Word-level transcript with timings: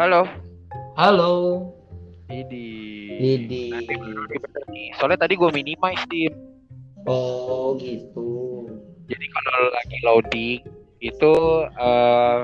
Halo. 0.00 0.24
Halo. 0.96 1.32
Idi. 2.32 3.12
Idi. 3.20 3.68
Soalnya 4.96 5.28
tadi 5.28 5.36
gue 5.36 5.52
minimize 5.52 6.00
tim. 6.08 6.32
Oh 7.04 7.76
gitu. 7.76 8.64
Jadi 9.04 9.26
kalau 9.28 9.60
lagi 9.68 9.98
loading 10.00 10.60
itu 11.04 11.34
eh 11.76 12.40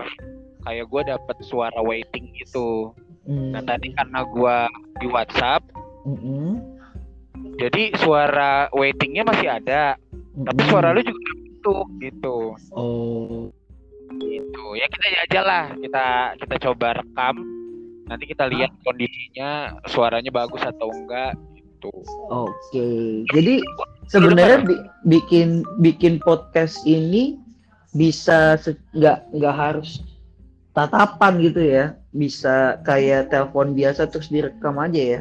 kayak 0.68 0.86
gue 0.92 1.02
dapet 1.08 1.36
suara 1.40 1.80
waiting 1.80 2.28
gitu. 2.36 2.92
Hmm. 3.24 3.56
Nah 3.56 3.64
tadi 3.64 3.96
karena 3.96 4.28
gue 4.28 4.56
di 5.00 5.06
WhatsApp, 5.08 5.64
Mm-mm. 6.04 6.60
jadi 7.56 7.96
suara 7.96 8.68
waitingnya 8.76 9.24
masih 9.24 9.48
ada, 9.56 9.96
tapi 10.44 10.60
Mm-mm. 10.64 10.72
suara 10.72 10.92
lu 10.92 11.00
juga 11.00 11.30
bentuk 11.44 11.86
gitu. 12.04 12.36
Oh. 12.76 13.48
Gitu. 14.38 14.64
Ya 14.78 14.86
kita 14.86 15.06
aja 15.26 15.40
lah, 15.42 15.64
kita 15.74 16.06
kita 16.38 16.54
coba 16.70 16.88
rekam. 16.94 17.36
Nanti 18.08 18.24
kita 18.24 18.48
lihat 18.48 18.72
kondisinya 18.82 19.76
suaranya 19.84 20.32
bagus 20.32 20.64
atau 20.64 20.88
enggak 20.88 21.36
gitu. 21.52 21.92
Oke. 22.32 22.88
Jadi 23.34 23.60
sebenarnya 24.06 24.64
bi- 24.64 24.84
bikin 25.04 25.60
bikin 25.78 26.16
podcast 26.18 26.80
ini 26.82 27.36
bisa 27.92 28.56
nggak 28.96 29.18
nggak 29.36 29.56
harus 29.56 30.00
tatapan 30.72 31.36
gitu 31.42 31.60
ya. 31.60 31.84
Bisa 32.08 32.80
kayak 32.82 33.28
telepon 33.28 33.76
biasa 33.76 34.08
terus 34.08 34.32
direkam 34.32 34.80
aja 34.80 35.20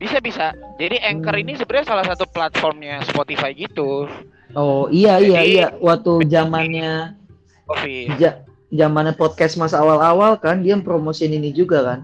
Bisa 0.00 0.18
bisa. 0.20 0.52
Jadi 0.80 1.00
Anchor 1.00 1.36
Hmm. 1.36 1.42
ini 1.44 1.52
sebenarnya 1.54 1.86
salah 1.86 2.06
satu 2.08 2.24
platformnya 2.26 3.04
Spotify 3.04 3.52
gitu. 3.52 4.08
Oh 4.52 4.86
iya 4.88 5.20
iya 5.20 5.40
Jadi- 5.44 5.52
iya. 5.60 5.66
Waktu 5.76 6.24
zamannya 6.28 7.16
Coffee. 7.64 8.08
ja- 8.16 8.43
zamannya 8.74 9.14
podcast 9.14 9.54
masa 9.54 9.78
awal-awal 9.78 10.34
kan 10.36 10.60
dia 10.60 10.74
promosiin 10.76 11.32
ini 11.32 11.54
juga 11.54 11.80
kan. 11.80 12.00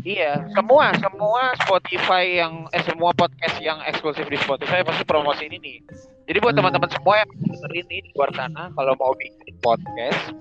Iya, 0.00 0.48
semua 0.52 0.92
semua 0.96 1.52
Spotify 1.60 2.40
yang 2.40 2.68
eh 2.72 2.82
semua 2.84 3.12
podcast 3.12 3.56
yang 3.60 3.80
eksklusif 3.84 4.28
di 4.28 4.36
Spotify 4.36 4.80
pasti 4.80 5.04
promosi 5.04 5.48
ini. 5.48 5.80
Jadi 6.24 6.38
buat 6.40 6.52
Hmm. 6.52 6.60
teman-teman 6.60 6.88
semua 6.88 7.20
yang 7.20 7.28
dengerin 7.30 7.84
ini 7.84 7.96
di 8.04 8.10
luar 8.12 8.32
sana 8.32 8.72
kalau 8.72 8.92
mau 8.96 9.12
bikin 9.16 9.56
podcast 9.60 10.32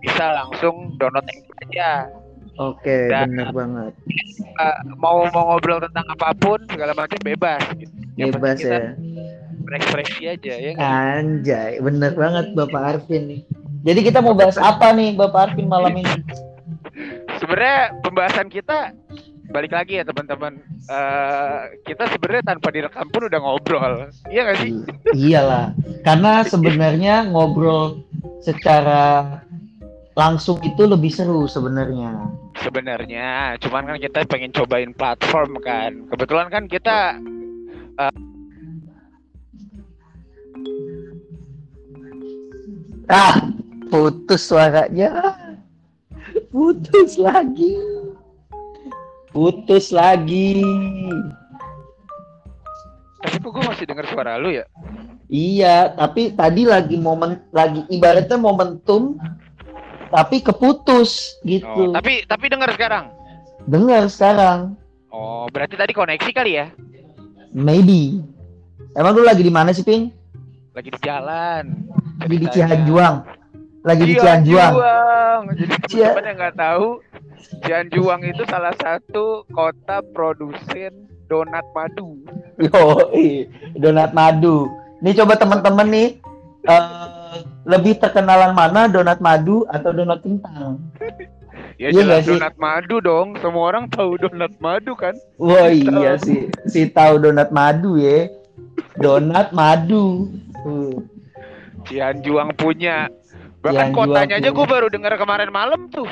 bisa 0.00 0.24
langsung 0.32 0.96
download 0.96 1.24
aja. 1.60 2.08
Oke, 2.56 3.08
Dan- 3.08 3.32
bener 3.32 3.48
banget. 3.52 3.92
Eh, 4.60 4.76
mau 4.96 5.24
mau 5.32 5.56
ngobrol 5.56 5.80
tentang 5.80 6.04
apa 6.12 6.36
pun 6.36 6.60
segala 6.68 6.92
macam 6.92 7.20
bebas. 7.20 7.60
Gitu. 7.72 7.92
Yang 8.20 8.36
Bebas 8.36 8.58
ya. 8.60 8.80
Berekspresi 9.60 10.22
aja 10.28 10.52
ya. 10.56 10.70
nggak? 10.76 10.84
Anjay, 10.84 11.72
bener 11.80 12.12
banget 12.12 12.46
Bapak 12.52 12.82
Arvin 12.96 13.22
nih. 13.28 13.40
Jadi 13.80 14.00
kita 14.04 14.20
mau 14.20 14.36
bahas 14.36 14.60
apa 14.60 14.92
nih 14.92 15.16
Bapak 15.16 15.52
Arvin 15.52 15.66
malam 15.66 15.96
ini? 15.96 16.12
Sebenarnya 17.40 17.96
pembahasan 18.04 18.52
kita 18.52 18.92
balik 19.50 19.72
lagi 19.72 19.98
ya 19.98 20.04
teman-teman. 20.04 20.60
Eh, 20.84 21.58
kita 21.88 22.06
sebenarnya 22.12 22.44
tanpa 22.44 22.68
direkam 22.70 23.08
pun 23.08 23.26
udah 23.26 23.40
ngobrol. 23.40 23.94
Iya 24.28 24.40
gak 24.46 24.58
sih? 24.60 24.70
I- 24.70 25.32
Iyalah, 25.32 25.72
karena 26.04 26.44
sebenarnya 26.44 27.14
ngobrol 27.26 28.04
secara 28.44 29.40
langsung 30.12 30.60
itu 30.60 30.84
lebih 30.84 31.08
seru 31.08 31.48
sebenarnya. 31.48 32.36
sebenarnya 32.60 33.56
cuman 33.56 33.88
kan 33.88 33.96
kita 33.96 34.20
pengen 34.28 34.52
cobain 34.52 34.92
platform 34.92 35.56
kan 35.64 35.96
kebetulan 36.12 36.52
kan 36.52 36.68
kita 36.68 37.16
Ah, 43.10 43.34
putus 43.90 44.46
suaranya. 44.46 45.36
Putus 46.48 47.18
lagi. 47.18 47.74
Putus 49.30 49.90
lagi. 49.90 50.62
tapi 53.20 53.36
kok 53.36 53.52
gue 53.52 53.64
masih 53.68 53.84
dengar 53.84 54.06
suara 54.08 54.40
lu 54.40 54.48
ya 54.48 54.64
Iya, 55.28 55.92
tapi 55.94 56.32
tadi 56.34 56.64
lagi 56.64 56.96
momen 56.96 57.36
lagi 57.52 57.84
ibaratnya 57.92 58.40
momentum 58.40 59.20
tapi 60.10 60.42
keputus 60.42 61.36
oh, 61.38 61.46
gitu. 61.46 61.82
tapi 61.94 62.24
tapi 62.26 62.48
dengar 62.50 62.72
sekarang 62.74 63.12
Dengar 63.68 64.08
sekarang. 64.08 64.74
oh 65.12 65.46
berarti 65.52 65.76
tadi 65.76 65.92
koneksi 65.92 66.30
kali 66.32 66.52
ya 66.58 66.66
Maybe. 67.52 68.22
Emang 68.94 69.18
lu 69.18 69.26
lagi 69.26 69.42
di 69.42 69.50
mana 69.50 69.74
sih, 69.74 69.82
Ping? 69.82 70.10
lagi 70.70 70.88
di 70.88 71.00
jalan 71.02 71.64
Lagi 72.22 72.36
di 72.40 72.46
Ceritanya. 72.48 73.36
Lagi 73.80 74.02
di 74.04 74.14
Iya, 74.14 74.22
Cianjuang. 74.22 74.72
Cianjuang. 74.72 75.40
jadi 75.50 75.74
teman-teman 75.80 76.24
yang 76.24 76.36
nggak 76.36 76.56
tahu 76.56 76.86
Cianjuang 77.62 78.20
itu 78.24 78.42
salah 78.44 78.74
satu 78.76 79.24
kota 79.48 80.04
produsen 80.06 80.92
donat 81.26 81.64
madu 81.72 82.20
Yo, 82.58 83.08
donat 83.74 84.12
madu. 84.12 84.68
Nih 85.00 85.16
coba 85.16 85.32
teman-teman 85.34 85.88
nih 85.88 86.08
eh, 86.62 87.36
lebih 87.64 87.96
terkenalan 87.96 88.52
mana 88.52 88.84
donat 88.84 89.16
madu 89.18 89.64
atau 89.66 89.90
donat 89.90 90.20
kentang? 90.20 90.76
ya 91.80 91.88
Iya 91.88 91.96
jelas 91.96 92.20
sih? 92.22 92.36
donat 92.36 92.52
madu 92.56 93.00
dong 93.00 93.32
semua 93.40 93.72
orang 93.72 93.88
tahu 93.88 94.20
donat 94.20 94.52
madu 94.60 94.92
kan 94.92 95.16
Wah 95.36 95.72
iya 95.72 96.20
sih, 96.20 96.52
si 96.66 96.84
tahu 96.86 97.16
donat 97.18 97.48
madu 97.48 97.96
ya. 97.96 98.28
Donat 98.94 99.50
madu. 99.50 100.28
Tuh. 100.60 101.00
Cianjuang 101.82 102.52
punya. 102.52 103.08
Bahkan 103.60 103.92
Cianjuang 103.92 104.08
kotanya 104.08 104.34
aja 104.36 104.50
gue 104.50 104.66
baru 104.66 104.86
dengar 104.88 105.12
kemarin 105.14 105.50
malam 105.50 105.80
tuh. 105.88 106.08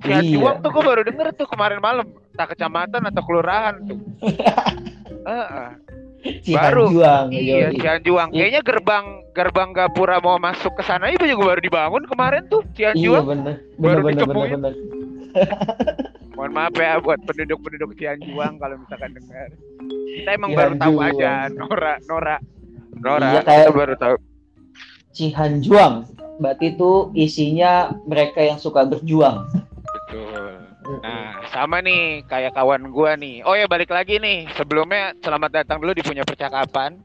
Cianjuang 0.00 0.56
Iya. 0.56 0.62
tuh 0.62 0.70
gue 0.70 0.82
baru 0.82 1.02
denger 1.02 1.26
tuh 1.34 1.46
kemarin 1.46 1.78
malam. 1.78 2.06
Tak 2.32 2.54
kecamatan 2.54 3.02
atau 3.04 3.22
kelurahan 3.22 3.74
tuh. 3.82 3.98
Heeh. 5.28 5.68
Baru. 6.48 6.86
Cianjuang. 6.86 7.26
iya. 7.30 7.68
Cianjuang. 7.72 8.28
Iya. 8.30 8.38
Kayaknya 8.40 8.60
gerbang 8.62 9.04
gerbang 9.32 9.68
Gapura 9.72 10.16
mau 10.18 10.38
masuk 10.38 10.70
ke 10.74 10.82
sana 10.82 11.10
itu 11.10 11.24
juga 11.24 11.52
baru 11.52 11.60
dibangun 11.60 12.04
kemarin 12.04 12.46
tuh 12.46 12.62
Iya 12.72 12.94
Cianjuang. 12.94 13.24
bener, 13.26 13.54
bener, 13.74 13.98
Baru 13.98 14.00
bener, 14.04 14.26
bener. 14.46 14.74
Mohon 16.32 16.52
maaf 16.54 16.74
ya 16.74 16.96
buat 16.96 17.18
penduduk-penduduk 17.22 17.90
Cianjuang 17.94 18.56
kalau 18.56 18.78
misalkan 18.78 19.10
dengar. 19.12 19.48
Kita 20.12 20.30
emang 20.30 20.50
baru 20.52 20.72
tahu 20.76 20.94
Cianjuang. 20.96 21.18
aja 21.18 21.32
Nora 21.50 21.94
Nora 22.06 22.36
Nora 22.94 23.28
Iya, 23.28 23.40
kayak- 23.42 23.66
kita 23.66 23.72
baru 23.72 23.94
tahu. 23.96 24.16
Cihanjuang. 25.12 26.08
Berarti 26.40 26.74
itu 26.74 27.12
isinya 27.14 27.92
mereka 28.08 28.40
yang 28.42 28.58
suka 28.58 28.82
berjuang. 28.88 29.46
Betul. 29.84 30.66
Nah, 30.82 31.46
sama 31.54 31.78
nih 31.78 32.26
kayak 32.26 32.58
kawan 32.58 32.90
gua 32.90 33.14
nih. 33.14 33.46
Oh 33.46 33.54
ya 33.54 33.70
balik 33.70 33.92
lagi 33.94 34.18
nih. 34.18 34.50
Sebelumnya 34.58 35.14
selamat 35.22 35.62
datang 35.62 35.78
dulu 35.78 35.94
di 35.94 36.02
punya 36.02 36.26
percakapan. 36.26 36.98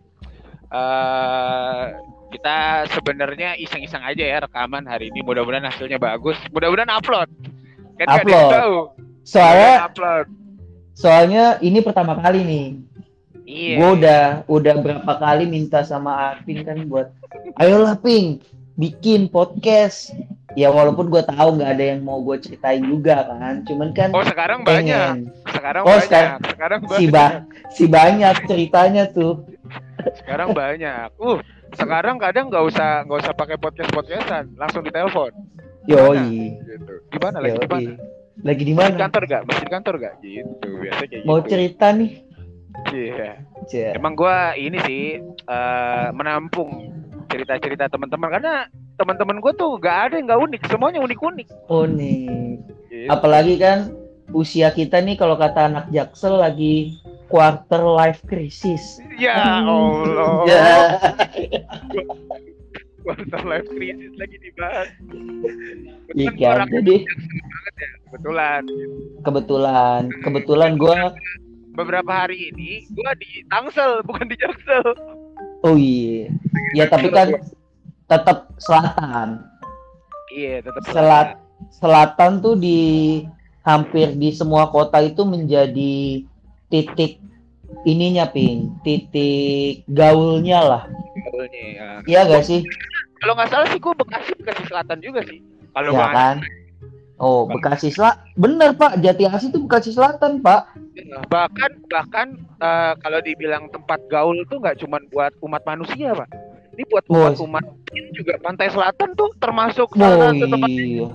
eh 0.68 1.84
kita 2.28 2.84
sebenarnya 2.92 3.56
iseng-iseng 3.56 4.04
aja 4.04 4.20
ya 4.20 4.38
rekaman 4.44 4.84
hari 4.84 5.08
ini. 5.08 5.24
Mudah-mudahan 5.24 5.64
hasilnya 5.72 5.96
bagus. 5.96 6.36
Mudah-mudahan 6.52 6.92
upload. 6.92 7.30
Kan 7.98 8.08
Upload. 8.12 8.52
tahu. 8.52 8.78
Soalnya 9.24 9.74
upload. 9.88 10.28
soalnya 10.98 11.46
ini 11.62 11.80
pertama 11.80 12.18
kali 12.20 12.42
nih. 12.44 12.66
Iya. 13.48 13.76
Gue 13.80 13.90
udah 14.04 14.24
udah 14.46 14.74
berapa 14.84 15.14
kali 15.16 15.48
minta 15.48 15.80
sama 15.82 16.36
Arvin 16.36 16.68
kan 16.68 16.84
buat 16.86 17.16
ayolah 17.56 17.96
Ping 17.96 18.44
bikin 18.76 19.32
podcast. 19.32 20.12
Ya 20.58 20.68
walaupun 20.68 21.08
gue 21.08 21.22
tahu 21.22 21.56
nggak 21.56 21.72
ada 21.72 21.86
yang 21.96 22.02
mau 22.04 22.20
gue 22.20 22.36
ceritain 22.38 22.84
juga 22.84 23.24
kan. 23.24 23.64
Cuman 23.64 23.96
kan 23.96 24.12
Oh 24.12 24.20
sekarang 24.22 24.68
banyak. 24.68 24.84
pengen. 25.24 25.32
Sekarang 25.48 25.84
Oh, 25.86 25.96
banyak. 25.96 26.04
sekarang- 26.04 26.42
Sekarang 26.44 26.80
Si, 26.82 27.06
banyak. 27.08 27.12
ba 27.14 27.26
si 27.72 27.84
banyak 27.88 28.36
ceritanya 28.50 29.04
tuh. 29.08 29.48
Sekarang 30.18 30.52
banyak. 30.52 31.08
Uh, 31.16 31.40
sekarang 31.72 32.20
kadang 32.20 32.52
nggak 32.52 32.64
usah 32.68 33.06
nggak 33.06 33.20
usah 33.22 33.34
pakai 33.34 33.56
podcast 33.56 33.92
podcastan, 33.96 34.52
langsung 34.56 34.84
ditelepon. 34.84 35.32
Yoi. 35.88 36.58
Gitu. 36.58 36.94
Gimana 37.16 37.38
lagi? 37.40 37.56
Gimana? 37.56 37.80
Yoi. 37.80 37.96
Lagi 38.38 38.62
di 38.62 38.70
di 38.70 38.74
mana? 38.76 38.94
kantor 38.94 39.24
gak? 39.26 39.42
Masih 39.50 39.64
di 39.66 39.72
kantor 39.72 39.94
gak? 39.98 40.14
Gitu, 40.22 40.68
biasa 40.78 41.02
kayak 41.10 41.24
Mau 41.26 41.42
gitu. 41.42 41.50
cerita 41.50 41.88
nih. 41.90 42.12
Iya. 42.94 43.44
Cia. 43.68 43.90
Emang 43.96 44.16
gua 44.16 44.56
ini 44.56 44.78
sih 44.88 45.20
eh, 45.24 46.08
menampung 46.16 46.94
cerita-cerita 47.28 47.92
teman-teman 47.92 48.32
karena 48.40 48.56
teman-teman 48.96 49.38
gua 49.44 49.54
tuh 49.54 49.78
gak 49.78 50.12
ada 50.12 50.16
yang 50.18 50.28
gak 50.32 50.42
unik, 50.48 50.62
semuanya 50.72 51.00
unik-unik. 51.04 51.48
Nih. 51.94 52.58
Gitu. 52.88 53.08
Apalagi 53.12 53.56
kan 53.60 53.92
usia 54.36 54.72
kita 54.76 55.00
nih 55.00 55.16
kalau 55.16 55.40
kata 55.40 55.72
anak 55.72 55.86
Jaksel 55.92 56.40
lagi 56.40 57.00
quarter 57.28 57.84
life 57.84 58.24
crisis. 58.28 59.00
Ya 59.20 59.64
Allah. 59.64 60.44
Ya. 60.48 60.72
Quarter 63.04 63.44
life 63.48 63.70
crisis 63.72 64.12
lagi 64.20 64.38
dibahas. 64.40 64.90
Iya 66.16 66.32
kan? 66.36 66.68
Jadi 66.72 66.96
banget 67.08 67.74
ya, 67.76 67.90
kebetulan. 68.08 68.64
kebetulan, 69.24 70.02
kebetulan 70.24 70.72
gue, 70.80 71.00
Beberapa 71.78 72.10
hari 72.26 72.50
ini 72.50 72.90
gua 72.90 73.14
di 73.14 73.46
Tangsel, 73.46 74.02
bukan 74.02 74.26
di 74.26 74.36
Jaksel. 74.42 74.86
oh 75.62 75.78
iya, 75.78 76.34
ya 76.74 76.86
tapi 76.90 77.14
kan 77.14 77.38
tetap 78.10 78.50
selatan. 78.58 79.46
Iya, 80.34 80.66
tetap 80.66 80.84
Selat, 80.90 81.28
selatan 81.70 82.42
tuh 82.42 82.58
di 82.58 82.82
hampir 83.62 84.14
di 84.18 84.30
semua 84.34 84.70
kota 84.70 85.02
itu 85.02 85.22
menjadi 85.28 86.24
titik 86.68 87.20
ininya 87.84 88.28
ping 88.32 88.76
titik 88.84 89.84
gaulnya 89.92 90.60
lah 90.64 90.84
Gaulnya, 91.32 91.64
ya. 91.76 91.88
iya 92.08 92.20
gak 92.28 92.44
sih 92.48 92.64
Kalau 93.20 93.34
nggak 93.36 93.50
salah 93.50 93.68
sih 93.72 93.80
gue 93.82 93.94
Bekasi 93.98 94.30
Bekasi 94.40 94.64
Selatan 94.70 95.00
juga 95.04 95.20
sih. 95.26 95.42
Kalau 95.74 95.92
ya 95.96 96.08
kan 96.14 96.36
oh 97.18 97.50
Bekasi 97.50 97.94
Selatan 97.94 98.24
bener 98.38 98.74
pak. 98.78 99.02
Jati 99.02 99.24
Asih 99.28 99.50
itu 99.54 99.60
Bekasi 99.62 99.92
Selatan 99.94 100.42
pak. 100.42 100.74
Bahkan 101.30 101.72
bahkan 101.90 102.28
eh, 102.62 102.94
kalau 103.02 103.20
dibilang 103.22 103.70
tempat 103.70 104.02
gaul 104.10 104.38
tuh 104.50 104.62
nggak 104.62 104.82
cuma 104.82 104.98
buat 105.14 105.34
umat 105.42 105.62
manusia 105.66 106.14
pak. 106.14 106.30
Ini 106.78 106.84
buat 106.94 107.06
Oh, 107.10 107.18
umat 107.18 107.42
umat 107.42 107.66
juga 108.14 108.38
pantai 108.38 108.70
selatan 108.70 109.18
tuh 109.18 109.34
termasuk 109.42 109.98
salah 109.98 110.30
oh 110.30 110.30
satu 110.30 110.46
tempat 110.46 110.70
iya 110.70 111.10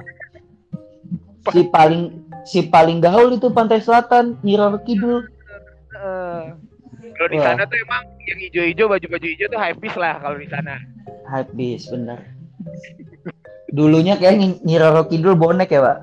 si 1.50 1.60
paling 1.66 2.02
si 2.46 2.60
paling 2.70 3.02
gaul 3.02 3.34
itu 3.34 3.50
Pantai 3.50 3.82
Selatan 3.82 4.38
Nyiror 4.46 4.78
Kidul. 4.86 5.26
Eh, 5.98 6.44
kalau 7.18 7.28
di 7.28 7.38
sana 7.42 7.66
tuh 7.66 7.78
emang 7.82 8.02
yang 8.22 8.38
hijau-hijau 8.46 8.86
baju-baju 8.86 9.26
hijau 9.26 9.46
tuh 9.50 9.58
high 9.58 9.74
lah 9.98 10.14
kalau 10.22 10.38
di 10.38 10.46
sana. 10.46 10.78
habis 11.32 11.88
bener 11.88 12.20
dulunya 13.72 14.20
kayak 14.20 14.36
Nyi- 14.36 14.60
Nyiroro 14.62 15.08
Kidul 15.08 15.34
bonek 15.34 15.72
ya 15.72 15.80
pak 15.80 15.98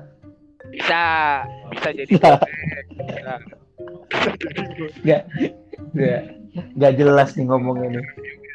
Bisa 0.70 1.02
bisa 1.70 1.88
jadi 1.94 2.12
bonek. 2.18 2.42
Gak, 5.06 5.22
gak, 5.94 6.22
gak 6.76 6.92
jelas 6.98 7.38
nih 7.38 7.46
ngomongnya 7.46 7.98
nih. 7.98 8.04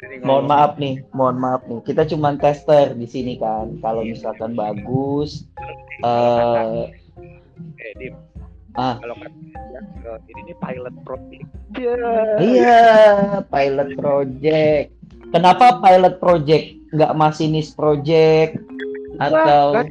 Jadi 0.04 0.14
Mohon 0.20 0.28
ngomong, 0.28 0.46
maaf 0.52 0.72
nih, 0.76 0.94
mohon 1.16 1.36
maaf 1.40 1.62
nih. 1.64 1.80
Kita 1.82 2.02
cuman 2.12 2.36
tester 2.36 2.92
di 2.92 3.08
sini 3.08 3.40
kan. 3.40 3.80
Kalau 3.80 4.04
misalkan 4.04 4.52
bagus, 4.52 5.48
eh 6.04 6.92
eh, 7.80 7.92
Dim, 7.96 8.14
ah 8.76 9.00
kalau 9.00 9.16
kan 9.16 9.32
ini 10.28 10.40
nih 10.52 10.56
pilot 10.60 10.94
project. 11.08 11.46
Ya. 11.80 11.96
iya 12.38 12.80
pilot 13.48 13.90
project. 13.96 14.86
Kenapa 15.32 15.80
pilot 15.80 16.14
project? 16.20 16.66
Nggak 16.92 17.12
masinis 17.16 17.72
project 17.72 18.60
atau 19.20 19.74
kan. 19.76 19.86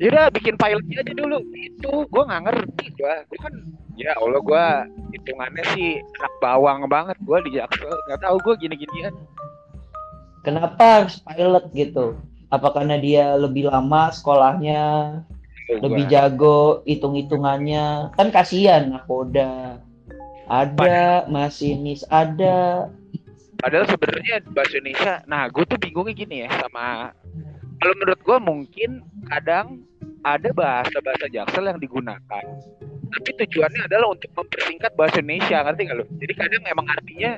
Yaudah 0.00 0.32
bikin 0.32 0.56
pilotnya 0.56 1.04
aja 1.04 1.12
dulu. 1.12 1.38
Itu 1.52 2.08
gua 2.08 2.24
nggak 2.24 2.42
ngerti 2.48 2.84
gua. 2.96 3.14
Gua 3.28 3.38
kan 3.44 3.54
ya 4.00 4.16
Allah 4.16 4.40
gua 4.40 4.64
hitungannya 5.12 5.64
sih 5.76 6.00
anak 6.00 6.34
bawang 6.40 6.88
banget 6.88 7.16
gua 7.28 7.44
di 7.44 7.52
Jaksel. 7.52 7.92
Nggak 8.08 8.20
tahu 8.24 8.36
gua 8.40 8.54
gini-ginian. 8.56 9.14
kenapa 10.40 11.04
harus 11.04 11.20
pilot 11.20 11.68
gitu? 11.76 12.16
Apa 12.48 12.72
karena 12.72 12.96
dia 12.96 13.36
lebih 13.36 13.68
lama 13.68 14.08
sekolahnya, 14.08 15.20
lebih 15.68 16.08
jago 16.08 16.80
hitung-hitungannya? 16.88 18.16
Kan 18.16 18.32
kasihan 18.32 18.88
nakoda. 18.88 19.84
Ada 20.48 21.28
masinis, 21.28 22.02
ada 22.08 22.88
Padahal 23.60 23.84
sebenarnya 23.92 24.40
bahasa 24.56 24.80
Indonesia, 24.80 25.20
nah 25.28 25.44
gue 25.52 25.64
tuh 25.68 25.76
bingungnya 25.76 26.16
gini 26.16 26.36
ya 26.48 26.50
sama 26.64 27.12
kalau 27.80 27.94
menurut 27.96 28.20
gue 28.20 28.38
mungkin 28.38 28.90
kadang 29.32 29.82
ada 30.20 30.52
bahasa-bahasa 30.52 31.32
Jaksel 31.32 31.64
yang 31.64 31.80
digunakan, 31.80 32.44
tapi 33.08 33.30
tujuannya 33.40 33.82
adalah 33.88 34.12
untuk 34.12 34.30
mempersingkat 34.36 34.92
bahasa 34.94 35.24
Indonesia, 35.24 35.64
ngerti 35.64 35.80
nggak 35.88 35.96
lo? 35.96 36.04
Jadi 36.20 36.32
kadang 36.36 36.62
emang 36.68 36.86
artinya 36.92 37.32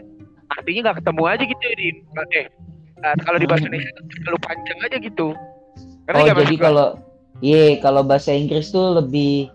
artinya 0.53 0.81
nggak 0.91 0.99
ketemu 1.01 1.23
aja 1.25 1.45
gitu 1.47 1.65
di 1.79 1.89
eh 3.03 3.17
kalau 3.27 3.39
di 3.39 3.47
bahasa 3.47 3.65
Indonesia 3.71 3.91
terlalu 4.27 4.41
panjang 4.43 4.79
aja 4.83 4.97
gitu. 4.99 5.29
Ngerti 6.11 6.19
Oh 6.19 6.37
jadi 6.43 6.57
kalau 6.59 6.89
Iya, 7.43 7.83
kalau 7.83 8.07
bahasa 8.07 8.31
Inggris 8.31 8.71
tuh 8.71 9.03
lebih 9.03 9.51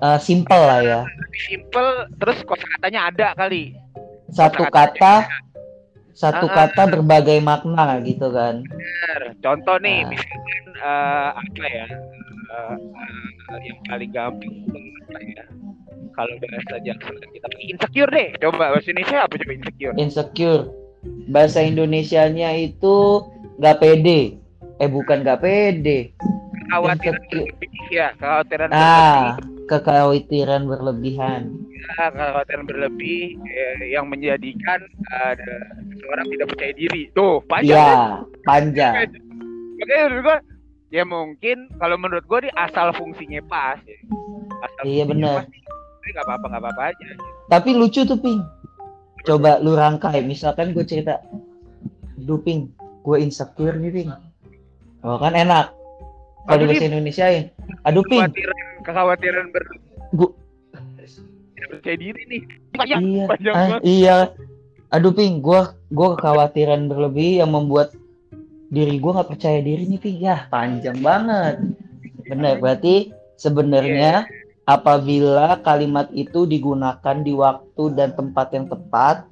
uh, 0.00 0.16
simple 0.16 0.56
lah 0.56 0.80
ya. 0.80 1.00
lebih 1.04 1.42
simple, 1.44 1.90
terus 2.16 2.40
kosakatanya 2.48 3.12
ada 3.12 3.26
kali. 3.36 3.76
Satu 4.32 4.64
kata, 4.64 5.28
satu 6.18 6.50
Ah, 6.50 6.66
kata 6.66 6.90
berbagai 6.90 7.38
makna 7.38 8.02
gitu 8.02 8.34
kan. 8.34 8.66
Bener. 8.66 9.38
Contoh 9.38 9.78
nih, 9.78 10.02
Ah. 10.02 10.10
misalkan 10.10 10.64
eh, 10.78 11.28
apa 11.38 11.64
ya, 11.70 11.86
eh, 12.50 12.76
eh, 13.54 13.60
yang 13.70 13.78
paling 13.86 14.10
gampang 14.10 14.54
ya? 15.22 15.44
Kalau 16.18 16.34
bahasa 16.42 16.74
kan 16.82 17.30
kita 17.30 17.46
insecure 17.62 18.10
deh. 18.10 18.34
Coba 18.42 18.74
bahasa 18.74 18.90
Indonesia 18.90 19.22
apa 19.22 19.34
coba 19.38 19.52
insecure? 19.54 19.94
Insecure. 19.94 20.62
Bahasa 21.30 21.62
Indonesianya 21.62 22.50
itu 22.58 23.22
nggak 23.62 23.78
pede. 23.78 24.42
Eh 24.82 24.90
bukan 24.90 25.22
nggak 25.22 25.38
pede. 25.38 26.10
Kekhawatiran 26.68 27.16
Insecure. 27.16 27.48
berlebih 27.48 27.72
ya, 27.88 28.08
kekhawatiran 28.14 28.68
Ah, 28.70 29.40
kekhawatiran 29.64 30.62
berlebihan. 30.68 31.42
berlebih, 31.48 31.80
ya, 31.96 32.06
kekhawatiran 32.12 32.64
berlebih 32.68 33.22
eh, 33.48 33.78
yang 33.88 34.04
menjadikan 34.06 34.80
eh, 34.84 35.34
seseorang 35.96 36.26
tidak 36.28 36.46
percaya 36.52 36.72
diri. 36.76 37.02
Tuh, 37.16 37.40
panjang. 37.48 37.72
kan? 37.72 37.88
Iya, 37.88 38.04
panjang. 38.44 38.92
Makanya 39.78 40.02
menurut 40.04 40.22
gua 40.24 40.38
ya 40.88 41.04
mungkin 41.04 41.56
kalau 41.76 41.96
menurut 41.96 42.24
gua 42.28 42.40
di 42.44 42.50
asal 42.52 42.92
fungsinya 42.92 43.40
pas 43.48 43.80
ya. 43.88 43.98
Asal 44.60 44.82
Iya, 44.84 45.02
Tapi 45.08 45.16
nggak 46.12 46.24
apa-apa 46.24 46.46
nggak 46.48 46.62
apa-apa 46.64 46.82
aja. 46.92 47.06
Tapi 47.48 47.70
lucu 47.72 48.04
tuh 48.04 48.20
Ping. 48.20 48.40
Coba 49.24 49.60
lu 49.60 49.72
rangkai, 49.72 50.24
misalkan 50.24 50.72
gue 50.72 50.84
cerita, 50.84 51.20
Duh 52.16 52.40
Ping, 52.40 52.72
gue 53.04 53.16
insecure 53.20 53.76
nih 53.76 53.92
Ping. 53.92 54.10
Oh 55.00 55.16
kan 55.16 55.32
enak. 55.32 55.77
Kalau 56.48 56.64
bahasa 56.64 56.86
Indonesia 56.88 57.26
ya, 57.28 57.42
aduh 57.84 58.04
Ping, 58.08 58.24
kekhawatiran 58.24 58.58
kekhawatiran 58.82 59.46
ber 59.52 59.64
Gua- 60.16 60.34
tidak 61.52 61.68
percaya 61.76 61.96
diri 62.00 62.22
nih 62.24 62.42
panjang 62.72 63.00
iya, 63.04 63.24
panjang 63.28 63.54
ah, 63.54 63.60
banget 63.60 63.80
iya. 63.84 64.16
Aduh 64.88 65.12
Ping, 65.12 65.44
gua 65.44 65.76
gua 65.92 66.16
kekhawatiran 66.16 66.88
berlebih 66.88 67.44
yang 67.44 67.52
membuat 67.52 67.92
diri 68.72 68.96
gua 68.96 69.20
nggak 69.20 69.30
percaya 69.36 69.60
diri 69.60 69.84
nih 69.84 70.00
Ping. 70.00 70.18
Ya, 70.24 70.48
panjang 70.48 71.04
banget. 71.04 71.60
Benar, 72.24 72.60
berarti 72.64 73.12
sebenarnya 73.36 74.24
apabila 74.64 75.60
kalimat 75.60 76.08
itu 76.16 76.48
digunakan 76.48 77.16
di 77.20 77.32
waktu 77.36 77.84
dan 77.92 78.16
tempat 78.16 78.48
yang 78.56 78.68
tepat, 78.68 79.28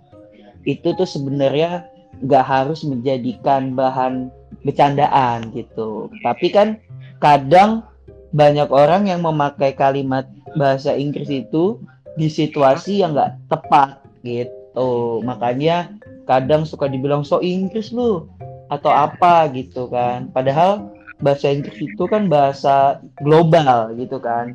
itu 0.69 0.93
tuh 0.93 1.09
sebenarnya 1.09 1.89
nggak 2.21 2.45
harus 2.45 2.85
menjadikan 2.85 3.73
bahan 3.73 4.29
bercandaan 4.65 5.53
gitu. 5.53 6.09
Tapi 6.21 6.49
kan 6.53 6.81
kadang 7.19 7.83
banyak 8.31 8.69
orang 8.69 9.09
yang 9.09 9.25
memakai 9.25 9.73
kalimat 9.73 10.29
bahasa 10.55 10.93
Inggris 10.93 11.29
itu 11.29 11.81
di 12.17 12.29
situasi 12.29 13.01
yang 13.01 13.17
nggak 13.17 13.49
tepat 13.49 14.01
gitu. 14.21 15.21
Makanya 15.23 15.93
kadang 16.25 16.67
suka 16.67 16.89
dibilang 16.89 17.23
so 17.23 17.39
Inggris 17.41 17.93
lu 17.93 18.29
atau 18.67 18.91
apa 18.91 19.47
gitu 19.55 19.87
kan. 19.87 20.29
Padahal 20.35 20.91
bahasa 21.17 21.49
Inggris 21.49 21.81
itu 21.81 22.05
kan 22.05 22.29
bahasa 22.29 23.01
global 23.25 23.89
gitu 23.97 24.21
kan. 24.21 24.53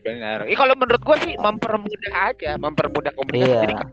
benar 0.00 0.48
Ih, 0.48 0.56
kalau 0.56 0.72
menurut 0.72 1.04
gua 1.04 1.20
sih 1.20 1.36
mempermudah 1.36 2.32
aja 2.32 2.56
mempermudah 2.56 3.12
komunikasi 3.12 3.68
Iya. 3.68 3.84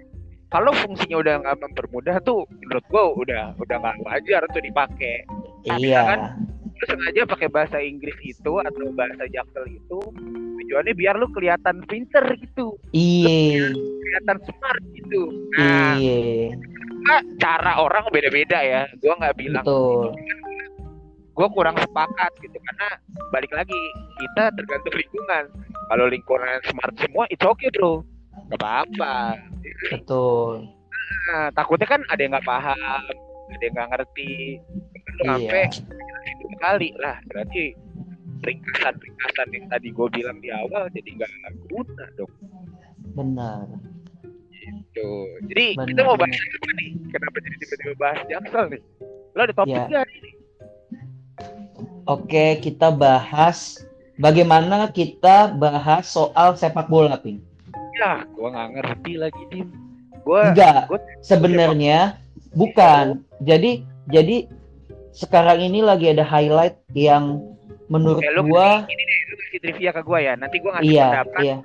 kalau 0.48 0.72
fungsinya 0.72 1.19
udah 1.19 1.34
nggak 1.43 1.57
mempermudah 1.60 2.15
tuh 2.24 2.48
menurut 2.63 2.86
gua 2.88 3.03
udah 3.19 3.43
udah 3.60 3.75
nggak 3.84 3.95
wajar 4.07 4.41
tuh 4.55 4.63
dipakai 4.63 5.27
Iya. 5.67 6.31
Lu 6.75 6.84
sengaja 6.91 7.22
pakai 7.24 7.48
bahasa 7.48 7.77
Inggris 7.79 8.15
itu 8.20 8.51
atau 8.60 8.91
bahasa 8.91 9.24
Jaksel 9.32 9.63
itu 9.72 10.00
tujuannya 10.60 10.94
biar 10.94 11.15
lu 11.15 11.32
kelihatan 11.32 11.79
pinter 11.88 12.24
gitu 12.36 12.75
Iya. 12.91 13.72
kelihatan 13.75 14.38
smart 14.44 14.84
gitu 14.91 15.22
nah 15.55 15.96
Iya. 15.96 16.51
cara 17.39 17.79
orang 17.79 18.10
beda-beda 18.12 18.60
ya 18.60 18.84
gua 19.00 19.13
nggak 19.22 19.38
bilang 19.39 19.63
Betul. 19.63 20.12
gue 21.36 21.48
kurang 21.51 21.75
sepakat 21.75 22.32
gitu 22.39 22.55
karena 22.55 22.89
balik 23.29 23.51
lagi 23.51 23.75
kita 24.20 24.55
tergantung 24.55 24.96
lingkungan 24.96 25.44
kalau 25.91 26.05
lingkungan 26.08 26.60
smart 26.65 26.96
semua 26.96 27.27
itu 27.27 27.44
oke 27.44 27.67
bro 27.75 28.00
gak 28.51 28.60
apa-apa 28.60 29.36
Betul. 29.91 30.63
nah, 31.27 31.51
takutnya 31.51 31.88
kan 31.88 32.01
ada 32.08 32.20
yang 32.24 32.32
nggak 32.36 32.48
paham 32.48 33.03
ada 33.51 33.62
yang 33.63 33.74
nggak 33.75 33.89
ngerti 33.96 34.32
Sampai 35.17 35.65
Iya. 35.65 35.81
dua 36.36 36.55
kali 36.57 36.89
lah 36.95 37.17
berarti 37.25 37.63
ringkasan-ringkasan 38.41 39.48
yang 39.50 39.65
tadi 39.67 39.88
gue 39.89 40.07
bilang 40.12 40.38
di 40.38 40.50
awal 40.50 40.86
jadi 40.89 41.10
nggak 41.13 41.31
guna 41.65 42.05
dong 42.13 42.34
Benar. 43.12 43.65
gitu 44.51 45.10
jadi 45.45 45.65
Benar, 45.74 45.88
kita 45.88 46.01
mau 46.03 46.15
bahas 46.15 46.36
apa 46.36 46.69
nih 46.74 46.89
kenapa 47.07 47.38
jadi 47.39 47.55
tiba-tiba 47.57 47.93
bahas 47.95 48.19
jaksel 48.27 48.65
nih 48.67 48.81
lo 49.31 49.41
ada 49.41 49.53
topik 49.53 49.74
Ya. 49.74 49.86
nggak 49.88 50.05
nih 50.12 50.34
Oke, 52.05 52.62
kita 52.62 52.93
bahas 52.93 53.81
bagaimana 54.15 54.86
kita 54.88 55.50
bahas 55.51 56.05
soal 56.05 56.53
sepak 56.53 56.86
bola, 56.86 57.17
Ping. 57.17 57.41
ya 57.95 58.22
gue 58.24 58.45
nggak 58.45 58.69
ngerti 58.74 59.13
lagi 59.15 59.43
dim 59.50 59.74
gue 60.19 60.41
Enggak, 60.43 60.86
gua- 60.86 61.01
sebenarnya 61.19 62.17
bukan. 62.51 63.22
Jadi 63.39 63.81
jadi 64.05 64.45
sekarang 65.15 65.63
ini 65.63 65.79
lagi 65.79 66.12
ada 66.12 66.27
highlight 66.27 66.75
yang 66.91 67.39
menurut 67.88 68.19
lu 68.36 68.51
gua 68.51 68.84
ini 68.91 69.00
deh, 69.00 69.19
lu 69.31 69.36
kasih 69.39 69.60
trivia 69.63 69.91
ke 69.95 70.01
gua 70.03 70.19
ya. 70.19 70.34
Nanti 70.36 70.60
gua 70.60 70.72
ngasih 70.77 70.91
iya 70.91 71.07
pendapat. 71.07 71.39
iya 71.41 71.55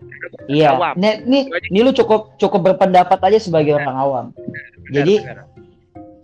iya 0.46 0.68
awam. 0.76 0.94
nih 0.94 1.14
nih 1.26 1.42
nih 1.74 1.82
lu 1.82 1.90
cukup 1.90 2.38
cukup 2.38 2.60
berpendapat 2.72 3.18
aja 3.18 3.38
sebagai 3.42 3.74
orang 3.74 3.96
awam 3.98 4.26
Benar, 4.30 4.94
jadi 4.94 5.14
benar. 5.26 5.46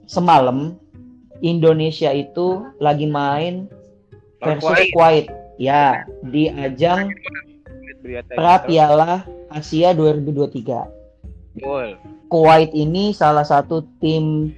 semalam 0.07 0.59
Indonesia 1.43 2.15
itu 2.15 2.63
lagi 2.79 3.05
main 3.11 3.67
versus 4.41 4.63
Kuwait. 4.63 4.93
Kuwait 4.95 5.27
ya 5.59 6.07
di 6.31 6.47
ajang 6.53 7.11
pra. 8.33 8.63
Piala 8.63 9.25
Asia 9.51 9.91
2023 9.97 11.59
Betul. 11.59 11.97
Kuwait 12.29 12.71
ini 12.77 13.15
salah 13.17 13.47
satu 13.47 13.87
tim 14.03 14.53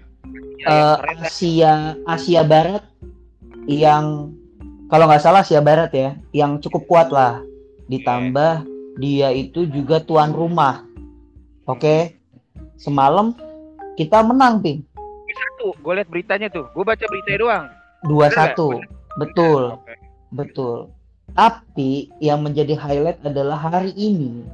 Dah. 0.64 0.98
Asia 1.22 1.94
Asia 2.08 2.42
Barat 2.42 2.82
yang 3.68 4.34
kalau 4.88 5.04
nggak 5.04 5.22
salah 5.22 5.44
Asia 5.44 5.60
Barat 5.60 5.92
ya, 5.92 6.16
yang 6.32 6.58
cukup 6.58 6.88
kuat 6.88 7.08
lah. 7.12 7.44
Ditambah 7.92 8.64
dia 8.98 9.28
itu 9.30 9.68
juga 9.68 10.00
tuan 10.02 10.32
rumah. 10.32 10.82
Oke, 11.68 12.16
semalam 12.80 13.36
kita 14.00 14.24
menang 14.24 14.64
ping 14.64 14.80
Satu, 15.28 15.76
gue 15.76 15.92
liat 16.00 16.08
beritanya 16.08 16.48
tuh. 16.48 16.66
Gue 16.72 16.82
baca 16.82 17.04
beritanya 17.04 17.38
doang. 17.38 17.64
2-1. 18.08 18.80
Betul, 19.20 19.62
Oke. 19.76 19.94
betul. 20.32 20.76
Tapi 21.36 22.08
yang 22.24 22.40
menjadi 22.40 22.72
highlight 22.72 23.20
adalah 23.22 23.60
hari 23.60 23.92
ini 23.92 24.48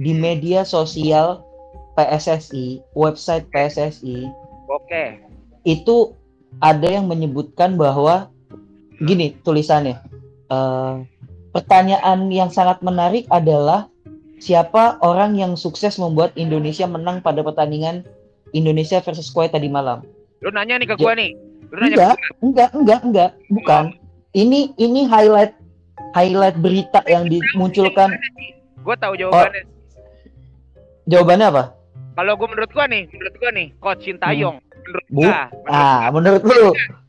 di 0.00 0.16
media 0.16 0.64
sosial 0.64 1.44
PSSI, 1.94 2.80
website 2.96 3.44
PSSI 3.52 4.46
Oke. 4.66 5.25
Itu 5.66 6.14
ada 6.62 6.86
yang 6.86 7.10
menyebutkan 7.10 7.74
bahwa 7.74 8.30
gini 9.02 9.34
tulisannya 9.42 9.98
eh, 10.48 10.94
pertanyaan 11.50 12.30
yang 12.30 12.48
sangat 12.48 12.80
menarik 12.80 13.26
adalah 13.28 13.90
siapa 14.38 15.00
orang 15.02 15.34
yang 15.34 15.58
sukses 15.58 15.98
membuat 15.98 16.32
Indonesia 16.38 16.86
menang 16.86 17.20
pada 17.20 17.42
pertandingan 17.42 18.06
Indonesia 18.54 19.02
versus 19.02 19.28
Kuwait 19.34 19.52
tadi 19.52 19.66
malam? 19.66 20.06
Lu 20.44 20.54
nanya 20.54 20.78
nih 20.78 20.88
ke 20.92 20.96
gua 21.00 21.18
nih. 21.18 21.34
Lu 21.72 21.76
nanya 21.82 21.96
enggak 21.96 22.16
enggak 22.40 22.70
enggak 22.72 23.00
enggak. 23.02 23.30
Bukan. 23.50 23.84
Ini 24.36 24.76
ini 24.76 25.08
highlight 25.08 25.56
highlight 26.12 26.56
berita 26.60 27.00
yang 27.08 27.26
dimunculkan. 27.26 28.14
Gua 28.84 28.94
tahu 28.94 29.18
jawabannya. 29.18 29.64
jawabannya 31.10 31.46
apa? 31.50 31.64
Kalau 32.16 32.32
gua 32.38 32.48
menurut 32.52 32.70
gua 32.70 32.86
nih, 32.86 33.08
menurut 33.10 33.34
gua 33.40 33.50
nih, 33.52 33.66
Coach 33.80 34.04
Sintayong. 34.04 34.65
Menurut 34.86 35.06
Bu- 35.10 35.22
gua. 35.22 35.42
ah 35.66 36.02
menurut 36.08 36.42
lu 36.42 36.64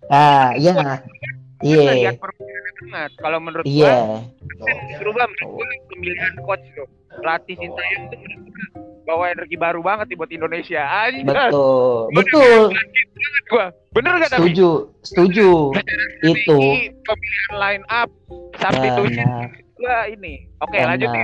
ah 0.09 0.49
iya 0.53 0.71
gua 0.73 0.97
iya 1.61 1.91
lihat 1.93 2.17
permainan 2.17 2.73
banget. 2.87 3.11
Kalau 3.17 3.39
menurut 3.39 3.65
gua, 3.65 3.71
iya 3.71 3.93
bang, 3.93 4.23
menurut 4.97 5.13
gua 5.13 5.65
pemilihan 5.87 6.33
coach 6.41 6.65
tuh. 6.73 6.87
Pelatih 7.17 7.55
Sintayong 7.55 8.03
tuh 8.07 8.17
menurut 8.17 8.45
gua 8.47 8.65
bawa 9.07 9.31
energi 9.31 9.55
baru 9.55 9.79
banget 9.79 10.05
nih 10.11 10.17
buat 10.17 10.31
Indonesia. 10.31 10.81
Anjir. 10.83 11.23
betul 11.31 12.11
betul 12.11 12.61
Gua. 13.47 13.65
Bener 13.95 14.11
gak 14.19 14.29
tapi? 14.29 14.51
setuju 14.51 14.69
setuju 15.01 15.49
itu 16.21 16.57
pemilihan 17.01 17.53
line 17.55 17.85
up 17.87 18.09
substitusi 18.53 19.15
benar 19.15 19.47
gua 19.73 19.97
ini. 20.05 20.33
Oke, 20.59 20.77
lanjut 20.77 21.07
nih. 21.07 21.23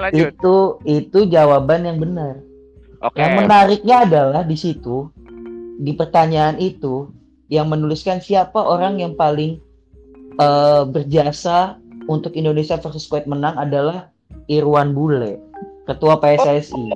lanjut. 0.00 0.26
itu 0.32 0.56
itu 0.88 1.18
jawaban 1.26 1.84
yang 1.84 1.98
benar 1.98 2.38
Oke. 3.00 3.18
yang 3.18 3.32
menariknya 3.36 3.96
adalah 4.04 4.42
di 4.42 4.54
situ 4.54 5.10
di 5.80 5.92
pertanyaan 5.92 6.56
itu 6.56 7.08
yang 7.48 7.66
menuliskan 7.66 8.20
siapa 8.20 8.56
orang 8.56 9.00
yang 9.00 9.16
paling 9.16 9.56
eh, 10.36 10.82
berjasa 10.84 11.80
untuk 12.04 12.32
Indonesia 12.34 12.76
versus 12.76 13.04
Kuwait 13.04 13.24
menang 13.24 13.56
adalah 13.56 14.12
Irwan 14.46 14.92
Bule 14.92 15.40
ketua 15.84 16.14
PSSI 16.14 16.86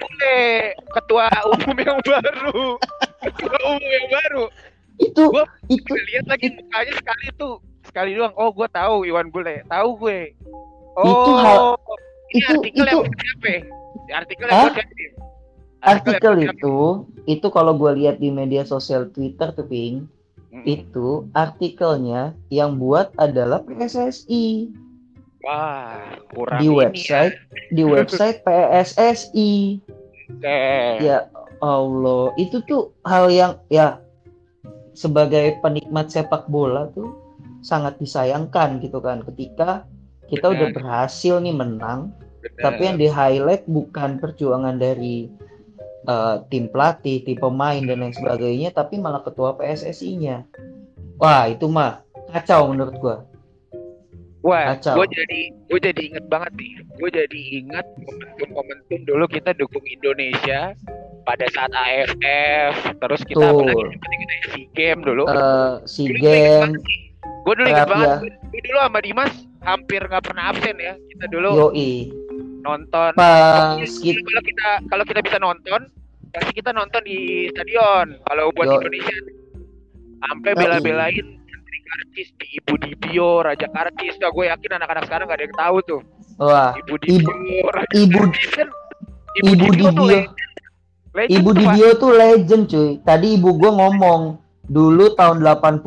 Oke, 0.00 0.72
ketua 0.96 1.28
umum 1.46 1.76
yang 1.76 2.00
baru. 2.02 2.76
Ketua 3.20 3.56
umum 3.68 3.84
yang 3.84 4.08
baru. 4.10 4.44
itu 4.96 5.22
Gua- 5.26 5.48
itu 5.66 5.84
Gue 5.86 6.00
lihat 6.08 6.24
lagi 6.26 6.48
mukanya 6.50 6.92
sekali 6.94 7.26
tuh. 7.36 7.54
Sekali 7.82 8.10
doang. 8.12 8.32
Oh, 8.34 8.48
gua 8.48 8.64
tahu 8.66 9.04
Iwan 9.04 9.28
Bule. 9.28 9.60
Tahu 9.64 9.88
gue. 9.98 10.32
Oh, 10.94 11.04
Itu 11.04 11.32
hal- 11.36 11.76
ini 12.26 12.36
itu- 12.38 12.48
artikel 12.50 12.80
itu- 12.80 12.88
yang 12.90 13.12
siapa? 13.12 13.52
Artikel 14.10 14.46
yang? 14.46 14.72
Artikel 15.82 16.34
itu 16.44 16.76
itu 17.24 17.46
kalau 17.48 17.76
gue 17.76 17.92
lihat 18.00 18.20
di 18.20 18.28
media 18.28 18.64
sosial 18.64 19.08
Twitter 19.10 19.52
tuh 19.52 19.66
Ping 19.66 20.06
Mm. 20.50 20.66
itu 20.66 21.30
artikelnya 21.30 22.34
yang 22.50 22.74
buat 22.74 23.14
adalah 23.22 23.62
PSSI 23.62 24.66
Wah, 25.46 26.18
kurang 26.34 26.58
di 26.58 26.66
ini 26.66 26.74
website 26.74 27.34
di 27.70 27.82
website 27.86 28.42
PSSI 28.42 29.78
Ya. 30.30 30.34
Oke. 30.34 30.58
ya 31.06 31.18
Allah 31.62 32.34
itu 32.34 32.58
tuh 32.66 32.90
hal 33.06 33.30
yang 33.30 33.62
ya 33.70 34.02
sebagai 34.90 35.58
penikmat 35.62 36.10
sepak 36.10 36.50
bola 36.50 36.90
tuh 36.94 37.14
sangat 37.62 37.98
disayangkan 38.02 38.82
gitu 38.82 38.98
kan 38.98 39.22
ketika 39.30 39.86
kita 40.26 40.50
udah 40.50 40.66
Benar. 40.70 40.76
berhasil 40.82 41.38
nih 41.38 41.54
menang 41.54 42.10
Bener. 42.42 42.58
tapi 42.58 42.80
yang 42.90 42.98
di 42.98 43.06
highlight 43.06 43.62
bukan 43.70 44.18
perjuangan 44.18 44.82
dari 44.82 45.30
eh, 46.08 46.36
tim 46.48 46.68
pelatih, 46.72 47.24
tim 47.26 47.36
pemain 47.36 47.82
dan 47.82 48.00
lain 48.00 48.14
sebagainya 48.14 48.72
tapi 48.72 48.96
malah 48.96 49.20
ketua 49.24 49.56
PSSI-nya 49.58 50.46
wah 51.20 51.44
itu 51.50 51.68
mah 51.68 52.00
kacau 52.32 52.72
menurut 52.72 52.96
gua 53.00 53.16
Wah, 54.40 54.72
Kacau. 54.72 55.04
gue 55.04 55.06
jadi 55.12 55.40
gue 55.68 55.80
jadi 55.84 56.00
inget 56.00 56.24
banget 56.32 56.52
nih. 56.56 56.72
Gue 56.96 57.10
jadi 57.12 57.40
inget 57.60 57.84
momentum-momentum 58.00 59.00
dulu 59.04 59.24
kita 59.28 59.52
dukung 59.52 59.84
Indonesia 59.84 60.72
pada 61.28 61.44
saat 61.52 61.68
AFF, 61.76 62.96
terus 63.04 63.20
kita 63.28 63.44
apalagi 63.52 63.92
kita 64.00 64.34
SEA 64.48 64.64
Game 64.72 65.04
dulu. 65.04 65.28
Gua 65.28 65.84
inget 65.84 66.16
game. 66.24 66.72
Gue 67.44 67.52
dulu 67.52 67.68
inget 67.68 67.84
banget. 67.84 68.08
ya. 68.08 68.16
Gue 68.48 68.60
dulu 68.64 68.78
sama 68.80 68.98
Dimas 69.04 69.32
hampir 69.60 70.00
nggak 70.08 70.24
pernah 70.24 70.44
absen 70.56 70.76
ya. 70.80 70.94
Kita 70.96 71.24
dulu 71.28 71.48
yoi 71.68 72.08
nonton. 72.62 73.10
pas 73.16 73.76
Kalau 73.76 73.86
kita 73.86 74.20
kalau 74.20 74.42
kita 74.44 74.68
kalau 74.88 75.04
kita 75.04 75.20
bisa 75.24 75.38
nonton, 75.40 75.80
pasti 76.32 76.52
kita 76.54 76.70
nonton 76.70 77.00
di 77.04 77.48
stadion. 77.52 78.16
Kalau 78.24 78.52
buat 78.54 78.66
Yo. 78.68 78.74
Indonesia, 78.80 79.16
sampai 80.28 80.52
bela-belain 80.54 81.26
Menteri 81.26 81.78
Karcis 81.82 82.28
di 82.36 82.46
Ibu 82.60 82.74
Dibio, 82.84 83.30
Raja 83.42 83.66
Karcis. 83.72 84.14
Nah, 84.20 84.30
gue 84.30 84.44
yakin 84.48 84.70
anak-anak 84.78 85.04
sekarang 85.08 85.26
gak 85.28 85.38
ada 85.40 85.44
yang 85.44 85.56
tahu 85.58 85.76
tuh. 85.84 86.00
wah 86.40 86.72
Ibu 86.76 86.94
Dibio, 87.04 87.64
Raja 87.72 87.94
ibu 87.96 88.18
Karcis 88.28 88.50
kan. 88.54 88.68
Ibu 89.40 89.52
tuh 89.54 89.72
Dibio. 89.74 90.18
Legend 91.10 91.38
Ibu 91.42 91.48
tuh. 91.50 91.58
Dibio 91.58 91.88
tuh 91.98 92.10
legend 92.14 92.64
cuy. 92.70 92.88
Tadi 93.02 93.26
ibu 93.34 93.50
gua 93.58 93.70
ngomong 93.74 94.38
dulu 94.70 95.18
tahun 95.18 95.42
80 95.42 95.82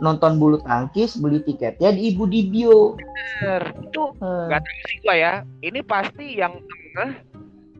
nonton 0.00 0.32
bulu 0.40 0.56
tangkis 0.64 1.20
beli 1.20 1.44
tiketnya 1.44 1.92
di 1.92 2.08
Ibu 2.12 2.24
Dibio. 2.24 2.96
Bener. 2.96 3.62
Itu 3.84 4.16
Eh, 4.24 4.46
gak 4.48 4.60
tahu 4.64 4.78
sih 4.88 4.96
gua 5.04 5.14
ya. 5.14 5.32
Ini 5.60 5.80
pasti 5.84 6.40
yang 6.40 6.56
ngeh 6.96 7.12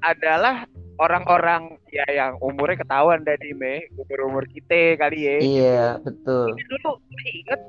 adalah 0.04 0.68
orang-orang 1.00 1.80
ya 1.90 2.04
yang 2.12 2.36
umurnya 2.44 2.84
ketahuan 2.84 3.24
dari 3.24 3.56
me 3.56 3.88
umur-umur 3.96 4.44
kita 4.46 5.00
kali 5.00 5.26
ya. 5.26 5.36
iya, 5.40 5.84
betul. 6.04 6.52
Ini 6.52 6.62
dulu 6.68 6.90
ingat 7.24 7.60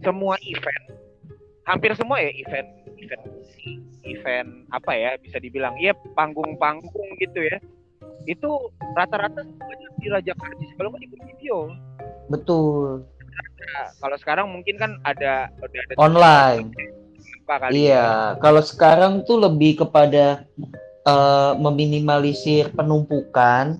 semua 0.00 0.34
event 0.42 0.84
hampir 1.64 1.90
semua 1.96 2.20
ya 2.20 2.30
event 2.34 2.68
event 3.00 3.22
event 4.04 4.48
apa 4.72 4.92
ya 4.92 5.10
bisa 5.20 5.40
dibilang 5.40 5.72
ya 5.80 5.96
panggung-panggung 6.12 7.08
gitu 7.20 7.40
ya 7.40 7.56
itu 8.28 8.48
rata-rata 8.96 9.44
di 10.00 10.06
Raja 10.12 10.32
Karcis 10.36 10.72
kalau 10.76 10.92
nggak 10.92 11.04
di 11.04 11.08
video 11.12 11.72
Betul. 12.28 13.04
Nah, 13.74 13.86
kalau 13.98 14.16
sekarang 14.20 14.46
mungkin 14.52 14.76
kan 14.78 14.90
ada 15.02 15.50
udah 15.58 15.80
ada 15.88 15.94
Online. 15.98 16.66
apa 17.44 17.54
kali 17.68 17.72
ya. 17.72 17.76
Iya, 17.76 18.08
kalau 18.40 18.62
sekarang 18.64 19.12
tuh 19.28 19.36
lebih 19.36 19.84
kepada 19.84 20.44
eh, 21.04 21.52
meminimalisir 21.60 22.72
penumpukan 22.72 23.76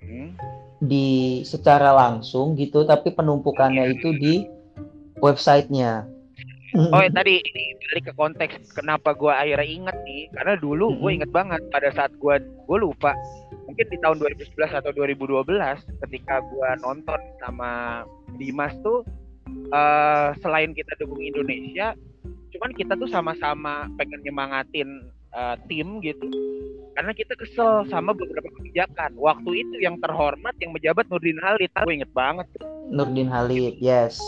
Hmm. 0.00 0.32
di 0.80 1.40
secara 1.44 1.92
langsung 1.92 2.56
gitu, 2.56 2.84
tapi 2.84 3.12
penumpukannya 3.12 3.92
itu 3.92 4.12
di 4.16 4.34
websitenya. 5.20 6.11
Oh 6.72 7.00
ya, 7.04 7.12
tadi 7.12 7.36
ini 7.36 7.64
balik 7.84 8.04
ke 8.08 8.12
konteks 8.16 8.72
kenapa 8.72 9.12
gua 9.12 9.44
akhirnya 9.44 9.68
inget 9.68 9.96
nih. 10.08 10.22
Karena 10.32 10.56
dulu 10.56 10.96
gue 10.96 11.10
inget 11.20 11.28
banget 11.28 11.60
pada 11.68 11.92
saat 11.92 12.12
gua 12.16 12.40
gue 12.40 12.78
lupa 12.80 13.12
mungkin 13.68 13.86
di 13.88 13.98
tahun 14.00 14.20
2011 14.20 14.80
atau 14.80 14.92
2012 14.96 15.48
ketika 16.08 16.40
gua 16.48 16.76
nonton 16.80 17.20
sama 17.40 18.02
Dimas 18.36 18.72
tuh 18.80 19.04
eh 19.72 20.28
selain 20.40 20.72
kita 20.72 20.96
dukung 20.96 21.20
Indonesia 21.20 21.92
cuman 22.52 22.70
kita 22.76 22.96
tuh 22.96 23.08
sama-sama 23.08 23.88
pengen 23.96 24.20
nyemangatin 24.24 25.08
eh, 25.32 25.56
tim 25.68 26.00
gitu. 26.04 26.28
Karena 26.92 27.16
kita 27.16 27.32
kesel 27.40 27.88
sama 27.88 28.12
beberapa 28.12 28.52
kebijakan. 28.60 29.16
Waktu 29.16 29.64
itu 29.64 29.76
yang 29.80 29.96
terhormat 30.04 30.52
yang 30.60 30.76
menjabat 30.76 31.08
Nurdin 31.08 31.40
Halid. 31.40 31.72
Gue 31.72 31.96
inget 31.96 32.12
banget 32.12 32.44
tuh. 32.52 32.68
Nurdin 32.92 33.32
Halid, 33.32 33.80
yes. 33.80 34.20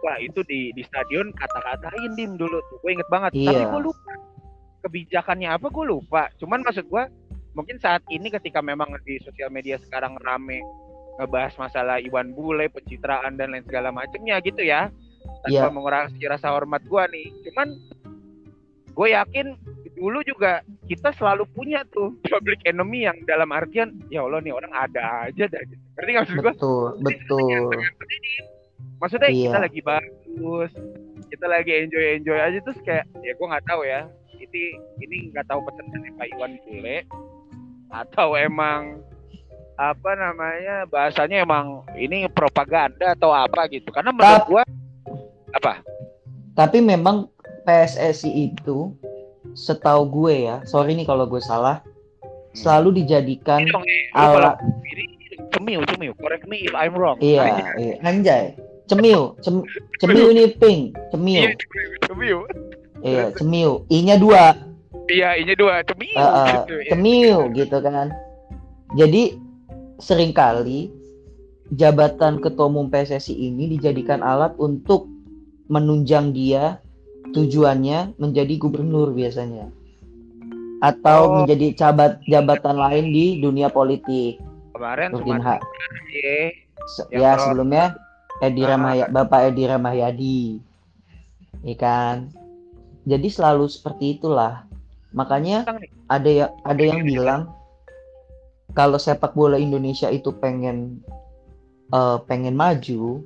Wah 0.00 0.16
itu 0.16 0.40
di 0.42 0.70
di 0.70 0.82
stadion 0.82 1.30
kata-katain 1.32 2.12
dim 2.12 2.34
dulu 2.34 2.58
tuh 2.64 2.76
gue 2.78 2.90
inget 2.92 3.08
banget 3.08 3.30
Iya. 3.32 3.48
tapi 3.52 3.64
gue 3.68 3.80
lupa 3.84 4.12
kebijakannya 4.80 5.48
apa 5.48 5.66
gue 5.68 5.84
lupa 5.86 6.22
cuman 6.36 6.60
maksud 6.62 6.86
gue 6.86 7.04
mungkin 7.52 7.76
saat 7.78 8.02
ini 8.08 8.28
ketika 8.28 8.58
memang 8.58 8.90
di 9.02 9.20
sosial 9.20 9.48
media 9.48 9.76
sekarang 9.78 10.16
rame 10.18 10.58
ngebahas 11.12 11.52
masalah 11.56 12.00
Iwan 12.00 12.32
Bule 12.32 12.66
pencitraan 12.66 13.36
dan 13.36 13.52
lain 13.52 13.62
segala 13.62 13.92
macamnya 13.92 14.40
gitu 14.40 14.60
ya 14.60 14.88
tanpa 15.42 15.50
Iya. 15.50 15.70
mengurangi 15.70 16.24
rasa 16.24 16.50
hormat 16.50 16.82
gue 16.82 17.02
nih 17.08 17.26
cuman 17.46 17.68
gue 18.92 19.08
yakin 19.08 19.46
dulu 19.92 20.18
juga 20.22 20.60
kita 20.84 21.14
selalu 21.14 21.46
punya 21.48 21.86
tuh 21.88 22.16
public 22.32 22.58
enemy 22.64 23.06
yang 23.06 23.16
dalam 23.22 23.48
artian 23.48 23.94
ya 24.08 24.24
Allah 24.24 24.40
nih 24.40 24.50
orang 24.50 24.72
ada 24.72 25.30
aja 25.30 25.46
dah. 25.46 25.62
Ngerti 25.94 26.10
nggak 26.10 26.24
maksud 26.26 26.36
gue? 26.36 26.54
betul 26.56 26.82
betul 26.98 27.70
Maksudnya 29.02 29.30
Iya. 29.34 29.50
kita 29.50 29.58
lagi 29.66 29.80
bagus, 29.82 30.70
kita 31.26 31.46
lagi 31.50 31.70
enjoy 31.74 32.04
enjoy 32.22 32.38
aja 32.38 32.58
terus 32.62 32.78
kayak 32.86 33.02
ya 33.20 33.34
gue 33.34 33.46
nggak 33.50 33.66
tahu 33.66 33.82
ya. 33.82 34.06
Ini 34.38 34.62
ini 35.02 35.16
nggak 35.34 35.50
tahu 35.50 35.58
pesan 35.66 35.90
dari 35.90 36.10
Pak 36.14 36.26
Iwan 36.38 36.52
Bule 36.62 36.98
atau 37.90 38.38
emang 38.38 39.02
apa 39.74 40.10
namanya 40.14 40.86
bahasanya 40.86 41.42
emang 41.42 41.82
ini 41.98 42.30
propaganda 42.30 43.18
atau 43.18 43.34
apa 43.34 43.66
gitu. 43.66 43.90
Karena 43.90 44.14
menurut 44.14 44.46
gue 44.46 44.62
apa? 45.52 45.82
tapi 46.52 46.84
memang 46.84 47.32
PSSI 47.64 48.52
itu 48.52 48.92
setahu 49.56 50.04
gue 50.04 50.44
ya 50.44 50.60
sorry 50.64 50.92
nih 50.92 51.08
kalau 51.08 51.24
gue 51.24 51.40
salah 51.40 51.80
selalu 52.52 53.00
dijadikan 53.00 53.64
Ini 53.64 53.72
dong 53.72 53.84
nih, 53.84 54.02
cemiu 55.48 55.80
cemiu, 55.88 56.12
correct 56.20 56.44
me 56.44 56.60
if 56.60 56.76
I'm 56.76 56.92
wrong. 56.92 57.16
iya, 57.24 57.72
iya 57.80 57.96
anjay 58.04 58.52
cemiu 58.84 59.36
Cem- 59.40 59.64
cemiu 59.98 60.26
ini 60.28 60.50
pink 60.52 60.80
cemiu 61.08 61.40
Iya, 61.40 61.50
cemiu. 62.02 62.38
iya 63.00 63.24
cemiu 63.32 63.70
i 63.88 63.98
nya 64.02 64.16
dua 64.16 64.54
Iya, 65.04 65.34
ini 65.34 65.52
dua 65.52 65.82
cemiu. 65.82 66.14
Eh, 66.14 66.22
eh, 66.22 66.46
gitu. 66.54 66.74
ya. 66.78 66.90
cemiu 66.90 67.38
gitu 67.52 67.76
kan 67.78 68.08
jadi 68.92 69.22
sering 69.98 70.30
kali 70.30 70.88
jabatan 71.70 72.38
ketua 72.38 72.66
umum 72.66 72.86
PSSI 72.86 73.32
ini 73.32 73.66
dijadikan 73.70 74.20
alat 74.20 74.52
untuk 74.56 75.08
menunjang 75.66 76.30
dia 76.30 76.78
tujuannya 77.30 78.14
menjadi 78.16 78.54
gubernur 78.58 79.10
biasanya 79.10 79.72
atau 80.80 81.20
Oh. 81.22 81.32
menjadi 81.38 81.72
cabat 81.74 82.18
jabatan 82.24 82.76
lain 82.76 83.04
di 83.08 83.38
dunia 83.38 83.68
politik 83.68 84.42
Kemarin 84.72 85.08
Nurdin 85.10 85.38
cuma 85.38 85.46
Ha- 85.48 85.62
ya. 86.10 86.42
Ya 87.12 87.30
sebelumnya 87.38 87.94
Edi 88.42 88.66
Ah. 88.66 88.74
Ramaya, 88.74 89.06
Bapak 89.06 89.54
Edi 89.54 89.62
Rahmayadi, 89.70 90.42
ya 91.62 91.76
kan. 91.78 92.34
Jadi 93.06 93.28
selalu 93.30 93.70
seperti 93.70 94.18
itulah. 94.18 94.66
Makanya 95.14 95.62
ada 96.10 96.30
yang 96.30 96.50
ada 96.66 96.82
yang 96.82 97.06
bilang 97.06 97.42
kalau 98.74 98.98
sepak 98.98 99.36
bola 99.36 99.60
Indonesia 99.60 100.10
itu 100.10 100.34
pengen 100.34 100.98
eh, 101.92 102.18
pengen 102.26 102.58
maju, 102.58 103.22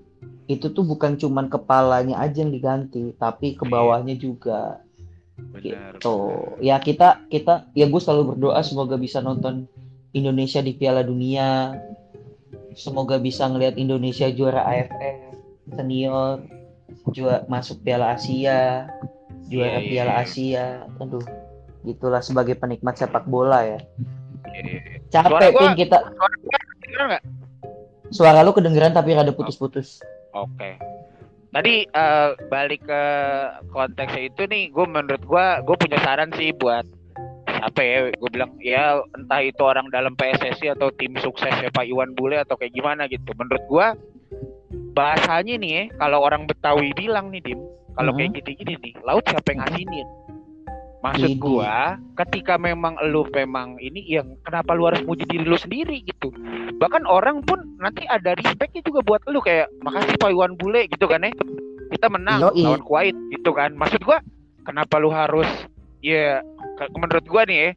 itu 0.47 0.67
tuh 0.71 0.85
bukan 0.85 1.17
cuman 1.17 1.49
kepalanya 1.49 2.21
aja 2.21 2.43
yang 2.43 2.53
diganti, 2.53 3.15
tapi 3.17 3.55
ke 3.57 3.65
bawahnya 3.65 4.15
juga. 4.19 4.85
Benar. 5.37 6.01
Gitu. 6.01 6.17
Ya 6.65 6.81
kita 6.81 7.29
kita 7.29 7.69
ya 7.77 7.87
gue 7.87 8.01
selalu 8.01 8.35
berdoa 8.35 8.61
semoga 8.65 8.97
bisa 8.97 9.21
nonton 9.21 9.69
Indonesia 10.17 10.65
di 10.65 10.73
Piala 10.73 11.05
Dunia. 11.05 11.77
Semoga 12.77 13.17
bisa 13.17 13.49
ngelihat 13.49 13.81
Indonesia 13.81 14.29
juara 14.29 14.61
AFF 14.63 15.33
senior, 15.73 16.45
juara 17.11 17.43
masuk 17.49 17.81
Piala 17.81 18.15
Asia, 18.15 18.85
juara 19.49 19.81
Iya, 19.81 19.83
iya, 19.83 19.89
Piala 19.89 20.13
iya. 20.13 20.23
Asia. 20.23 20.67
Aduh, 21.01 21.25
gitulah 21.83 22.21
sebagai 22.21 22.55
penikmat 22.55 22.95
sepak 22.95 23.25
bola 23.25 23.65
ya. 23.65 23.81
Iya, 24.47 24.61
iya, 24.61 24.81
iya. 24.85 24.99
Capek 25.09 25.51
gua- 25.51 25.61
Pin, 25.65 25.73
kita. 25.75 25.99
Suara 26.05 26.37
gua? 27.09 27.21
Suara 28.07 28.39
lu 28.45 28.53
kedengeran 28.53 28.93
tapi 28.93 29.17
rada 29.17 29.33
putus-putus. 29.33 29.99
Oke. 30.31 30.77
Tadi 31.51 31.89
eh, 31.89 32.29
balik 32.53 32.85
ke 32.85 33.03
konteksnya 33.73 34.29
itu 34.29 34.45
nih, 34.45 34.69
gue 34.69 34.85
menurut 34.85 35.23
gue, 35.25 35.47
gue 35.65 35.77
punya 35.81 35.99
saran 36.05 36.29
sih 36.37 36.53
buat 36.53 36.85
apa 37.67 37.81
ya? 37.83 38.15
Gue 38.15 38.31
bilang 38.31 38.55
ya 38.63 39.03
entah 39.19 39.43
itu 39.43 39.63
orang 39.67 39.91
dalam 39.91 40.15
PSSI 40.15 40.79
atau 40.79 40.95
tim 40.95 41.19
suksesnya 41.19 41.75
Pak 41.75 41.87
Iwan 41.91 42.15
Bule 42.15 42.39
atau 42.39 42.55
kayak 42.55 42.73
gimana 42.73 43.11
gitu. 43.11 43.35
Menurut 43.35 43.65
gue 43.67 43.87
bahasanya 44.97 45.61
nih, 45.61 45.71
ya, 45.71 45.83
kalau 46.01 46.25
orang 46.25 46.49
Betawi 46.49 46.95
bilang 46.97 47.29
nih 47.29 47.43
Dim, 47.45 47.61
kalau 47.93 48.17
Mhm. 48.17 48.19
kayak 48.19 48.33
gini-gini 48.41 48.75
nih, 48.81 48.93
laut 49.05 49.25
siapa 49.29 49.53
yang 49.53 49.61
ngasinin? 49.67 50.09
Maksud 51.05 51.39
gua, 51.39 52.01
ketika 52.19 52.59
memang 52.59 52.99
lu 53.13 53.23
memang 53.31 53.79
ini 53.79 54.03
yang 54.11 54.35
kenapa 54.43 54.75
lu 54.75 54.91
harus 54.91 55.05
muji 55.07 55.23
diri 55.29 55.45
lu 55.47 55.55
sendiri 55.55 56.03
gitu. 56.03 56.35
Bahkan 56.83 57.07
orang 57.07 57.47
pun 57.47 57.63
nanti 57.79 58.03
ada 58.11 58.35
respectnya 58.35 58.83
juga 58.83 59.07
buat 59.07 59.23
lu 59.31 59.39
kayak 59.39 59.71
makasih 59.87 60.19
Pak 60.19 60.35
Iwan 60.35 60.59
Bule 60.59 60.91
gitu 60.91 61.07
kan 61.07 61.23
ya. 61.23 61.31
Kita 61.95 62.11
menang 62.11 62.51
Yoi. 62.51 62.65
lawan 62.65 62.83
Kuwait 62.83 63.15
gitu 63.31 63.55
kan. 63.55 63.77
Maksud 63.79 64.03
gua 64.03 64.19
kenapa 64.67 64.99
lu 64.99 65.13
harus 65.13 65.47
ya 66.03 66.43
menurut 66.97 67.25
gua 67.29 67.43
nih 67.49 67.59
ya, 67.59 67.69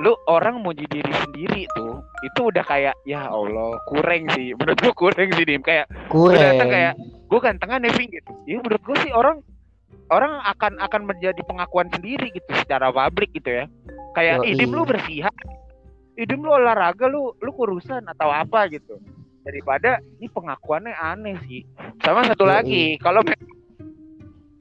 lu 0.00 0.12
orang 0.28 0.60
muji 0.60 0.84
diri 0.92 1.12
sendiri 1.24 1.64
tuh 1.72 2.00
itu 2.24 2.40
udah 2.52 2.64
kayak 2.64 2.94
ya 3.08 3.28
Allah 3.28 3.80
kurang 3.88 4.28
sih. 4.36 4.52
Menurut 4.58 4.78
gua 4.80 4.94
kurang 4.96 5.28
sih 5.32 5.44
Dim. 5.44 5.62
Kayak 5.64 5.86
Kurang. 6.08 6.68
kayak 6.68 6.94
gue 7.26 7.40
gantengan 7.42 7.82
ya 7.82 7.90
Ving 7.96 8.10
gitu. 8.14 8.32
Ya 8.46 8.56
menurut 8.62 8.82
gue 8.86 8.96
sih 9.02 9.10
orang 9.10 9.42
orang 10.14 10.38
akan 10.46 10.78
akan 10.78 11.02
menjadi 11.10 11.42
pengakuan 11.42 11.90
sendiri 11.90 12.30
gitu 12.30 12.50
secara 12.54 12.94
publik 12.94 13.34
gitu 13.34 13.50
ya. 13.50 13.64
Kayak 14.14 14.46
hidup 14.46 14.70
lu 14.72 14.82
bersihan 14.86 15.34
hidup 16.16 16.38
lu 16.40 16.50
olahraga 16.50 17.06
lu 17.06 17.36
lu 17.44 17.50
kurusan 17.52 18.02
atau 18.08 18.32
apa 18.32 18.66
gitu. 18.72 18.96
Daripada 19.44 20.02
ini 20.18 20.26
pengakuannya 20.26 20.96
aneh 20.96 21.38
sih. 21.46 21.62
Sama 22.02 22.26
satu 22.26 22.48
Yoi. 22.48 22.50
lagi 22.50 22.84
kalau 22.98 23.22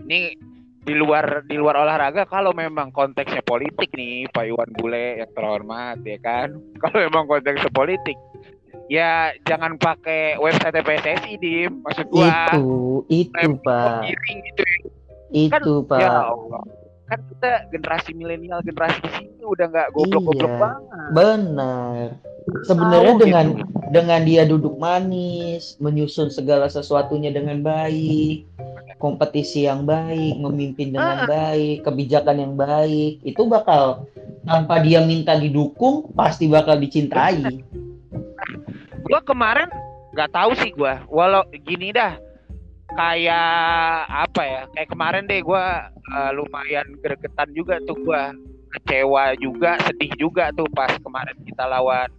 ini 0.06 0.38
di 0.86 0.94
luar 0.94 1.42
di 1.50 1.58
luar 1.58 1.82
olahraga 1.82 2.30
kalau 2.30 2.54
memang 2.54 2.94
konteksnya 2.94 3.42
politik 3.42 3.90
nih 3.98 4.30
Pak 4.30 4.46
Iwan 4.46 4.70
Bule 4.78 5.26
yang 5.26 5.32
terhormat 5.34 5.98
ya 6.06 6.18
kan 6.22 6.54
kalau 6.82 6.98
memang 7.10 7.26
konteksnya 7.26 7.74
politik 7.74 8.18
ya 8.86 9.34
jangan 9.50 9.82
pakai 9.82 10.38
website 10.38 10.78
PSSI 10.86 11.34
dim 11.42 11.82
maksud 11.82 12.06
gua 12.14 12.54
Itu, 12.54 12.66
itu 13.10 13.50
Pak. 13.66 14.06
gitu 14.14 14.64
Itu 15.34 15.74
Pak. 15.90 16.00
ya 16.00 16.30
Allah 16.30 16.64
kan 17.06 17.20
kita 17.30 17.70
generasi 17.70 18.18
milenial 18.18 18.66
generasi 18.66 18.98
di 19.02 19.12
sini 19.14 19.44
udah 19.46 19.66
nggak 19.70 19.88
goblok-goblok 19.94 20.50
Iya. 20.50 20.62
banget 20.62 20.82
Benar. 21.14 22.06
Sebenarnya 22.66 23.14
Tahu 23.18 23.22
dengan 23.26 23.46
gitu. 23.58 23.66
dengan 23.90 24.20
dia 24.22 24.44
duduk 24.46 24.78
manis, 24.78 25.78
menyusun 25.82 26.30
segala 26.30 26.70
sesuatunya 26.70 27.34
dengan 27.34 27.62
baik, 27.66 28.46
kompetisi 28.98 29.66
yang 29.66 29.86
baik, 29.86 30.38
memimpin 30.38 30.94
dengan 30.94 31.26
baik, 31.26 31.86
kebijakan 31.86 32.38
yang 32.38 32.54
baik, 32.54 33.22
itu 33.22 33.42
bakal 33.50 34.06
tanpa 34.46 34.78
dia 34.82 35.02
minta 35.02 35.34
didukung 35.38 36.10
pasti 36.14 36.46
bakal 36.46 36.78
dicintai. 36.78 37.66
gua 39.06 39.22
kemarin 39.22 39.70
nggak 40.14 40.34
tahu 40.34 40.58
sih 40.58 40.74
gua 40.74 41.02
walau 41.10 41.46
gini 41.66 41.94
dah 41.94 42.18
kayak 42.96 43.52
apa 44.08 44.42
ya 44.44 44.62
kayak 44.72 44.90
kemarin 44.90 45.24
deh 45.28 45.40
gua 45.44 45.88
eh, 45.92 46.32
lumayan 46.32 46.88
gregetan 47.04 47.52
juga 47.52 47.80
tuh 47.84 47.96
gua 48.04 48.32
kecewa 48.76 49.36
juga 49.40 49.80
sedih 49.88 50.12
juga 50.20 50.52
tuh 50.52 50.68
pas 50.76 50.92
kemarin 51.00 51.36
kita 51.48 51.64
lawan 51.64 52.10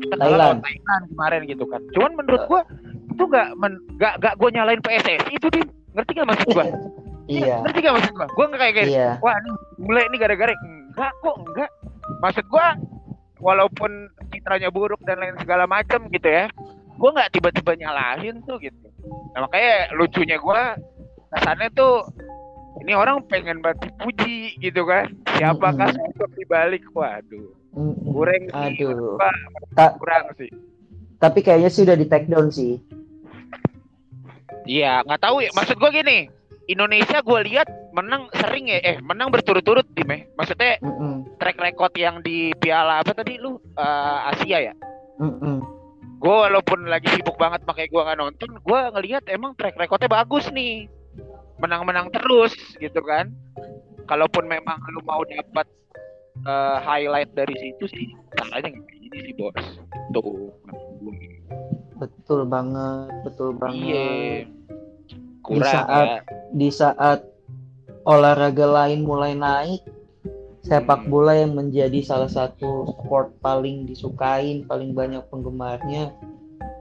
kita 0.00 0.14
kalah 0.16 0.38
lawan 0.38 0.58
Thailand. 0.60 0.64
Thailand 0.64 1.02
kemarin 1.12 1.40
gitu 1.50 1.64
kan. 1.68 1.80
Cuman 1.92 2.12
menurut 2.14 2.42
gua 2.46 2.62
itu 3.10 3.22
nggak 3.26 3.48
men- 3.58 3.82
nggak 3.98 4.14
nggak 4.22 4.34
gua 4.38 4.48
nyalain 4.54 4.80
PSSI 4.80 5.32
itu 5.34 5.46
dim 5.50 5.66
ngerti 5.94 6.10
gak 6.18 6.28
maksud 6.28 6.48
gua? 6.52 6.66
Iya, 7.24 7.64
ngerti 7.64 7.78
gak 7.80 7.94
maksud 7.96 8.12
gua? 8.20 8.28
Gua 8.36 8.44
nggak 8.52 8.60
kayak 8.60 8.74
kayak 8.76 8.88
iya, 8.92 9.08
wah 9.24 9.32
ini 9.40 9.50
mulai 9.80 10.04
ini 10.12 10.16
gara-gara. 10.20 10.52
Enggak 10.52 11.12
kok 11.24 11.36
enggak 11.40 11.70
maksud 12.20 12.44
gua 12.52 12.66
walaupun 13.40 13.90
citranya 14.30 14.68
buruk 14.68 15.00
dan 15.08 15.18
lain 15.20 15.36
segala 15.40 15.64
macam 15.64 16.06
gitu 16.12 16.28
ya 16.28 16.46
gua 16.96 17.10
nggak 17.16 17.30
tiba-tiba 17.34 17.72
nyalahin 17.74 18.38
tuh 18.46 18.56
gitu 18.62 18.88
nah, 19.34 19.44
makanya 19.44 19.90
lucunya 19.98 20.38
gua 20.38 20.78
kesannya 21.34 21.68
tuh 21.74 22.06
ini 22.82 22.94
orang 22.94 23.22
pengen 23.30 23.62
banget 23.62 23.90
dipuji 23.90 24.58
gitu 24.58 24.82
kan. 24.86 25.10
Siapakah 25.38 25.90
Mm-mm. 25.90 26.10
sosok 26.14 26.30
di 26.34 26.44
balik 26.46 26.82
waduh. 26.90 27.50
Kurang 28.06 28.42
sih. 28.50 28.86
Aduh. 28.86 29.18
Ta- 29.74 29.94
kurang 29.98 30.30
sih. 30.38 30.50
Tapi 31.18 31.38
kayaknya 31.42 31.70
sih 31.70 31.82
udah 31.86 31.96
di 31.98 32.06
take 32.06 32.26
down 32.30 32.50
sih. 32.50 32.78
iya 34.64 35.04
nggak 35.04 35.22
tahu 35.22 35.42
ya. 35.44 35.50
Maksud 35.54 35.76
gua 35.78 35.92
gini 35.92 36.30
Indonesia 36.64 37.20
gue 37.20 37.40
lihat 37.52 37.68
menang 37.92 38.32
sering 38.32 38.72
ya. 38.72 38.80
Eh 38.80 38.96
menang 39.04 39.28
berturut-turut 39.28 39.84
di 39.92 40.02
meh 40.02 40.24
maksudnya 40.34 40.80
Mm-mm. 40.80 41.36
track 41.36 41.60
record 41.60 41.92
yang 41.94 42.24
di 42.24 42.50
Piala 42.56 43.04
apa 43.04 43.12
tadi 43.12 43.36
lu? 43.36 43.60
Eh, 43.76 44.18
Asia 44.32 44.72
ya? 44.72 44.74
Mm-mm. 45.20 45.60
Gue 46.24 46.36
walaupun 46.48 46.88
lagi 46.88 47.04
sibuk 47.12 47.36
banget 47.36 47.60
makanya 47.68 47.88
gue 47.92 48.02
nggak 48.08 48.18
nonton 48.24 48.50
gue 48.56 48.80
ngelihat 48.96 49.28
emang 49.28 49.52
track 49.60 49.76
recordnya 49.76 50.08
bagus 50.08 50.48
nih. 50.48 50.88
Menang-menang 51.60 52.08
terus 52.16 52.56
gitu 52.80 53.04
kan. 53.04 53.28
Kalaupun 54.08 54.48
memang 54.48 54.80
lu 54.88 55.04
mau 55.04 55.20
dapat 55.28 55.68
uh, 56.48 56.80
highlight 56.80 57.28
dari 57.36 57.52
situ 57.60 57.84
sih 57.92 58.08
caranya 58.40 58.72
gini 58.72 59.18
sih 59.20 59.34
bos. 59.36 59.52
Tuh. 60.16 60.48
Betul 62.00 62.48
banget 62.48 63.12
betul 63.28 63.52
banget. 63.60 63.84
Iya. 63.84 64.08
Di 65.44 65.60
saat 65.60 66.06
ya. 66.08 66.18
di 66.56 66.68
saat 66.72 67.20
olahraga 68.08 68.64
lain 68.64 69.04
mulai 69.04 69.36
naik 69.36 69.84
sepak 70.64 71.04
bola 71.06 71.36
yang 71.36 71.52
menjadi 71.52 72.00
salah 72.00 72.26
satu 72.26 72.88
sport 72.88 73.36
paling 73.38 73.84
disukain 73.84 74.64
paling 74.64 74.96
banyak 74.96 75.20
penggemarnya 75.28 76.08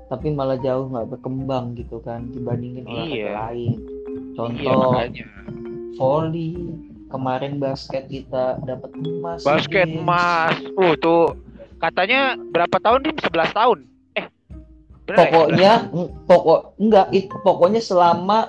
tapi 0.07 0.31
malah 0.31 0.55
jauh 0.55 0.87
nggak 0.87 1.09
berkembang 1.11 1.75
gitu 1.75 1.99
kan 1.99 2.31
dibandingin 2.31 2.87
olahraga 2.87 3.11
Iya. 3.11 3.31
lain 3.35 3.75
iya 3.75 4.33
contoh 4.33 4.79
makanya 4.95 5.25
volley 5.93 6.51
kemarin 7.11 7.53
basket 7.59 8.07
kita 8.07 8.57
dapat 8.63 8.89
emas 8.97 9.43
basket 9.43 9.85
Games. 9.91 10.01
mas 10.01 10.57
uh 10.73 10.93
tuh 10.97 11.35
katanya 11.77 12.39
berapa 12.55 12.79
tahun 12.79 13.03
dim 13.03 13.17
11 13.19 13.51
tahun 13.51 13.79
eh 14.15 14.25
bener 15.03 15.11
ya? 15.11 15.17
pokoknya 15.27 15.71
mm, 15.91 16.09
pokok 16.25 16.59
enggak 16.79 17.07
itu 17.11 17.35
pokoknya 17.43 17.81
selama 17.83 18.47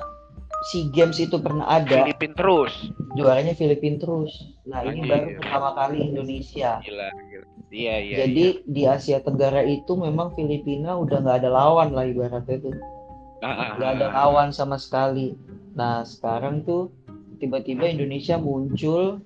si 0.72 0.88
games 0.90 1.20
itu 1.20 1.37
pernah 1.37 1.68
11? 1.68 1.77
ada 1.77 1.96
Filipin 2.09 2.33
terus 2.33 2.72
juaranya 3.14 3.55
Filipina 3.55 3.96
terus 4.00 4.33
nah 4.64 4.81
ini 4.81 5.05
Anjir. 5.05 5.11
baru 5.12 5.29
pertama 5.40 5.70
kali 5.77 5.96
Indonesia 6.00 6.70
gila, 6.81 7.09
gila. 7.12 7.46
iya 7.68 7.94
iya 8.00 8.16
jadi 8.24 8.46
iya. 8.59 8.64
di 8.64 8.83
Asia 8.88 9.18
Tenggara 9.20 9.61
itu 9.62 9.92
memang 9.94 10.33
Filipina 10.33 10.96
udah 10.96 11.20
nggak 11.20 11.38
ada 11.44 11.50
lawan 11.53 11.92
lah 11.92 12.05
ibaratnya 12.09 12.57
itu 12.59 12.72
Ah, 13.44 13.53
ah, 13.53 13.68
nggak 13.77 13.90
ada 14.00 14.07
ah. 14.09 14.12
lawan 14.24 14.48
sama 14.57 14.81
sekali 14.81 15.37
nah 15.77 16.00
sekarang 16.00 16.64
tuh 16.64 16.88
tiba-tiba 17.37 17.85
Indonesia 17.85 18.40
muncul 18.40 19.20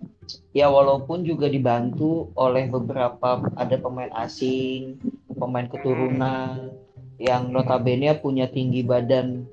ya 0.53 0.66
walaupun 0.68 1.22
juga 1.22 1.46
dibantu 1.46 2.35
oleh 2.35 2.66
beberapa 2.66 3.46
ada 3.55 3.77
pemain 3.79 4.11
asing 4.18 4.98
pemain 5.38 5.70
keturunan 5.70 6.74
yang 7.18 7.51
notabene 7.51 8.14
punya 8.18 8.51
tinggi 8.51 8.83
badan 8.83 9.46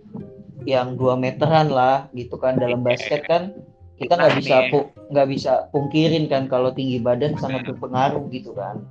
yang 0.66 0.98
dua 0.98 1.14
meteran 1.14 1.70
lah 1.70 2.10
gitu 2.18 2.36
kan 2.42 2.58
dalam 2.58 2.82
basket 2.82 3.24
kan 3.30 3.54
kita 3.96 4.20
nggak 4.20 4.36
bisa 4.42 4.56
pu- 4.74 4.92
nggak 5.14 5.28
bisa 5.32 5.54
pungkirin 5.72 6.28
kan 6.28 6.52
kalau 6.52 6.74
tinggi 6.76 7.00
badan 7.00 7.38
sangat 7.40 7.64
berpengaruh 7.70 8.28
gitu 8.34 8.52
kan. 8.52 8.84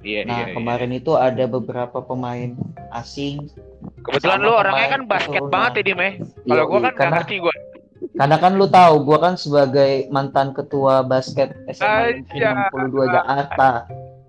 Iya 0.00 0.24
nah 0.24 0.44
iya, 0.44 0.46
iya. 0.52 0.54
kemarin 0.56 0.92
itu 0.92 1.12
ada 1.16 1.44
beberapa 1.48 2.02
pemain 2.04 2.56
asing. 2.92 3.48
Kebetulan 4.04 4.40
lu 4.44 4.52
orangnya 4.52 4.88
kan 4.98 5.02
basket 5.08 5.40
keturunan. 5.40 5.52
banget 5.54 5.72
ya 5.72 5.82
dim 5.86 6.00
ya 6.00 6.12
kalau 6.20 6.64
Yoi, 6.64 6.70
gua 6.70 6.80
kan 6.80 6.94
karena 6.96 7.16
ngerti 7.20 7.36
gua. 7.40 7.54
karena 8.16 8.36
kan 8.40 8.52
lu 8.56 8.66
tahu 8.68 8.94
gua 9.04 9.18
kan 9.20 9.34
sebagai 9.36 9.92
mantan 10.08 10.48
ketua 10.56 11.04
basket 11.04 11.52
SMA 11.72 12.20
Aja. 12.26 12.50
62 12.74 13.16
Jakarta. 13.16 13.70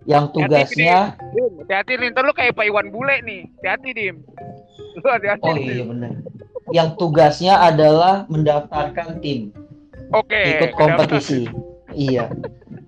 Yang 0.02 0.26
tugasnya 0.34 1.14
hati-hati 1.62 1.94
nih 2.02 2.08
ntar 2.10 2.26
lu 2.26 2.34
kayak 2.34 2.58
Pak 2.58 2.66
Iwan 2.68 2.88
Bule 2.90 3.22
nih. 3.22 3.48
Hati-hati 3.60 3.90
dim. 3.96 4.16
Lu 5.00 5.08
hati-hati 5.08 5.44
oh 5.46 5.56
iya 5.56 5.84
benar 5.88 6.14
yang 6.72 6.96
tugasnya 6.96 7.60
adalah 7.60 8.26
mendaftarkan 8.28 9.20
tim. 9.24 9.52
Oke 10.12 10.58
ikut 10.58 10.72
kompetisi. 10.76 11.48
Iya. 11.92 12.32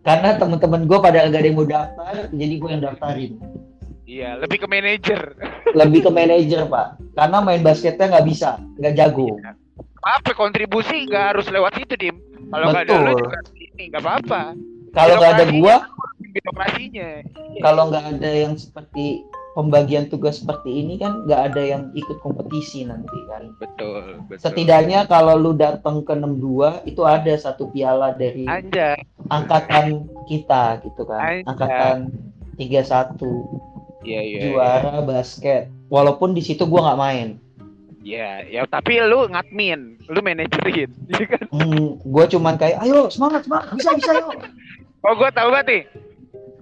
Karena 0.04 0.36
teman-teman 0.36 0.84
gue 0.84 1.00
pada 1.00 1.28
gak 1.32 1.40
ada 1.40 1.48
yang 1.48 1.56
mau 1.56 1.68
daftar 1.68 2.14
jadi 2.32 2.54
gue 2.60 2.70
yang 2.72 2.84
daftarin. 2.84 3.34
Iya 4.04 4.30
lebih 4.40 4.58
ke 4.64 4.68
manajer. 4.68 5.22
Lebih 5.72 6.00
ke 6.08 6.12
manajer 6.12 6.68
pak. 6.68 6.88
Karena 7.16 7.38
main 7.40 7.62
basketnya 7.64 8.12
nggak 8.12 8.28
bisa 8.28 8.60
nggak 8.80 8.94
jago. 9.00 9.40
Apa 10.04 10.36
kontribusi? 10.36 11.08
Nggak 11.08 11.26
harus 11.36 11.48
lewat 11.48 11.80
itu 11.80 11.96
dim. 11.96 12.18
Kalau 12.52 12.66
nggak 12.70 12.84
ada 12.92 12.96
lu 13.00 13.12
juga 13.16 13.40
ini 13.56 13.84
nggak 13.90 14.04
apa-apa. 14.04 14.42
Kalau 14.94 15.14
nggak 15.18 15.34
ada 15.40 15.46
gua 15.56 15.76
birokrasinya. 16.34 17.10
kalau 17.62 17.84
nggak 17.94 18.06
ada 18.18 18.30
yang 18.34 18.54
seperti 18.58 19.22
pembagian 19.54 20.10
tugas 20.10 20.42
seperti 20.42 20.82
ini 20.82 20.98
kan 20.98 21.26
nggak 21.26 21.42
ada 21.54 21.62
yang 21.62 21.84
ikut 21.94 22.18
kompetisi 22.26 22.86
nanti 22.86 23.18
kan 23.30 23.54
betul 23.62 24.26
betul 24.26 24.42
setidaknya 24.42 25.06
kalau 25.06 25.38
lu 25.38 25.54
datang 25.54 26.02
ke 26.02 26.14
62 26.14 26.90
itu 26.90 27.02
ada 27.06 27.34
satu 27.38 27.70
piala 27.70 28.18
dari 28.18 28.50
Anjay, 28.50 28.98
angkatan 29.30 30.10
kita 30.26 30.82
gitu 30.82 31.06
kan 31.06 31.22
Anjay. 31.22 31.46
angkatan 31.46 31.96
31 32.58 34.06
iya 34.06 34.22
iya. 34.26 34.40
juara 34.50 35.06
basket 35.06 35.70
walaupun 35.88 36.34
di 36.34 36.42
situ 36.42 36.66
gua 36.66 36.92
nggak 36.92 37.02
main 37.02 37.30
Iya, 38.04 38.44
ya 38.52 38.62
tapi 38.68 39.00
lu 39.00 39.32
ngadmin, 39.32 39.96
lu 40.12 40.20
manajerin, 40.20 40.92
iya 41.16 41.24
kan? 41.24 41.48
hmm, 41.56 42.04
gue 42.04 42.26
cuman 42.36 42.60
kayak 42.60 42.84
ayo 42.84 43.08
semangat 43.08 43.48
semangat 43.48 43.80
bisa 43.80 43.96
bisa 43.96 44.12
yuk 44.20 44.44
Oh, 45.04 45.16
gua 45.20 45.32
tahu 45.36 45.52
banget 45.52 45.68
nih. 45.68 45.84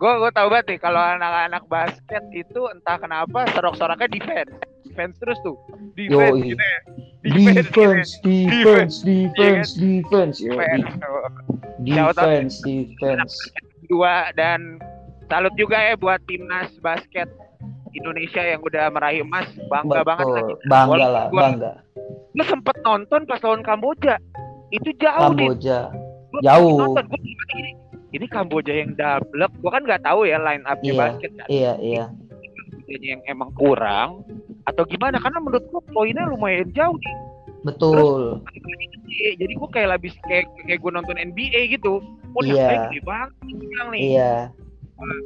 Gua 0.01 0.17
gua 0.17 0.31
tahu 0.33 0.49
banget 0.49 0.65
nih 0.67 0.79
kalau 0.81 0.97
anak-anak 0.97 1.61
basket 1.67 2.23
itu 2.33 2.61
entah 2.67 2.97
kenapa 2.97 3.45
sorok-soroknya 3.53 4.09
defense. 4.09 4.49
Defense 4.81 5.13
terus 5.15 5.37
tuh. 5.39 5.53
Defense 5.93 6.33
Yoi. 6.33 6.49
gitu 6.49 6.63
ya. 6.65 6.79
Defense, 7.21 7.53
defense 7.53 8.11
defense 8.25 8.95
defense 9.05 9.69
defense 9.77 10.35
gitu 10.41 10.49
Yo, 10.49 10.57
ya. 10.57 10.73
Defense. 11.77 12.17
defense 12.17 12.55
defense 12.65 13.35
Dua 13.85 14.33
dan 14.33 14.81
salut 15.27 15.53
juga 15.53 15.77
ya 15.77 15.93
buat 15.95 16.17
timnas 16.25 16.73
basket 16.81 17.29
Indonesia 17.91 18.41
yang 18.41 18.57
udah 18.59 18.89
meraih 18.89 19.21
emas. 19.21 19.45
Bangga 19.69 20.01
banget 20.01 20.25
lah. 20.25 20.41
betul 20.41 20.57
bangga 20.65 20.95
lah 20.97 21.05
Walaupun 21.05 21.29
gua- 21.29 21.43
bangga 21.45 21.73
Lu 22.31 22.43
sempet 22.43 22.75
nonton 22.81 23.21
pas 23.25 23.37
lawan 23.39 23.61
Kamboja. 23.61 24.15
Itu 24.71 24.89
jauh 24.97 25.29
nih. 25.29 25.45
Kamboja 25.45 25.79
Gua 26.31 26.39
Jauh. 26.41 26.73
nonton, 26.89 27.05
ini, 28.11 28.17
ini 28.17 28.25
Kamboja 28.27 28.73
yang 28.73 28.91
double. 28.93 29.47
Gua 29.57 29.71
kan 29.71 29.83
nggak 29.83 30.03
tahu 30.03 30.23
ya 30.23 30.37
line 30.37 30.63
up-nya 30.63 30.91
Iya. 30.91 30.99
basket 30.99 31.31
kan. 31.33 31.47
iya 31.47 31.73
iya 31.77 32.05
Kambojanya 32.61 33.07
yang 33.09 33.21
emang 33.25 33.49
kurang 33.53 34.09
atau 34.63 34.83
gimana? 34.83 35.15
Karena 35.17 35.39
menurut 35.39 35.63
gua 35.67 35.81
poinnya 35.87 36.27
lumayan 36.27 36.67
jauh 36.71 36.95
nih. 36.95 37.15
betul 37.61 38.41
Ini 38.51 38.85
gede. 38.91 39.27
Jadi 39.39 39.53
gua 39.55 39.69
kayak 39.69 39.89
habis 39.91 40.13
kayak 40.23 40.45
kayak 40.61 40.79
gua 40.79 40.91
nonton 40.93 41.15
NBA 41.15 41.71
gitu. 41.71 42.03
Oh, 42.31 42.41
Iya. 42.41 42.53
iya. 42.53 42.79
gede 42.85 42.99
banget 43.01 43.31
nih 43.89 44.01
iya 44.09 44.33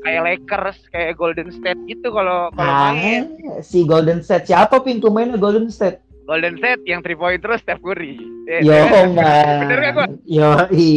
Kayak 0.02 0.22
Lakers, 0.24 0.80
kayak 0.88 1.20
Golden 1.20 1.52
State 1.52 1.76
gitu 1.86 2.08
kalau 2.08 2.48
kalau 2.50 2.64
ah 2.66 2.96
main. 2.96 3.28
si 3.60 3.84
Golden 3.84 4.24
State 4.24 4.48
siapa 4.48 4.80
pintu 4.80 5.12
mainnya 5.12 5.36
Golden 5.36 5.68
State 5.68 6.00
Golden 6.24 6.56
State 6.56 6.82
yang 6.84 7.04
three 7.04 7.14
point 7.14 7.38
terus 7.38 7.60
Steph 7.60 7.84
Curry. 7.84 8.16
Eh, 8.48 8.64
yo 8.64 8.72
eh, 8.72 8.88
Bener 9.62 9.80
kan 9.84 9.92
gua? 9.94 10.08
man 10.08 10.12
yo 10.24 10.50
i 10.72 10.90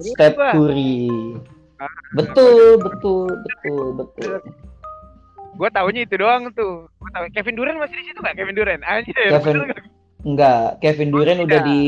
Steph 0.00 0.36
gua? 0.36 0.50
Curry 0.52 1.08
Ah, 1.76 1.92
betul 2.16 2.80
betul 2.80 3.28
betul 3.44 3.84
betul 3.94 4.32
Gue 5.56 5.72
taunya 5.72 6.04
itu 6.04 6.20
doang 6.20 6.52
tuh. 6.52 6.84
Gua 7.00 7.10
tahu 7.16 7.32
Kevin 7.32 7.56
Durant 7.56 7.80
masih 7.80 7.96
di 7.96 8.04
situ 8.04 8.20
nggak? 8.20 8.36
Kevin 8.36 8.56
Durant. 8.56 8.82
Anjir. 8.84 9.16
Kevin- 9.16 9.72
enggak 10.20 10.80
Kevin 10.80 11.08
Durant 11.08 11.40
Oh, 11.40 11.46
udah 11.48 11.60
tidak. 11.60 11.68
di 11.68 11.80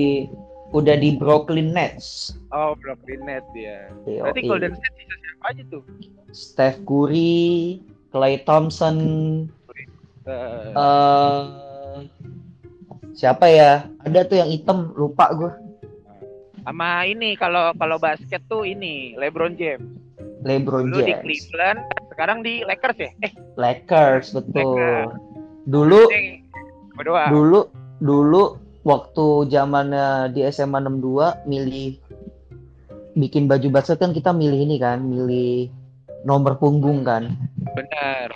udah 0.68 0.96
di 0.96 1.10
Brooklyn 1.16 1.72
Nets 1.72 2.36
Oh, 2.48 2.72
Brooklyn 2.76 3.24
Nets 3.24 3.48
ya. 3.52 3.88
Berarti 4.04 4.40
Golden 4.44 4.72
State 4.72 4.96
bisa 4.96 5.14
siapa 5.16 5.44
aja 5.48 5.62
tuh? 5.68 5.82
Steph 6.30 6.78
Curry 6.84 7.80
Klay 8.08 8.40
Thompson 8.42 8.96
Eh, 10.28 10.72
eh 10.76 11.42
siapa 13.12 13.48
ya 13.48 13.88
ada 13.98 14.20
tuh 14.22 14.36
yang 14.36 14.48
hitam 14.48 14.92
lupa 14.92 15.32
gue 15.32 15.52
sama 16.68 17.08
ini 17.08 17.32
kalau 17.32 17.72
kalau 17.80 17.96
basket 17.96 18.44
tuh 18.44 18.68
ini 18.68 19.16
LeBron 19.16 19.56
James. 19.56 19.88
LeBron 20.44 20.92
Dulu 20.92 21.00
di 21.00 21.10
James 21.10 21.24
Cleveland, 21.24 21.80
sekarang 22.12 22.38
di 22.44 22.60
Lakers 22.62 22.98
ya? 23.00 23.10
Eh, 23.24 23.32
Lakers 23.56 24.26
betul 24.36 24.76
Lakers. 24.76 25.12
dulu 25.64 26.00
berdua. 26.94 27.24
dulu 27.32 27.60
dulu 27.98 28.42
waktu 28.84 29.48
zamannya 29.48 30.30
di 30.30 30.44
SMA 30.48 30.78
62 30.78 31.48
milih 31.48 31.96
bikin 33.16 33.48
baju 33.48 33.68
basket 33.72 33.98
kan 33.98 34.12
kita 34.12 34.30
milih 34.30 34.60
ini 34.62 34.76
kan 34.76 35.02
milih 35.02 35.72
nomor 36.22 36.54
punggung 36.56 37.02
kan 37.02 37.32
Bener. 37.74 38.30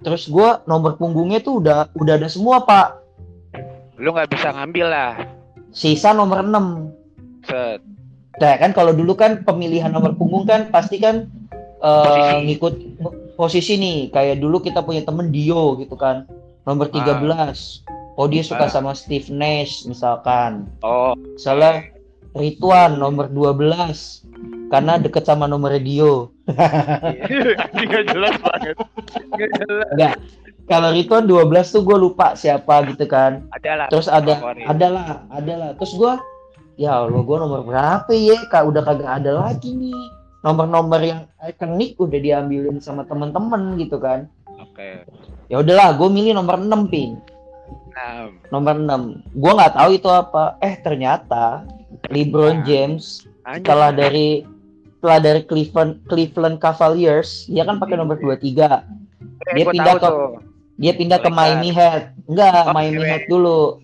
terus 0.00 0.30
gua 0.30 0.62
nomor 0.64 0.96
punggungnya 0.96 1.42
tuh 1.42 1.60
udah 1.60 1.90
udah 1.98 2.14
ada 2.16 2.30
semua 2.30 2.62
pak 2.62 3.02
Lu 4.00 4.10
nggak 4.10 4.32
bisa 4.32 4.50
ngambil 4.50 4.86
lah. 4.88 5.12
sisa 5.70 6.10
nomor 6.10 6.42
6 6.42 7.01
Set. 7.44 7.80
Nah 8.34 8.54
kan 8.56 8.70
kalau 8.70 8.90
dulu 8.90 9.12
kan 9.12 9.42
pemilihan 9.42 9.88
nomor 9.88 10.14
punggung 10.14 10.44
kan 10.44 10.68
pasti 10.68 10.96
kan 10.96 11.28
eh, 11.78 12.04
Posisi. 12.06 12.42
ngikut 12.46 12.74
posisi 13.34 13.72
nih 13.76 13.98
kayak 14.08 14.38
dulu 14.38 14.58
kita 14.58 14.80
punya 14.80 15.02
temen 15.02 15.28
Dio 15.28 15.76
gitu 15.76 15.92
kan 15.94 16.24
nomor 16.62 16.86
13 16.86 17.20
oh 18.14 18.26
dia 18.26 18.40
suka 18.40 18.64
Ah. 18.64 18.70
sama 18.70 18.92
Steve 18.92 19.28
Nash 19.28 19.82
misalkan 19.84 20.70
Oh, 20.80 21.12
salah 21.34 21.82
Rituan 22.32 22.96
nomor 22.96 23.28
12 23.28 24.24
karena 24.68 24.96
deket 24.96 25.24
sama 25.24 25.44
nomor 25.44 25.74
Dio 25.76 26.32
nggak 27.78 28.04
jelas 28.08 28.34
banget. 28.38 28.76
Nggak 29.28 29.50
jelas. 29.58 29.86
enggak 29.92 30.14
kalau 30.64 30.88
Ridwan 30.90 31.26
12 31.26 31.42
tuh 31.68 31.82
gue 31.82 31.98
lupa 32.00 32.32
siapa 32.32 32.86
gitu 32.86 33.04
kan. 33.04 33.44
Ada 33.50 33.72
lah. 33.76 33.86
Terus 33.90 34.06
ada 34.06 34.34
ada 34.64 34.86
lah, 34.88 35.06
ada 35.28 35.52
lah. 35.52 35.70
Terus 35.74 35.92
gue 35.92 36.12
ya 36.74 36.98
Allah 36.98 37.20
gue 37.20 37.36
nomor 37.36 37.60
berapa 37.62 38.10
ya? 38.10 38.46
Kak 38.46 38.64
udah 38.64 38.82
kagak 38.82 39.12
ada 39.18 39.32
lagi 39.38 39.70
nih. 39.70 40.02
Nomor-nomor 40.42 40.98
yang 40.98 41.20
ikonik 41.40 41.94
udah 41.96 42.18
diambilin 42.18 42.78
sama 42.78 43.04
temen-temen 43.04 43.78
gitu 43.78 43.96
kan. 43.96 44.26
Oke. 44.58 45.06
Ya 45.46 45.58
udahlah, 45.58 45.94
gue 45.94 46.08
milih 46.08 46.34
nomor 46.34 46.56
6 46.56 46.88
pin. 46.88 47.14
Nah, 47.92 48.26
Nomor 48.48 48.74
6. 48.74 49.22
Gue 49.32 49.52
nggak 49.52 49.74
tahu 49.74 49.90
itu 49.92 50.08
apa. 50.08 50.56
Eh 50.58 50.74
ternyata 50.76 51.62
LeBron 52.08 52.58
Nah. 52.58 52.64
James 52.64 53.22
anjir. 53.42 53.62
setelah 53.62 53.90
dari 53.92 54.28
setelah 54.92 55.18
dari 55.20 55.40
Cleveland 55.42 55.92
Cleveland 56.06 56.56
Cavaliers, 56.58 57.46
dia 57.46 57.62
kan 57.62 57.76
pakai 57.76 57.94
nomor 57.94 58.16
23. 58.16 58.82
Eh, 59.42 59.52
dia 59.52 59.64
pindah 59.68 59.94
ke- 59.94 60.02
tuh. 60.04 60.40
Dia 60.74 60.92
pindah 60.92 61.18
ke. 61.18 61.28
Miami 61.28 61.70
Heat. 61.70 62.16
Enggak, 62.24 62.64
Oh, 62.64 62.72
Miami. 62.72 63.02
Heat 63.04 63.24
dulu. 63.26 63.78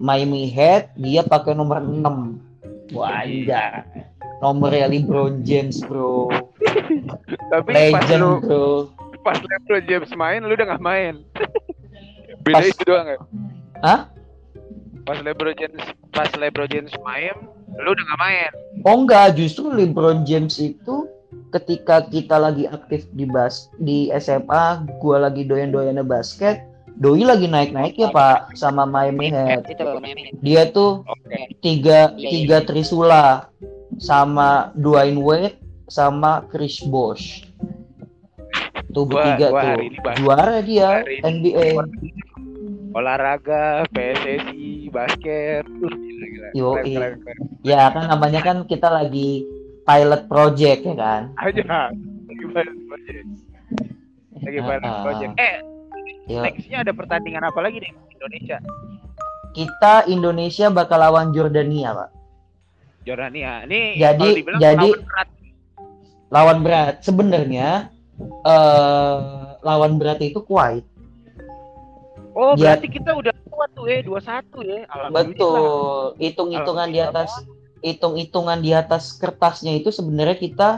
Miami 0.00 0.48
Heat 0.48 0.96
dia 0.96 1.20
pakai 1.20 1.52
nomor 1.52 1.84
6. 1.84 2.40
Wah, 2.96 3.22
Iya. 3.22 3.84
Nomornya 4.40 4.88
LeBron 4.88 5.44
James, 5.44 5.84
Bro. 5.84 6.32
Tapi 7.52 7.70
pas 7.92 8.08
Legend, 8.08 8.20
lu 8.24 8.32
Bro. 8.40 8.64
pas 9.20 9.36
LeBron 9.36 9.84
James 9.84 10.10
main, 10.16 10.40
lu 10.40 10.56
udah 10.56 10.66
nggak 10.72 10.80
main. 10.82 11.14
Beda 12.44 12.56
Pas- 12.56 12.66
itu 12.66 12.82
doang 12.88 13.04
ya. 13.04 13.18
Hah? 13.84 14.00
Pas 15.04 15.20
LeBron 15.20 15.52
James 15.54 15.84
pas 16.10 16.32
LeBron 16.32 16.72
James 16.72 16.92
main, 17.04 17.36
lu 17.76 17.92
udah 17.92 18.04
nggak 18.08 18.20
main. 18.20 18.50
Oh 18.82 19.04
enggak, 19.04 19.36
justru 19.36 19.68
LeBron 19.68 20.24
James 20.24 20.56
itu 20.56 21.04
ketika 21.52 22.08
kita 22.08 22.40
lagi 22.40 22.64
aktif 22.64 23.04
di 23.12 23.28
bas 23.28 23.68
di 23.76 24.08
SMA, 24.16 24.64
gua 24.98 25.28
lagi 25.28 25.44
doyan-doyannya 25.44 26.02
basket, 26.02 26.64
doi 27.00 27.24
lagi 27.24 27.48
naik-naik 27.48 27.96
ya 27.96 28.12
Pak 28.12 28.52
sama 28.54 28.84
Miami 28.84 29.32
Heat. 29.32 29.64
itu 29.66 29.80
Miami. 29.96 30.36
Dia 30.38 30.68
tuh 30.68 31.00
tiga 31.58 32.12
Iya, 32.12 32.28
tiga 32.28 32.56
trisula 32.60 33.48
sama 33.96 34.68
Dwayne 34.76 35.16
Wade 35.16 35.56
sama 35.88 36.44
Chris 36.46 36.84
Bosh. 36.84 37.48
Tuh 38.90 39.06
Gua- 39.06 39.22
bertiga 39.24 39.46
gua 39.48 39.62
tuh 39.64 39.76
juara 40.18 40.56
dia 40.60 41.00
hari 41.00 41.24
NBA. 41.24 41.66
Olahraga, 42.90 43.86
PSSI, 43.88 44.90
basket. 44.90 45.62
Yo, 46.52 46.74
iya. 46.82 47.14
Ya 47.62 47.86
kan 47.88 48.10
namanya 48.10 48.42
kan 48.42 48.66
kita 48.66 48.90
lagi 48.90 49.46
pilot 49.86 50.26
project 50.26 50.80
ya 50.82 50.94
kan. 50.98 51.22
Aja. 51.38 51.62
Lagi 52.26 52.44
pilot 52.50 52.76
project. 52.84 53.26
Lagi 54.36 54.58
pilot 54.58 54.94
project. 55.06 55.32
Eh, 55.38 55.54
Yo, 56.30 56.46
nextnya 56.46 56.86
ada 56.86 56.94
pertandingan 56.94 57.42
apa 57.42 57.58
lagi 57.58 57.82
nih 57.82 57.90
Indonesia? 58.14 58.58
kita 59.50 60.06
Indonesia 60.06 60.70
bakal 60.70 61.02
lawan 61.02 61.34
Jordania 61.34 61.90
pak. 61.90 62.10
Jordania. 63.02 63.66
Ini 63.66 63.98
Jadi- 63.98 64.46
jadi- 64.62 64.94
lawan 64.94 65.02
berat. 65.02 65.28
Lawan 66.30 66.58
berat 66.62 66.94
sebenarnya 67.02 67.68
eh 68.46 69.16
lawan 69.66 69.98
berat 69.98 70.22
itu 70.22 70.38
Kuwait. 70.46 70.86
Oh, 72.30 72.54
dia- 72.54 72.78
berarti 72.78 72.86
kita 72.94 73.10
udah 73.10 73.34
kuat 73.50 73.74
tuh 73.74 73.90
eh 73.90 74.06
21 74.06 74.62
ya. 74.62 74.86
Alhamdulillah. 74.86 75.26
Betul. 75.34 76.14
Hitung-hitungan 76.22 76.88
di 76.94 77.00
atas 77.02 77.30
hitung-hitungan 77.82 78.58
di 78.62 78.70
atas 78.70 79.18
kertasnya 79.18 79.74
itu 79.74 79.90
sebenarnya 79.90 80.38
kita 80.38 80.68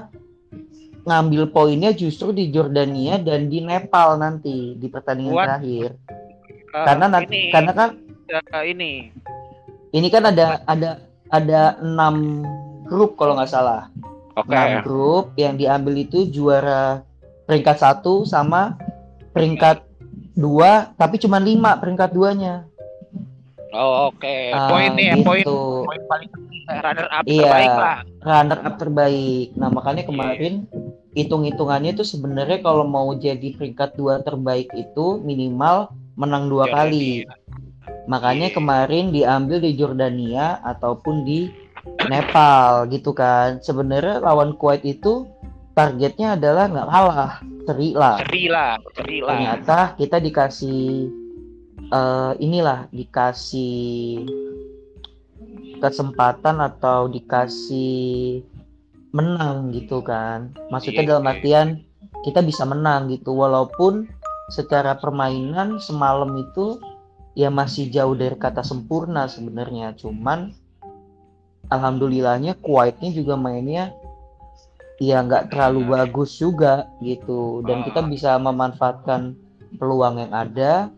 ngambil 1.03 1.51
poinnya 1.51 1.91
justru 1.91 2.31
di 2.31 2.49
Jordania 2.49 3.19
dan 3.19 3.51
di 3.51 3.59
Nepal 3.59 4.17
nanti 4.17 4.79
di 4.79 4.87
pertandingan 4.87 5.35
Buat- 5.35 5.47
terakhir. 5.49 5.89
Eh, 6.73 6.85
Karena 6.87 7.07
nanti 7.07 7.37
ini, 7.37 7.53
karena 7.53 7.73
kan 7.73 7.89
eh, 8.31 8.65
ini 8.65 8.93
ini 9.93 10.09
kan 10.09 10.25
ada 10.25 10.65
ada 10.65 10.91
ada 11.29 11.63
enam 11.81 12.41
grup 12.87 13.17
kalau 13.17 13.37
nggak 13.37 13.51
salah. 13.51 13.93
Oke. 14.33 14.49
Enam 14.49 14.81
grup 14.81 15.37
yang 15.37 15.55
diambil 15.55 15.95
itu 15.99 16.25
juara 16.27 17.05
peringkat 17.45 17.77
satu 17.77 18.25
sama 18.25 18.79
peringkat 19.33 19.85
dua 20.33 20.97
tapi 20.97 21.21
cuma 21.21 21.37
lima 21.37 21.77
peringkat 21.77 22.09
duanya. 22.11 22.65
Oh, 23.73 24.09
oke. 24.09 24.37
Ah, 24.53 24.69
poin 24.69 24.93
nih 24.93 25.07
ya, 25.09 25.15
gitu. 25.17 25.25
poin 25.25 25.45
poin 25.89 26.01
paling 26.07 26.29
runner 26.69 27.09
up 27.09 27.25
Iya. 27.25 27.41
terbaik 27.43 27.73
lah. 27.75 27.99
runner 28.23 28.59
up 28.63 28.75
terbaik. 28.77 29.49
Nah, 29.57 29.69
makanya 29.69 30.03
kemarin 30.05 30.55
hitung-hitungannya 31.13 31.93
itu 31.93 32.05
sebenarnya 32.05 32.65
kalau 32.65 32.89
mau 32.89 33.13
jadi 33.13 33.53
peringkat 33.57 33.97
dua 33.97 34.25
terbaik 34.25 34.73
itu 34.73 35.21
minimal 35.21 35.93
menang 36.17 36.49
dua 36.49 36.69
kali. 36.69 37.25
Makanya 38.09 38.51
Iya. 38.51 38.57
kemarin 38.57 39.05
diambil 39.15 39.59
di 39.63 39.73
Jordania 39.77 40.59
ataupun 40.65 41.23
di 41.23 41.53
Nepal 42.09 42.89
gitu 42.91 43.13
kan. 43.13 43.61
Sebenarnya 43.63 44.23
lawan 44.23 44.55
Kuwait 44.57 44.83
itu 44.87 45.29
targetnya 45.77 46.35
adalah 46.39 46.69
nggak 46.71 46.89
kalah, 46.89 47.33
seri 47.67 47.91
lah. 47.95 48.17
Seri 48.27 48.45
lah, 48.51 48.73
seri 48.95 49.19
lah. 49.23 49.29
Ternyata 49.35 49.79
kita 49.99 50.17
dikasih 50.19 50.83
eh, 51.93 52.33
inilah 52.41 52.89
dikasih 52.91 54.25
kesempatan 55.83 56.63
atau 56.63 57.11
dikasih 57.11 58.43
menang 59.13 59.71
gitu 59.71 60.01
kan. 60.01 60.51
Maksudnya 60.69 61.05
Iya, 61.05 61.11
dalam 61.11 61.25
iya. 61.25 61.33
artian 61.33 61.69
kita 62.23 62.41
bisa 62.41 62.65
menang 62.65 63.09
gitu 63.09 63.33
walaupun 63.33 64.09
secara 64.49 64.97
permainan 64.97 65.77
semalam 65.79 66.33
itu 66.35 66.81
ya 67.33 67.49
masih 67.49 67.89
jauh 67.89 68.13
dari 68.13 68.35
kata 68.35 68.61
sempurna 68.61 69.25
sebenarnya. 69.27 69.93
Cuman 69.95 70.53
alhamdulillahnya 71.69 72.59
Kuwaitnya 72.59 73.11
juga 73.11 73.35
mainnya 73.35 73.93
ya 74.97 75.19
nggak 75.19 75.51
terlalu 75.51 75.89
bagus 75.89 76.37
juga 76.37 76.87
gitu 77.01 77.65
dan 77.65 77.83
kita 77.83 78.01
Ah. 78.01 78.07
bisa 78.07 78.31
memanfaatkan 78.39 79.35
peluang 79.75 80.21
yang 80.21 80.31
ada 80.31 80.93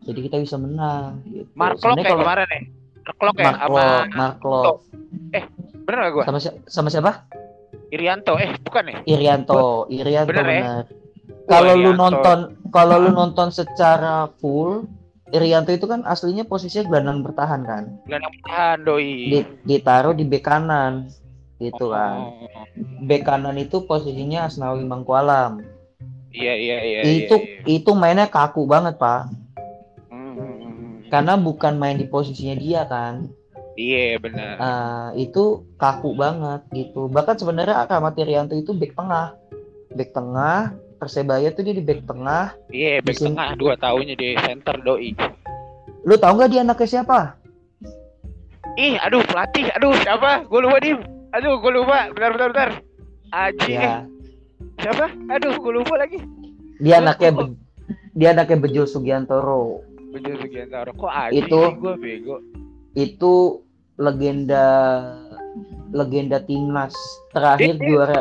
jadi 0.00 0.16
kita 0.22 0.36
bisa 0.40 0.56
menang 0.56 1.20
gitu. 1.28 1.44
Mark 1.52 1.76
Klok 1.76 1.92
Sebenarnya 1.92 2.00
ya 2.00 2.08
kalau 2.08 2.24
kemarin 2.24 2.48
ya. 2.48 2.60
Mark 3.04 3.16
Klok 3.18 3.36
ya 3.36 3.44
Mark 3.44 3.58
sama 3.58 3.68
Klok, 3.68 4.04
Mark 4.16 4.34
Klok. 4.40 4.76
bener 5.84 5.98
gak 5.98 6.12
gua? 6.14 6.24
sama 6.24 6.38
si- 6.40 6.58
sama 6.64 6.88
siapa? 6.88 7.12
Irianto 7.90 8.38
eh 8.38 8.50
bukan 8.62 8.84
ya? 8.86 8.98
Irianto, 9.06 9.90
Irianto 9.90 10.30
Bener 10.30 10.46
ya? 10.46 10.62
benar. 10.62 10.84
Kalau 11.50 11.72
lu 11.74 11.90
nonton 11.98 12.38
kalau 12.70 12.96
lu 13.02 13.10
nonton 13.10 13.48
secara 13.50 14.30
full 14.38 14.86
Irianto 15.30 15.70
itu 15.70 15.86
kan 15.86 16.02
aslinya 16.06 16.46
posisinya 16.46 16.90
gelandang 16.90 17.22
bertahan 17.22 17.62
kan. 17.62 17.84
Gelandang 18.06 18.34
bertahan 18.38 18.78
doi. 18.82 19.14
Di- 19.30 19.50
ditaruh 19.66 20.14
di 20.14 20.26
bek 20.26 20.42
kanan 20.42 21.10
gitu 21.60 21.92
kan. 21.92 22.16
Oh, 22.24 22.64
Bek 23.04 23.22
kanan 23.28 23.60
itu 23.60 23.84
posisinya 23.84 24.48
Asnawi 24.48 24.82
Mangkualam. 24.82 25.60
Iya 26.30 26.54
iya 26.56 26.76
iya. 26.80 27.00
itu 27.04 27.36
iya, 27.36 27.66
iya. 27.66 27.82
itu 27.82 27.90
mainnya 27.92 28.30
kaku 28.30 28.64
banget, 28.64 28.96
Pak. 28.96 29.28
Hmm, 30.08 30.32
hmm, 30.38 30.54
hmm. 30.62 30.92
Karena 31.12 31.34
bukan 31.36 31.74
main 31.76 31.98
di 32.00 32.06
posisinya 32.08 32.56
dia 32.56 32.82
kan. 32.88 33.28
Iya 33.80 34.20
benar. 34.20 34.54
Nah, 34.56 35.04
itu 35.16 35.64
kaku 35.74 36.12
banget 36.12 36.60
gitu. 36.70 37.08
Bahkan 37.08 37.36
sebenarnya 37.38 37.88
Ahmad 37.88 38.12
Irianto 38.14 38.52
itu 38.52 38.76
back 38.76 38.92
tengah. 38.92 39.32
Back 39.90 40.12
tengah, 40.12 40.76
Persebaya 40.96 41.48
tuh 41.50 41.64
dia 41.64 41.72
di 41.72 41.80
back 41.80 42.04
tengah. 42.04 42.52
Iya 42.68 43.00
back 43.00 43.08
di 43.08 43.12
sini- 43.16 43.32
tengah 43.32 43.56
dua 43.56 43.74
tahunnya 43.74 44.14
di 44.14 44.36
center 44.36 44.76
doi. 44.84 45.16
Lu 46.02 46.14
tahu 46.14 46.32
nggak 46.36 46.50
dia 46.50 46.60
anaknya 46.60 46.88
siapa? 46.90 47.40
Ih 48.76 49.00
aduh 49.00 49.24
pelatih 49.24 49.72
aduh 49.72 49.96
siapa? 49.98 50.44
Gue 50.44 50.60
lupa 50.60 50.76
dim. 50.78 51.00
Aduh 51.32 51.56
gue 51.56 51.72
lupa. 51.72 52.12
Bentar 52.12 52.30
bentar 52.32 52.48
bentar. 52.48 52.70
Aji 53.30 53.70
Ya, 53.70 54.04
siapa? 54.78 55.08
Aduh 55.30 55.56
gue 55.56 55.72
lupa 55.72 55.94
lagi. 55.96 56.20
dia 56.76 56.98
anaknya 56.98 57.30
Be- 57.34 57.56
dia 58.12 58.28
anaknya 58.32 58.56
Bejo 58.58 58.84
Sugiantoro. 58.84 59.80
Bejo 60.12 60.32
Sugiantoro. 60.36 60.90
Kok 60.92 61.12
Aji 61.12 61.34
Itu- 61.38 61.72
gue 61.76 61.94
bego. 61.96 62.36
Itu 62.92 63.32
legenda 64.00 64.64
legenda 65.92 66.40
timnas 66.40 66.96
terakhir 67.36 67.76
Dia- 67.76 67.84
juara 67.84 68.20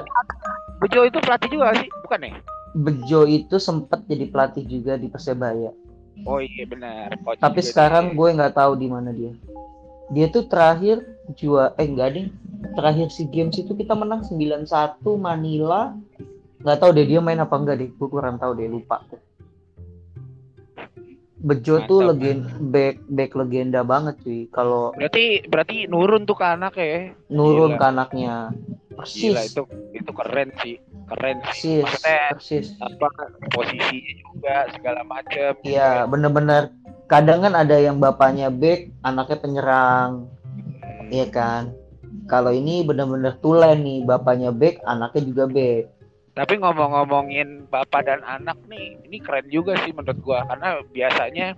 Bejo 0.79 1.03
itu 1.03 1.19
pelatih 1.19 1.49
juga 1.51 1.75
sih? 1.75 1.91
Bukan 2.07 2.19
ya? 2.23 2.31
Bejo 2.71 3.21
itu 3.27 3.55
sempat 3.59 3.99
jadi 4.07 4.31
pelatih 4.31 4.63
juga 4.63 4.95
di 4.95 5.11
Persebaya. 5.11 5.75
Oh 6.23 6.39
iya 6.39 6.63
benar. 6.63 7.19
Coach 7.19 7.39
Tapi 7.43 7.59
sekarang 7.59 8.11
dia. 8.11 8.15
gue 8.15 8.29
nggak 8.39 8.55
tahu 8.55 8.79
di 8.79 8.87
mana 8.87 9.11
dia. 9.11 9.35
Dia 10.15 10.31
tuh 10.31 10.47
terakhir 10.47 11.03
juara 11.35 11.75
eh 11.75 11.83
enggak 11.83 12.09
deh. 12.15 12.27
Terakhir 12.79 13.11
si 13.11 13.27
games 13.27 13.59
itu 13.59 13.75
kita 13.75 13.91
menang 13.91 14.23
9-1 14.23 14.67
Manila. 15.19 15.91
Nggak 16.63 16.77
tahu 16.79 16.91
deh 16.95 17.03
dia 17.07 17.19
main 17.19 17.39
apa 17.39 17.55
enggak 17.59 17.75
deh. 17.75 17.89
Gue 17.99 18.07
kurang 18.07 18.39
tahu 18.39 18.55
deh 18.55 18.71
lupa. 18.71 19.03
Bejo 21.39 21.80
tuh 21.88 22.04
Mantap, 22.04 22.10
legenda 22.19 22.49
back 22.60 22.95
back 23.08 23.32
legenda 23.34 23.80
banget 23.82 24.15
cuy. 24.19 24.52
Kalau 24.52 24.91
Berarti 24.93 25.47
berarti 25.47 25.88
nurun 25.88 26.23
tuh 26.23 26.36
ke 26.36 26.45
anak 26.45 26.75
ya. 26.75 27.15
nurun 27.28 27.73
Gila. 27.73 27.80
ke 27.80 27.86
anaknya. 27.88 28.36
Gila 28.52 28.99
Persis. 28.99 29.36
itu 29.47 29.63
itu 29.95 30.12
keren 30.12 30.52
sih. 30.60 30.75
keren 31.10 31.41
persis 31.41 31.58
sih 31.58 31.82
maksudnya 31.82 32.21
persis 32.30 32.67
apa 32.78 33.08
posisinya 33.49 34.13
juga 34.21 34.56
segala 34.69 35.02
macem 35.02 35.58
iya 35.65 36.06
bener-bener 36.06 36.69
kadang 37.08 37.41
kan 37.41 37.58
ada 37.58 37.82
yang 37.82 37.97
bapaknya 37.97 38.54
back 38.54 38.93
anaknya 39.02 39.38
penyerang 39.39 40.12
Hmm. 40.69 41.10
iya 41.10 41.25
kan 41.25 41.73
kalau 42.25 42.54
ini 42.54 42.86
bener-bener 42.86 43.41
tulen 43.41 43.82
nih 43.82 44.06
bapaknya 44.06 44.54
back 44.54 44.86
anaknya 44.86 45.21
juga 45.25 45.43
back 45.49 45.84
Tapi 46.39 46.56
ngomong-ngomongin 46.56 47.67
bapak 47.67 48.08
dan 48.08 48.23
anak 48.23 48.56
nih, 48.71 48.95
ini 49.04 49.19
keren 49.19 49.43
juga 49.52 49.75
sih 49.84 49.91
menurut 49.91 50.15
gua 50.23 50.47
karena 50.47 50.80
biasanya 50.95 51.52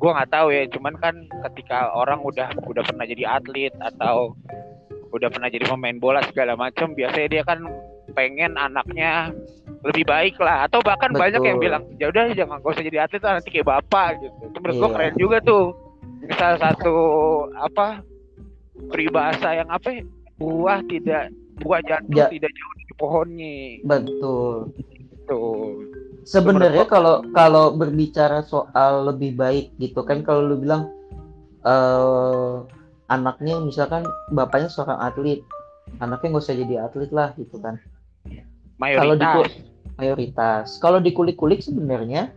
gua 0.00 0.16
nggak 0.16 0.32
tahu 0.32 0.48
ya, 0.56 0.64
cuman 0.72 0.96
kan 0.96 1.14
ketika 1.44 1.92
orang 1.92 2.24
udah 2.24 2.48
udah 2.64 2.80
pernah 2.80 3.04
jadi 3.04 3.28
atlet 3.28 3.76
atau 3.76 4.32
udah 5.12 5.28
pernah 5.28 5.52
jadi 5.52 5.68
pemain 5.68 6.00
bola 6.00 6.24
segala 6.24 6.56
macam, 6.56 6.96
biasanya 6.96 7.28
dia 7.28 7.42
kan 7.44 7.60
pengen 8.16 8.56
anaknya 8.56 9.36
lebih 9.84 10.08
baik 10.08 10.40
lah 10.40 10.64
atau 10.64 10.80
bahkan 10.80 11.12
banyak 11.12 11.44
yang 11.44 11.60
Betul. 11.60 11.66
bilang 11.68 11.82
ya 12.00 12.08
udah 12.08 12.32
jangan 12.32 12.64
gak 12.64 12.72
usah 12.72 12.84
jadi 12.88 12.98
atlet 13.04 13.20
lah 13.20 13.32
nanti 13.36 13.52
kayak 13.52 13.68
bapak 13.68 14.08
gitu. 14.24 14.36
Itu 14.48 14.56
menurut 14.64 14.76
gua 14.80 14.88
Iya. 14.88 14.96
keren 14.96 15.14
juga 15.20 15.38
tuh. 15.44 15.64
Salah 16.40 16.58
satu 16.58 16.94
apa 17.52 18.00
peribahasa 18.88 19.60
yang 19.60 19.68
apa 19.68 19.92
ya? 19.92 20.02
buah 20.36 20.80
tidak 20.88 21.32
buah 21.62 21.80
jatuh 21.84 22.16
Ja- 22.16 22.32
tidak 22.32 22.52
jauh 22.52 22.74
dari 22.76 22.94
pohonnya. 22.98 23.56
Betul. 23.84 24.74
Tuh 25.26 25.86
sebenarnya 26.26 26.84
kalau 26.90 27.22
kalau 27.30 27.72
berbicara 27.78 28.42
soal 28.42 29.06
lebih 29.14 29.38
baik 29.38 29.78
gitu 29.78 30.02
kan 30.02 30.26
kalau 30.26 30.42
lu 30.42 30.58
bilang 30.58 30.90
eh 31.62 32.54
anaknya 33.06 33.62
misalkan 33.62 34.02
bapaknya 34.34 34.66
seorang 34.66 34.98
atlet 34.98 35.40
anaknya 36.02 36.34
nggak 36.34 36.44
usah 36.44 36.58
jadi 36.58 36.74
atlet 36.90 37.10
lah 37.14 37.30
gitu 37.38 37.62
kan. 37.62 37.78
Kalau 38.76 39.14
di 39.16 39.24
mayoritas. 39.24 39.52
mayoritas. 39.96 40.66
Kalau 40.82 40.98
dikulik-kulik 41.00 41.62
sebenarnya 41.64 42.34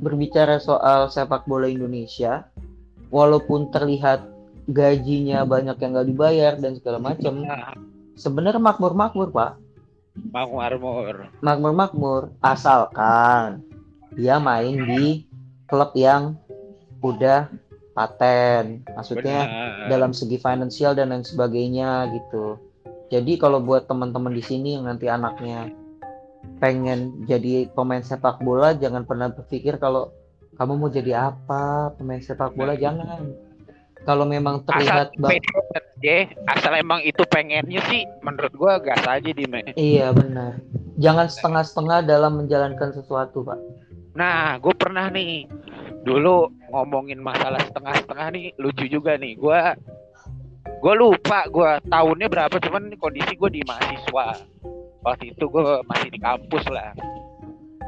berbicara 0.00 0.56
soal 0.62 1.10
sepak 1.12 1.44
bola 1.44 1.68
Indonesia 1.68 2.48
walaupun 3.12 3.68
terlihat 3.74 4.24
gajinya 4.70 5.42
banyak 5.42 5.76
yang 5.82 5.90
nggak 5.98 6.08
dibayar 6.08 6.52
dan 6.56 6.78
segala 6.78 6.98
macam 7.02 7.42
nah, 7.42 7.74
sebenarnya 8.16 8.60
makmur-makmur 8.60 9.32
pak. 9.32 9.60
Mau 10.28 10.60
marmur 10.60 11.32
makmur-makmur 11.40 12.36
asalkan 12.44 13.64
dia 14.12 14.36
main 14.36 14.76
di 14.76 15.24
klub 15.64 15.96
yang 15.96 16.36
udah 17.00 17.48
paten. 17.96 18.84
Maksudnya 18.92 19.48
Benar. 19.48 19.88
dalam 19.88 20.12
segi 20.12 20.36
finansial 20.36 20.92
dan 20.96 21.12
lain 21.12 21.24
sebagainya 21.24 22.12
gitu. 22.12 22.60
Jadi 23.12 23.36
kalau 23.36 23.60
buat 23.60 23.88
teman-teman 23.88 24.32
di 24.32 24.44
sini 24.44 24.76
yang 24.76 24.88
nanti 24.88 25.08
anaknya 25.08 25.72
pengen 26.58 27.26
jadi 27.28 27.68
pemain 27.74 28.02
sepak 28.02 28.40
bola 28.40 28.72
jangan 28.72 29.04
pernah 29.04 29.28
berpikir 29.30 29.76
kalau 29.76 30.10
kamu 30.56 30.72
mau 30.78 30.90
jadi 30.90 31.32
apa 31.32 31.94
pemain 31.98 32.22
sepak 32.22 32.54
bola 32.54 32.78
jangan 32.78 33.34
kalau 34.02 34.26
memang 34.26 34.66
terlihat 34.66 35.14
ba- 35.18 35.30
pengen, 35.30 35.62
ya, 36.02 36.26
asal 36.50 36.74
emang 36.74 37.00
itu 37.06 37.22
pengennya 37.30 37.80
sih 37.86 38.02
menurut 38.26 38.52
gua 38.58 38.82
gas 38.82 39.02
aja 39.06 39.30
di 39.30 39.46
iya 39.78 40.10
benar. 40.10 40.58
Jangan 40.98 41.26
setengah-setengah 41.30 41.98
dalam 42.06 42.42
menjalankan 42.42 42.92
sesuatu 42.94 43.46
pak. 43.46 43.58
Nah, 44.12 44.60
gue 44.60 44.74
pernah 44.76 45.08
nih 45.08 45.48
dulu 46.04 46.52
ngomongin 46.68 47.22
masalah 47.22 47.62
setengah-setengah 47.64 48.26
nih 48.36 48.46
lucu 48.60 48.84
juga 48.90 49.16
nih. 49.16 49.38
Gua 49.40 49.72
gue 50.82 50.94
lupa 50.98 51.46
gue 51.46 51.70
tahunnya 51.86 52.26
berapa 52.26 52.56
cuman 52.58 52.92
kondisi 52.98 53.38
gue 53.38 53.50
di 53.50 53.62
mahasiswa. 53.64 54.42
Waktu 55.02 55.34
itu 55.34 55.44
gue 55.48 55.62
masih 55.86 56.08
di 56.10 56.18
kampus 56.20 56.64
lah. 56.68 56.92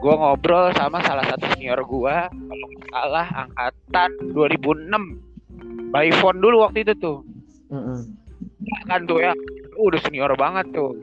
Gue 0.00 0.14
ngobrol 0.14 0.70
sama 0.74 1.02
salah 1.02 1.26
satu 1.26 1.44
senior 1.54 1.82
gue 1.82 2.16
kalau 2.30 2.68
salah 2.90 3.26
angkatan 3.46 4.10
2006 4.32 5.33
by 5.94 6.10
phone 6.18 6.42
dulu 6.42 6.66
waktu 6.66 6.82
itu 6.82 6.98
tuh. 6.98 7.22
Mm-mm. 7.70 8.02
kan 8.90 9.06
tuh 9.06 9.22
ya. 9.22 9.30
Uh, 9.78 9.86
udah 9.86 10.02
senior 10.02 10.34
banget 10.34 10.66
tuh. 10.74 10.98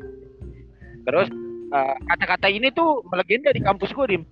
Terus 1.08 1.32
eh, 1.72 1.96
kata-kata 2.12 2.52
ini 2.52 2.68
tuh 2.76 3.00
melegenda 3.08 3.56
di 3.56 3.64
kampus 3.64 3.96
gue 3.96 4.06
dim. 4.12 4.24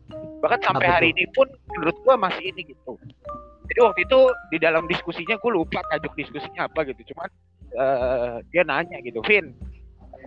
Bahkan 0.43 0.59
sampai 0.59 0.87
Apa 0.91 0.95
hari 0.99 1.09
tuh? 1.11 1.15
ini 1.15 1.23
pun 1.31 1.47
menurut 1.71 1.95
gue 2.03 2.15
masih 2.19 2.43
ini 2.51 2.61
gitu. 2.75 2.99
Jadi 3.71 3.79
waktu 3.79 4.01
itu 4.03 4.19
di 4.51 4.57
dalam 4.59 4.83
diskusinya 4.91 5.39
gue 5.39 5.51
lupa 5.55 5.79
tajuk 5.87 6.11
diskusinya 6.19 6.67
apa 6.67 6.83
gitu. 6.91 7.15
Cuman 7.15 7.29
eh, 7.79 8.35
dia 8.51 8.63
nanya 8.67 8.99
gitu 8.99 9.23
Vin 9.23 9.55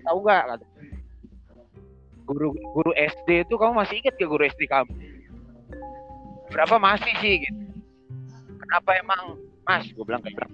tahu 0.02 0.18
nggak? 0.26 0.42
kata. 0.56 0.66
Guru 2.22 2.48
guru 2.54 2.90
SD 2.94 3.46
itu 3.46 3.54
kamu 3.58 3.72
masih 3.82 3.98
ingat 3.98 4.14
gak 4.14 4.30
guru 4.30 4.42
SD 4.46 4.62
kamu? 4.70 4.92
Berapa 6.52 6.76
masih 6.78 7.12
sih? 7.18 7.42
gitu. 7.42 7.60
Kenapa 8.62 8.90
emang 8.98 9.41
mas 9.62 9.86
gue 9.90 10.04
bilang 10.04 10.22
kayak 10.22 10.48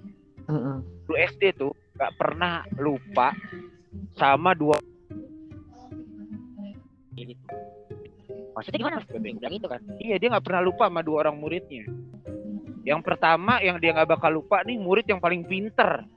Mm-mm. 0.49 0.81
guru 1.05 1.15
SD 1.17 1.57
tuh 1.57 1.73
nggak 1.97 2.13
pernah 2.17 2.65
lupa 2.77 3.33
sama 4.17 4.57
dua 4.57 4.77
ini. 7.19 7.35
Maksudnya 8.55 8.79
gimana 8.79 8.95
gue 9.03 9.19
bilang 9.19 9.53
itu 9.53 9.67
kan? 9.67 9.81
Iya 9.99 10.15
dia 10.17 10.27
nggak 10.31 10.45
pernah 10.45 10.61
lupa 10.63 10.87
sama 10.87 11.01
dua 11.03 11.27
orang 11.27 11.35
muridnya. 11.37 11.85
Yang 12.87 13.01
pertama 13.05 13.59
yang 13.59 13.77
dia 13.77 13.91
nggak 13.93 14.09
bakal 14.09 14.39
lupa 14.39 14.63
nih 14.63 14.79
murid 14.79 15.05
yang 15.05 15.19
paling 15.19 15.43
pinter 15.45 16.07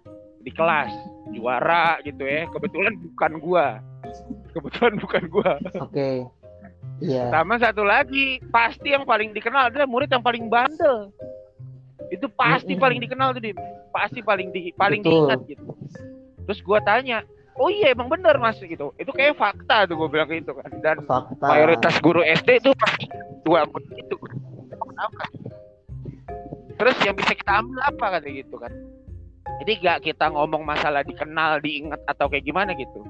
di 0.43 0.51
kelas. 0.55 0.91
Juara 1.35 1.99
gitu 2.07 2.23
ya. 2.23 2.47
Kebetulan 2.51 2.95
bukan 2.99 3.33
gua. 3.43 3.67
Kebetulan 4.55 4.95
bukan 5.03 5.23
gua. 5.29 5.53
Oke. 5.83 6.27
Iya. 7.03 7.35
Sama 7.35 7.59
satu 7.59 7.83
lagi 7.83 8.39
pasti 8.55 8.95
yang 8.95 9.03
paling 9.03 9.35
dikenal 9.35 9.75
adalah 9.75 9.91
murid 9.91 10.11
yang 10.11 10.23
paling 10.23 10.47
bandel 10.47 11.11
itu 12.13 12.29
pasti 12.37 12.77
paling 12.77 13.01
dikenal 13.01 13.33
tuh 13.33 13.41
Dim. 13.41 13.57
pasti 13.89 14.21
paling 14.21 14.53
di 14.53 14.69
paling 14.77 15.01
Betul. 15.01 15.33
diingat 15.33 15.41
gitu. 15.49 15.65
Terus 16.45 16.61
gua 16.61 16.79
tanya 16.85 17.25
oh 17.57 17.69
iya 17.69 17.93
emang 17.93 18.09
bener 18.09 18.37
mas? 18.41 18.61
Gitu. 18.61 18.93
Itu 18.97 19.11
kayak 19.13 19.37
fakta 19.37 19.89
tuh 19.89 19.97
gue 19.97 20.09
bilang 20.09 20.29
gitu 20.29 20.57
kan. 20.57 20.71
Dan 20.81 21.05
fakta. 21.05 21.45
mayoritas 21.49 21.97
guru 22.01 22.25
SD 22.25 22.65
itu 22.65 22.71
pasti 22.77 23.09
dua 23.45 23.67
itu 23.97 24.15
kenapa? 24.73 25.25
Terus 26.79 26.97
yang 27.05 27.17
bisa 27.17 27.33
kita 27.37 27.53
ambil 27.63 27.81
apa 27.85 28.07
kata 28.19 28.29
gitu 28.29 28.57
kan. 28.57 28.73
Jadi 29.63 29.73
gak 29.79 29.99
kita 30.03 30.27
ngomong 30.33 30.67
masalah 30.67 31.07
dikenal 31.07 31.63
diingat 31.63 32.01
atau 32.11 32.27
kayak 32.27 32.43
gimana 32.43 32.75
gitu. 32.75 33.07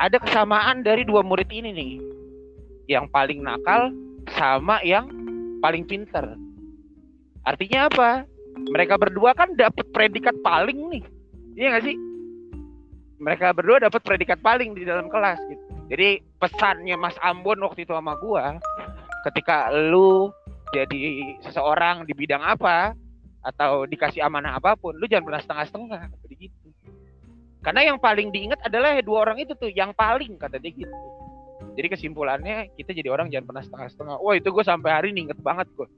Ada 0.00 0.16
kesamaan 0.16 0.80
dari 0.80 1.04
dua 1.04 1.20
murid 1.20 1.52
ini 1.52 1.70
nih. 1.74 1.92
Yang 2.88 3.06
paling 3.12 3.44
nakal 3.44 3.92
sama 4.32 4.80
yang 4.80 5.10
paling 5.60 5.84
pinter 5.84 6.24
artinya 7.44 7.88
apa? 7.88 8.10
Mereka 8.70 8.98
berdua 8.98 9.32
kan 9.32 9.54
dapat 9.54 9.86
predikat 9.94 10.34
paling 10.42 10.90
nih. 10.90 11.04
Iya 11.56 11.78
gak 11.78 11.84
sih? 11.86 11.96
Mereka 13.20 13.52
berdua 13.52 13.84
dapat 13.84 14.00
predikat 14.00 14.40
paling 14.40 14.72
di 14.72 14.84
dalam 14.88 15.12
kelas 15.12 15.38
gitu. 15.48 15.64
Jadi 15.90 16.22
pesannya 16.38 16.96
Mas 16.96 17.18
Ambon 17.20 17.60
waktu 17.66 17.84
itu 17.84 17.92
sama 17.92 18.16
gua 18.16 18.56
ketika 19.28 19.68
lu 19.74 20.32
jadi 20.70 21.36
seseorang 21.44 22.06
di 22.06 22.14
bidang 22.14 22.40
apa 22.40 22.94
atau 23.42 23.84
dikasih 23.84 24.24
amanah 24.24 24.56
apa 24.56 24.78
pun 24.78 24.94
lu 24.96 25.04
jangan 25.10 25.26
pernah 25.26 25.42
setengah-setengah 25.42 26.02
gitu. 26.30 26.68
Karena 27.60 27.92
yang 27.92 27.98
paling 28.00 28.32
diingat 28.32 28.64
adalah 28.64 28.96
dua 29.04 29.28
orang 29.28 29.44
itu 29.44 29.52
tuh 29.52 29.68
yang 29.68 29.92
paling 29.92 30.40
kata 30.40 30.56
dia 30.56 30.72
gitu. 30.72 30.96
Jadi 31.76 31.86
kesimpulannya 31.92 32.72
kita 32.72 32.96
jadi 32.96 33.12
orang 33.12 33.28
jangan 33.28 33.52
pernah 33.52 33.64
setengah-setengah. 33.66 34.16
Wah 34.22 34.34
itu 34.38 34.48
gue 34.48 34.64
sampai 34.64 34.90
hari 34.94 35.08
ini 35.12 35.28
inget 35.28 35.40
banget 35.44 35.68
gue 35.76 35.88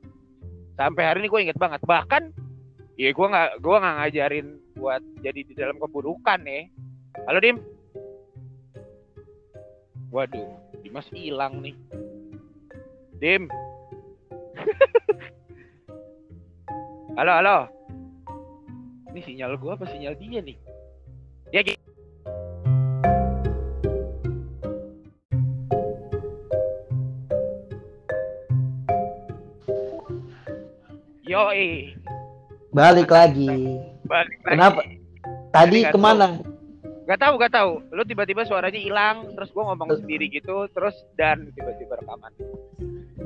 sampai 0.76 1.02
hari 1.04 1.18
ini 1.24 1.28
gue 1.28 1.40
inget 1.48 1.58
banget. 1.61 1.80
Bahkan 1.85 2.32
ya 2.96 3.11
gue 3.12 3.26
nggak 3.26 3.50
gue 3.61 3.76
nggak 3.76 3.96
ngajarin 3.98 4.46
buat 4.76 5.02
jadi 5.20 5.40
di 5.44 5.54
dalam 5.54 5.76
keburukan 5.78 6.40
ya. 6.44 6.66
Halo 7.28 7.38
dim. 7.40 7.58
Waduh 10.12 10.48
dimas 10.85 11.08
hilang 11.12 11.62
nih. 11.62 11.76
Dim. 13.20 13.48
Halo 17.18 17.32
halo. 17.36 17.68
Ini 19.12 19.20
sinyal 19.20 19.61
gua 19.61 19.76
apa 19.76 19.84
sinyal 19.84 20.16
dia 20.16 20.40
nih 20.40 20.57
Yoi, 31.43 31.90
balik 32.70 33.11
lagi 33.11 33.51
balik 34.07 34.38
lagi. 34.47 34.55
Kenapa? 34.55 34.80
tadi 35.51 35.78
nggak 35.82 35.90
ke 35.90 35.99
mana 35.99 36.26
Gak 37.03 37.18
tahu, 37.18 37.34
gak 37.34 37.51
tahu. 37.51 37.82
Lu 37.90 38.07
tiba-tiba 38.07 38.47
suaranya 38.47 38.78
hilang, 38.78 39.26
terus 39.34 39.51
gua 39.51 39.74
ngomong 39.74 39.90
sendiri 40.07 40.30
gitu, 40.30 40.70
terus 40.70 40.95
dan 41.18 41.51
tiba-tiba 41.51 41.99
rekaman. 41.99 42.30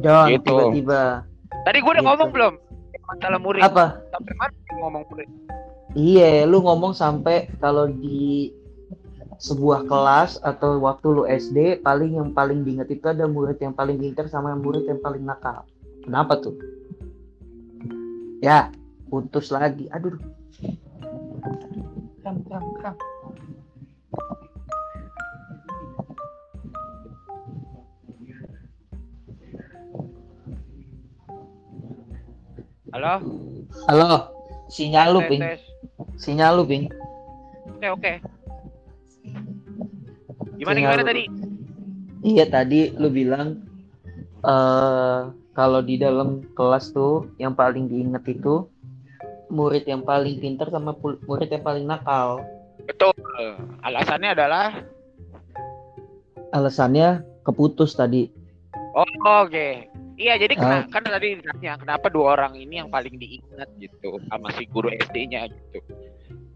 John 0.00 0.32
Gitu. 0.32 0.48
tiba-tiba 0.48 1.28
Tadi 1.60 1.78
gua 1.84 1.92
udah 1.92 2.00
Gitu. 2.00 2.08
ngomong 2.08 2.28
belum? 2.32 2.54
Masalah 3.04 3.36
murid. 3.38 3.60
apa 3.60 4.00
Sampai 4.08 4.32
mana 4.40 4.56
ngomong 4.80 5.04
murid? 5.12 5.28
Iya, 5.92 6.48
lu 6.48 6.64
ngomong 6.64 6.96
sampai 6.96 7.52
kalau 7.60 7.84
di 7.84 8.48
sebuah 9.36 9.84
kelas 9.84 10.40
atau 10.40 10.80
waktu 10.80 11.06
lu 11.12 11.22
SD 11.28 11.84
paling 11.84 12.16
yang 12.16 12.32
paling 12.32 12.64
diingat 12.64 12.88
itu 12.88 13.04
ada 13.04 13.28
murid 13.28 13.60
yang 13.60 13.76
paling 13.76 14.00
pintar 14.00 14.24
sama 14.32 14.56
murid 14.56 14.88
yang 14.88 15.04
paling 15.04 15.20
nakal. 15.20 15.68
Kenapa 16.00 16.40
tuh? 16.40 16.56
Ya, 18.44 18.68
putus 19.08 19.48
lagi. 19.48 19.88
Aduh. 19.92 20.20
Kram, 22.20 22.36
kram, 22.44 22.64
kram. 22.80 22.96
Halo? 32.96 33.14
Halo, 33.92 34.08
sinyal 34.72 35.12
lu, 35.12 35.20
Ping. 35.28 35.44
Sinyal 36.16 36.56
lu, 36.56 36.64
Ping. 36.64 36.88
Oke, 37.76 37.88
oke. 37.92 38.12
Gimana 40.56 40.76
Sinyal 40.80 40.80
gimana 40.80 41.02
lu. 41.04 41.08
tadi? 41.08 41.24
Iya, 42.24 42.44
tadi 42.48 42.80
lu 42.96 43.08
bilang 43.12 43.60
eh 44.42 45.20
kalau 45.56 45.80
di 45.80 45.96
dalam 45.96 46.44
kelas 46.52 46.92
tuh 46.92 47.32
yang 47.40 47.56
paling 47.56 47.88
diinget 47.88 48.22
itu 48.28 48.68
murid 49.48 49.88
yang 49.88 50.04
paling 50.04 50.36
pintar 50.36 50.68
sama 50.68 50.92
murid 51.00 51.48
yang 51.48 51.64
paling 51.64 51.88
nakal. 51.88 52.44
Betul. 52.84 53.16
Alasannya 53.80 54.36
adalah 54.36 54.84
Alasannya 56.52 57.24
keputus 57.42 57.96
tadi. 57.96 58.30
oh, 58.96 59.04
oke. 59.44 59.68
Iya, 60.16 60.40
jadi 60.40 60.56
kena, 60.56 60.76
Ah. 60.80 60.88
kan 60.88 61.04
tadi 61.04 61.36
ditanya 61.36 61.76
kenapa 61.76 62.08
dua 62.08 62.40
orang 62.40 62.56
ini 62.56 62.80
yang 62.80 62.88
paling 62.88 63.20
diingat 63.20 63.68
gitu 63.76 64.16
sama 64.32 64.48
si 64.56 64.64
guru 64.64 64.88
SD-nya 64.88 65.52
gitu. 65.52 65.84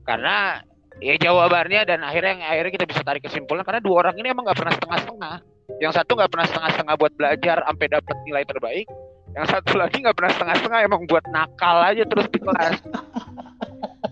Karena 0.01 0.65
ya 1.05 1.21
jawabannya 1.21 1.85
dan 1.85 2.01
akhirnya 2.01 2.41
yang 2.41 2.45
akhirnya 2.49 2.73
kita 2.81 2.87
bisa 2.89 3.05
tarik 3.05 3.21
kesimpulan 3.21 3.61
karena 3.69 3.85
dua 3.85 4.09
orang 4.09 4.17
ini 4.17 4.33
emang 4.33 4.49
nggak 4.49 4.57
pernah 4.57 4.73
setengah-setengah. 4.73 5.37
Yang 5.79 5.93
satu 6.03 6.19
nggak 6.19 6.31
pernah 6.35 6.47
setengah-setengah 6.51 6.95
buat 6.99 7.13
belajar 7.15 7.57
sampai 7.63 7.87
dapat 7.87 8.17
nilai 8.27 8.45
terbaik. 8.45 8.87
Yang 9.31 9.47
satu 9.55 9.73
lagi 9.79 9.97
nggak 10.03 10.17
pernah 10.19 10.33
setengah-setengah 10.35 10.81
emang 10.83 11.03
buat 11.07 11.25
nakal 11.31 11.77
aja 11.87 12.03
terus 12.03 12.27
di 12.35 12.39
kelas. 12.43 12.77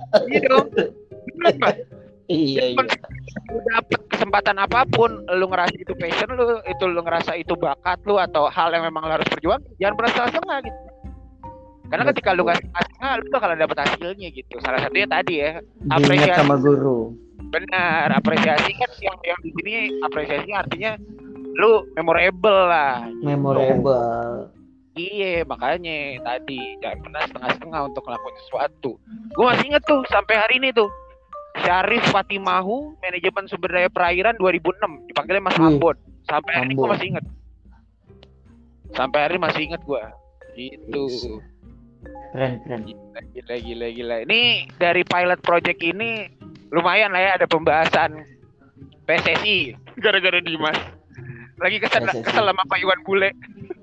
Iya 0.09 0.41
dong. 0.49 0.73
Iya, 2.29 2.77
iya. 2.77 2.85
lu 3.49 3.61
dapet 3.73 4.01
kesempatan 4.13 4.61
apa 4.61 4.85
pun 4.85 5.25
lu 5.33 5.47
ngerasa 5.49 5.73
itu 5.81 5.97
passion 5.97 6.29
lu 6.37 6.61
itu 6.69 6.85
lu 6.85 7.01
ngerasa 7.01 7.33
itu 7.41 7.57
bakat 7.57 7.97
lu 8.05 8.21
atau 8.21 8.53
hal 8.53 8.69
yang 8.69 8.85
memang 8.85 9.09
lu 9.09 9.17
harus 9.17 9.25
berjuang 9.33 9.65
jangan 9.81 9.97
pernah 9.97 10.13
setengah 10.13 10.59
gitu 10.61 10.81
karena 11.89 12.05
ketika 12.13 12.29
lu 12.37 12.45
nggak 12.45 12.61
setengah 12.61 13.13
lu 13.17 13.25
bakalan 13.33 13.57
dapet 13.57 13.77
hasilnya 13.81 14.29
gitu 14.29 14.55
salah 14.61 14.81
satunya 14.85 15.09
tadi 15.09 15.35
ya 15.41 15.51
Diingat 15.89 15.97
apresiasi. 16.05 16.37
sama 16.37 16.57
guru. 16.61 16.99
benar 17.49 18.13
apresiasi 18.13 18.71
kan 18.77 18.91
yang 19.01 19.17
yang 19.25 19.39
di 19.41 19.51
sini 19.57 19.73
apresiasinya 20.05 20.57
artinya 20.69 20.93
lu 21.59 21.85
memorable 21.99 22.61
lah. 22.71 23.05
Memorable. 23.21 24.55
iya 24.99 25.47
makanya 25.47 26.19
tadi 26.27 26.59
jangan 26.83 26.99
pernah 27.07 27.23
setengah-setengah 27.23 27.81
untuk 27.87 28.03
ngelakuin 28.03 28.37
sesuatu. 28.43 28.91
Gue 29.35 29.45
masih 29.47 29.65
inget 29.71 29.83
tuh 29.87 30.03
sampai 30.11 30.35
hari 30.39 30.59
ini 30.59 30.75
tuh. 30.75 30.91
Syarif 31.59 32.07
Fatimahu 32.15 32.95
manajemen 33.03 33.51
sumber 33.51 33.71
daya 33.75 33.91
perairan 33.91 34.39
2006 34.39 35.11
dipanggilnya 35.11 35.43
Mas 35.43 35.59
Wih, 35.59 35.75
Ambon. 35.75 35.97
Sampai 36.27 36.53
hari 36.55 36.67
ini 36.71 36.75
gue 36.79 36.87
masih 36.87 37.07
inget 37.15 37.25
sampai 38.97 39.19
hari 39.21 39.37
ini 39.37 39.43
masih 39.43 39.63
inget 39.69 39.83
gue 39.85 40.03
itu 40.59 41.05
Keren, 42.29 42.61
keren. 42.63 42.83
gila, 42.85 43.21
gila 43.33 43.57
gila 43.59 43.87
gila. 43.91 44.17
Ini 44.29 44.69
dari 44.77 45.03
pilot 45.03 45.41
project 45.41 45.81
ini 45.81 46.29
lumayan 46.69 47.11
lah 47.11 47.25
ya 47.25 47.31
ada 47.41 47.47
pembahasan 47.49 48.23
PSSI 49.09 49.73
gara-gara 49.99 50.39
Dimas 50.45 50.77
lagi 51.59 51.77
kesel 51.83 52.03
PSSI. 52.07 52.23
kesel 52.23 52.45
sama 52.47 52.63
Pak 52.67 52.79
Iwan 52.79 53.01
Bule. 53.03 53.31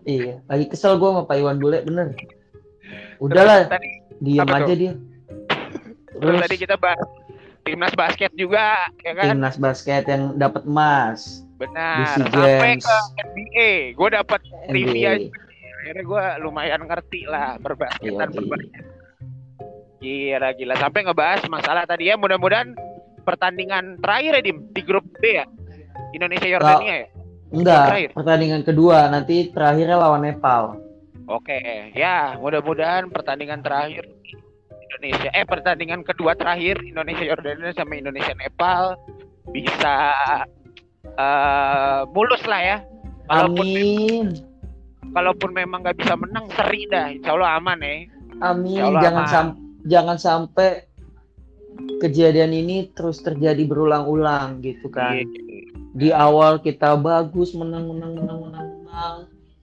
Iya, 0.07 0.39
lagi 0.47 0.65
kesel 0.71 0.95
gua 0.95 1.09
sama 1.11 1.23
Pak 1.27 1.35
Iwan 1.39 1.57
Bule, 1.59 1.83
bener. 1.83 2.15
Udahlah, 3.19 3.67
diam 4.23 4.47
aja 4.47 4.65
tuh? 4.67 4.77
dia. 4.77 4.93
terus 6.15 6.31
Terus? 6.31 6.43
tadi 6.47 6.55
kita 6.55 6.75
bahas 6.79 7.07
timnas 7.67 7.93
basket 7.97 8.31
juga 8.39 8.77
ya 9.03 9.11
kan? 9.17 9.35
Timnas 9.35 9.57
basket 9.59 10.03
yang 10.07 10.39
dapat 10.39 10.63
emas. 10.63 11.43
Benar 11.59 11.99
di 11.99 12.05
sampai 12.31 12.75
Games. 12.79 12.83
ke 12.83 12.97
NBA 13.31 13.71
gue 13.95 14.09
dapat 14.11 14.39
trivia 14.67 15.11
akhirnya 15.15 16.03
gue 16.03 16.23
lumayan 16.43 16.81
ngerti 16.83 17.23
lah 17.27 17.55
berbasketan 17.63 18.31
Iya, 18.31 18.35
berbasket 18.35 18.83
gila 19.99 20.49
gila. 20.55 20.75
Sampai 20.77 21.01
ngebahas 21.07 21.41
masalah 21.49 21.83
tadi 21.89 22.11
ya. 22.11 22.15
Mudah-mudahan 22.19 22.75
pertandingan 23.25 23.97
terakhir 24.03 24.39
ya 24.39 24.41
Dim 24.51 24.57
di 24.71 24.81
grup 24.85 25.03
B 25.19 25.23
ya. 25.41 25.45
Indonesia 26.13 26.47
Yordania 26.47 26.95
ya 27.03 27.14
Enggak, 27.55 28.11
pertandingan 28.11 28.61
kedua 28.61 29.07
nanti 29.07 29.49
terakhirnya 29.49 29.95
lawan 29.95 30.23
Nepal. 30.23 30.75
oke 31.25 31.57
ya 31.97 32.37
mudah-mudahan 32.37 33.09
pertandingan 33.09 33.65
terakhir 33.65 34.05
Indonesia 34.93 35.29
eh 35.33 35.41
pertandingan 35.41 36.05
kedua 36.05 36.37
terakhir 36.37 36.77
Indonesia 36.79 37.25
Yordania 37.25 37.73
sama 37.73 37.97
Indonesia 37.97 38.35
Nepal 38.37 38.93
bisa 39.49 39.95
eh, 41.07 42.01
mulus 42.13 42.43
lah 42.45 42.61
ya 42.61 42.77
Walaupun 43.25 43.65
Amin. 43.65 44.27
kalaupun 45.11 45.49
memang 45.49 45.81
nggak 45.81 45.97
bisa 45.97 46.13
menang 46.13 46.45
seri 46.53 46.85
dah 46.85 47.09
insya 47.09 47.33
Allah 47.33 47.57
aman 47.57 47.79
ya 47.81 47.95
Amin. 48.43 48.81
Allah, 48.83 49.01
jangan 49.01 49.23
aman. 49.25 49.33
sam 49.33 49.47
jangan 49.81 50.17
sampai 50.21 50.85
kejadian 51.97 52.51
ini 52.51 52.91
terus 52.91 53.19
terjadi 53.19 53.63
berulang-ulang 53.65 54.59
gitu 54.61 54.87
kan. 54.87 55.15
Iya. 55.15 55.25
Di 55.95 56.11
awal 56.11 56.59
kita 56.59 56.99
bagus 56.99 57.55
menang 57.55 57.87
menang 57.87 58.19
menang 58.19 58.39
menang 58.43 58.67
menang 58.83 59.15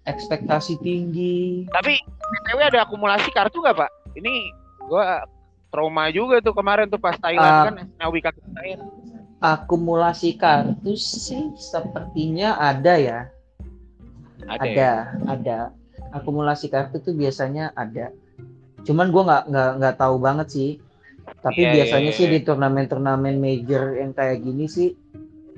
ekspektasi 0.03 0.81
tinggi. 0.81 1.69
tapi 1.71 1.95
btw 2.03 2.59
ada 2.59 2.83
akumulasi 2.83 3.31
kartu 3.31 3.61
nggak 3.61 3.77
pak 3.77 3.91
ini 4.17 4.51
gua 4.89 5.23
trauma 5.69 6.11
juga 6.11 6.41
tuh 6.41 6.51
kemarin 6.51 6.89
tuh 6.89 6.99
pas 6.99 7.15
Thailand 7.15 7.55
Ah. 7.55 7.65
kan 7.69 7.75
Nawi 8.01 8.19
kaki 8.19 8.41
Thailand 8.51 8.91
Akumulasi 9.39 10.35
kartu 10.35 10.95
sih 10.95 11.51
sepertinya 11.55 12.55
ada 12.57 12.95
ya. 12.95 13.21
ada, 14.47 14.67
ya? 14.67 14.71
ada 14.75 14.91
ada 15.29 15.59
akumulasi 16.11 16.67
kartu 16.67 16.99
tuh 16.99 17.15
biasanya 17.15 17.71
ada 17.75 18.11
cuman 18.83 19.15
gua 19.15 19.23
nggak 19.23 19.43
nggak 19.55 19.71
nggak 19.79 19.95
tahu 20.01 20.17
banget 20.19 20.49
sih 20.51 20.71
tapi 21.43 21.63
Iya, 21.63 21.73
biasanya 21.79 22.11
iya, 22.11 22.19
sih 22.19 22.27
iya. 22.27 22.33
di 22.35 22.39
turnamen-turnamen 22.43 23.39
major 23.39 23.95
yang 23.95 24.11
kayak 24.11 24.43
gini 24.43 24.67
sih 24.67 24.99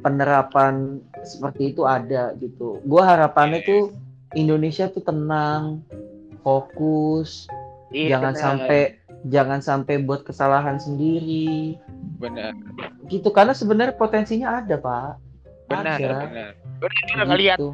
penerapan 0.04 1.00
seperti 1.24 1.72
itu 1.72 1.88
ada 1.88 2.36
gitu. 2.36 2.84
Gua 2.84 3.08
harapannya 3.08 3.64
Iya. 3.64 3.68
tuh 3.72 3.82
Indonesia 4.36 4.86
tuh 4.92 5.00
tenang 5.00 5.80
fokus 6.44 7.48
Iya, 7.88 8.18
jangan 8.18 8.34
bener, 8.34 8.42
sampai 8.44 8.80
jangan 9.24 9.60
sampai 9.64 9.94
buat 10.04 10.20
kesalahan 10.22 10.76
sendiri. 10.76 11.80
Benar. 12.20 12.52
Gitu 13.08 13.32
karena 13.32 13.56
sebenarnya 13.56 13.96
potensinya 13.96 14.60
ada 14.60 14.76
pak. 14.76 15.16
Benar 15.70 15.96
Ada. 15.96 16.16
benar. 16.28 16.50
Benar 16.82 17.24
ngelihat 17.32 17.58
gitu. 17.58 17.72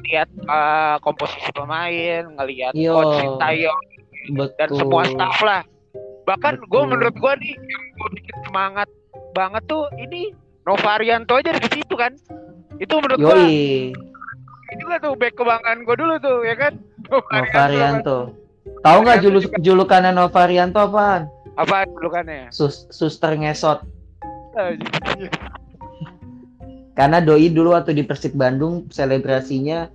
ngelihat 0.00 0.28
uh, 0.44 0.96
komposisi 1.00 1.48
pemain 1.56 2.24
ngelihat 2.36 2.72
Iya. 2.76 2.92
coach 2.92 3.14
Sintayong 3.16 3.80
dan 4.58 4.68
semua 4.76 5.02
staff 5.08 5.38
lah. 5.40 5.62
Bahkan 6.28 6.60
gue 6.68 6.82
menurut 6.84 7.14
gue 7.16 7.32
nih 7.40 7.54
yang 7.56 7.84
gue 7.96 8.08
bikin 8.20 8.36
semangat 8.44 8.88
banget 9.32 9.62
tuh 9.64 9.86
ini 9.96 10.34
Novarianto 10.70 11.34
aja 11.34 11.50
dari 11.50 11.68
situ 11.68 11.94
kan 11.94 12.14
itu 12.78 12.94
menurut 12.94 13.18
gue 13.18 13.26
yoi 13.26 13.90
juga 14.78 15.02
tuh 15.02 15.12
back 15.14 15.34
kebanggaan 15.34 15.82
gue 15.82 15.96
dulu 15.96 16.14
tuh 16.16 16.38
ya 16.40 16.54
kan 16.54 16.72
Novarianto. 17.10 18.38
Tahu 18.80 18.98
nggak 19.02 19.18
juga- 19.20 19.58
julukannya 19.58 20.14
Novarianto 20.14 20.78
apaan? 20.78 21.26
apa 21.52 21.82
julukannya 21.84 22.48
Sus, 22.48 22.86
suster 22.88 23.34
ngesot. 23.34 23.82
Karena 26.92 27.18
doi 27.18 27.48
dulu 27.48 27.72
waktu 27.72 27.92
di 27.92 28.02
Persib 28.02 28.32
Bandung 28.32 28.86
selebrasinya 28.88 29.90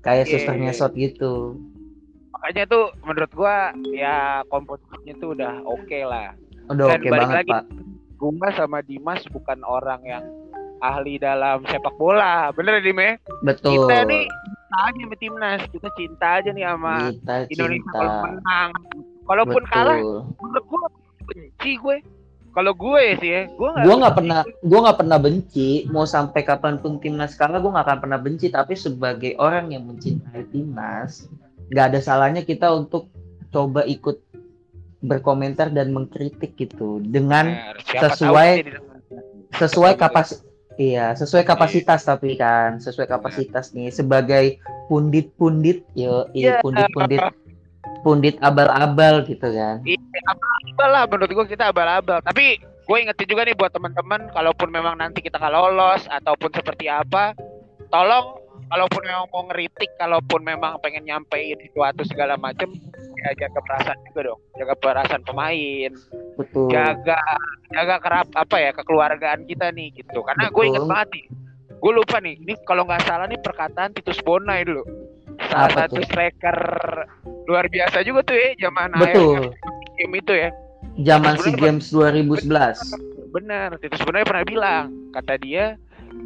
kayak 0.00 0.26
Iya, 0.26 0.32
suster 0.34 0.54
iya. 0.54 0.62
ngesot 0.62 0.92
gitu. 0.94 1.56
makanya 2.30 2.70
tuh 2.70 2.84
menurut 3.02 3.32
gua 3.34 3.56
ya 3.90 4.16
komposisinya 4.46 5.14
tuh 5.18 5.28
udah 5.34 5.58
oke 5.64 5.98
lah 6.00 6.30
Udah 6.68 6.86
oke 6.86 7.02
balik 7.02 7.10
banget, 7.18 7.34
lagi. 7.34 7.50
Pak. 7.50 7.64
Gua 8.18 8.50
sama 8.52 8.82
Dimas 8.82 9.22
bukan 9.30 9.62
orang 9.62 10.02
yang 10.04 10.24
ahli 10.82 11.18
dalam 11.18 11.62
sepak 11.66 11.94
bola 11.98 12.50
bener 12.54 12.78
ya 12.78 12.82
Dim 12.90 12.98
ya? 12.98 13.14
Betul. 13.42 13.86
kita 13.86 13.96
nih 14.06 14.26
cinta 14.28 14.78
aja 14.84 15.00
sama 15.00 15.16
timnas 15.16 15.60
kita 15.72 15.88
cinta 15.96 16.26
aja 16.38 16.50
nih 16.52 16.64
sama 16.66 16.94
Kita 17.14 17.34
Indonesia 17.50 17.82
cinta. 17.82 17.96
kalau 17.98 18.12
menang 18.26 18.70
kalaupun 19.26 19.62
Betul. 19.64 19.74
kalah 19.74 19.98
menurut 20.38 20.64
gua 20.68 20.82
benci 21.28 21.72
gue 21.78 21.96
kalau 22.56 22.72
gue 22.74 23.02
sih 23.22 23.30
ya 23.30 23.42
gue 23.46 23.68
nggak 23.70 23.84
Gua 23.86 23.94
nggak 24.02 24.14
pernah, 24.18 24.40
gua 24.66 24.78
nggak 24.88 24.98
pernah 24.98 25.18
benci. 25.20 25.68
Mau 25.94 26.02
sampai 26.08 26.42
kapan 26.42 26.80
pun 26.82 26.98
timnas 26.98 27.38
kalah, 27.38 27.62
gua 27.62 27.78
nggak 27.78 27.86
akan 27.86 27.98
pernah 28.02 28.18
benci. 28.18 28.50
Tapi 28.50 28.74
sebagai 28.74 29.38
orang 29.38 29.70
yang 29.70 29.86
mencintai 29.86 30.42
timnas, 30.50 31.30
nggak 31.70 31.94
ada 31.94 32.00
salahnya 32.02 32.42
kita 32.42 32.72
untuk 32.74 33.12
coba 33.54 33.86
ikut 33.86 34.18
berkomentar 34.98 35.70
dan 35.70 35.94
mengkritik 35.94 36.58
gitu 36.58 36.98
dengan. 37.02 37.74
Siapa 37.86 38.14
sesuai- 38.14 38.62
sesuai 39.56 39.94
kapas 39.96 40.44
Iya, 40.78 41.10
sesuai 41.18 41.42
kapasitas 41.42 42.06
tapi 42.06 42.38
kan, 42.38 42.78
sesuai 42.78 43.10
kapasitas 43.10 43.74
nih 43.74 43.90
sebagai 43.90 44.62
pundit-pundit, 44.86 45.82
yo, 45.98 46.30
Iya. 46.30 46.62
pundit-pundit, 46.62 47.18
pundit 48.06 48.38
abal-abal 48.38 49.26
gitu 49.26 49.42
kan. 49.42 49.82
Iya, 49.82 49.98
abal 50.30 50.88
lah 50.94 51.04
menurut 51.10 51.34
gua 51.34 51.46
kita 51.50 51.74
abal-abal. 51.74 52.22
Tapi 52.22 52.62
gue 52.62 52.96
ingetin 53.02 53.26
juga 53.26 53.42
nih 53.42 53.58
buat 53.58 53.74
teman-teman, 53.74 54.30
kalaupun 54.30 54.70
memang 54.70 54.94
nanti 55.02 55.18
kita 55.18 55.42
nggak 55.42 55.50
lolos 55.50 56.06
ataupun 56.14 56.54
seperti 56.54 56.86
apa, 56.86 57.34
tolong 57.90 58.38
kalaupun 58.68 59.02
memang 59.04 59.26
mau 59.32 59.42
ngeritik, 59.48 59.90
kalaupun 59.96 60.40
memang 60.44 60.76
pengen 60.80 61.04
nyampein 61.04 61.56
sesuatu 61.60 62.04
segala 62.04 62.36
macem, 62.36 62.68
ya 63.18 63.30
jaga 63.36 63.60
perasaan 63.64 63.98
juga 64.08 64.20
dong, 64.32 64.40
jaga 64.56 64.74
perasaan 64.78 65.22
pemain, 65.24 65.92
Betul. 66.36 66.68
jaga 66.70 67.18
jaga 67.72 67.96
kerap 67.98 68.28
apa 68.36 68.56
ya 68.56 68.70
kekeluargaan 68.72 69.44
kita 69.48 69.72
nih 69.72 69.92
gitu. 69.96 70.20
Karena 70.22 70.48
gue 70.48 70.64
inget 70.64 70.84
banget 70.84 71.08
nih, 71.16 71.24
gue 71.74 71.92
lupa 71.92 72.16
nih, 72.20 72.34
ini 72.38 72.54
kalau 72.64 72.84
nggak 72.84 73.02
salah 73.04 73.26
nih 73.26 73.40
perkataan 73.40 73.90
Titus 73.96 74.20
Bonai 74.22 74.62
dulu, 74.62 74.84
salah 75.48 75.68
Apa 75.72 75.78
satu 75.88 75.98
tuh? 75.98 76.04
striker 76.06 76.58
luar 77.48 77.64
biasa 77.72 78.04
juga 78.04 78.20
tuh 78.28 78.36
ya 78.36 78.68
zaman 78.68 78.92
Betul. 78.96 79.56
game 79.96 80.14
itu 80.16 80.32
ya. 80.36 80.50
Zaman 80.98 81.38
Sebenarnya- 81.38 81.58
Games 81.62 81.86
2011. 81.94 82.78
Benar, 83.28 83.76
Titus 83.78 84.00
sebenarnya 84.02 84.26
pernah 84.26 84.44
bilang, 84.48 84.84
kata 85.12 85.36
dia, 85.38 85.76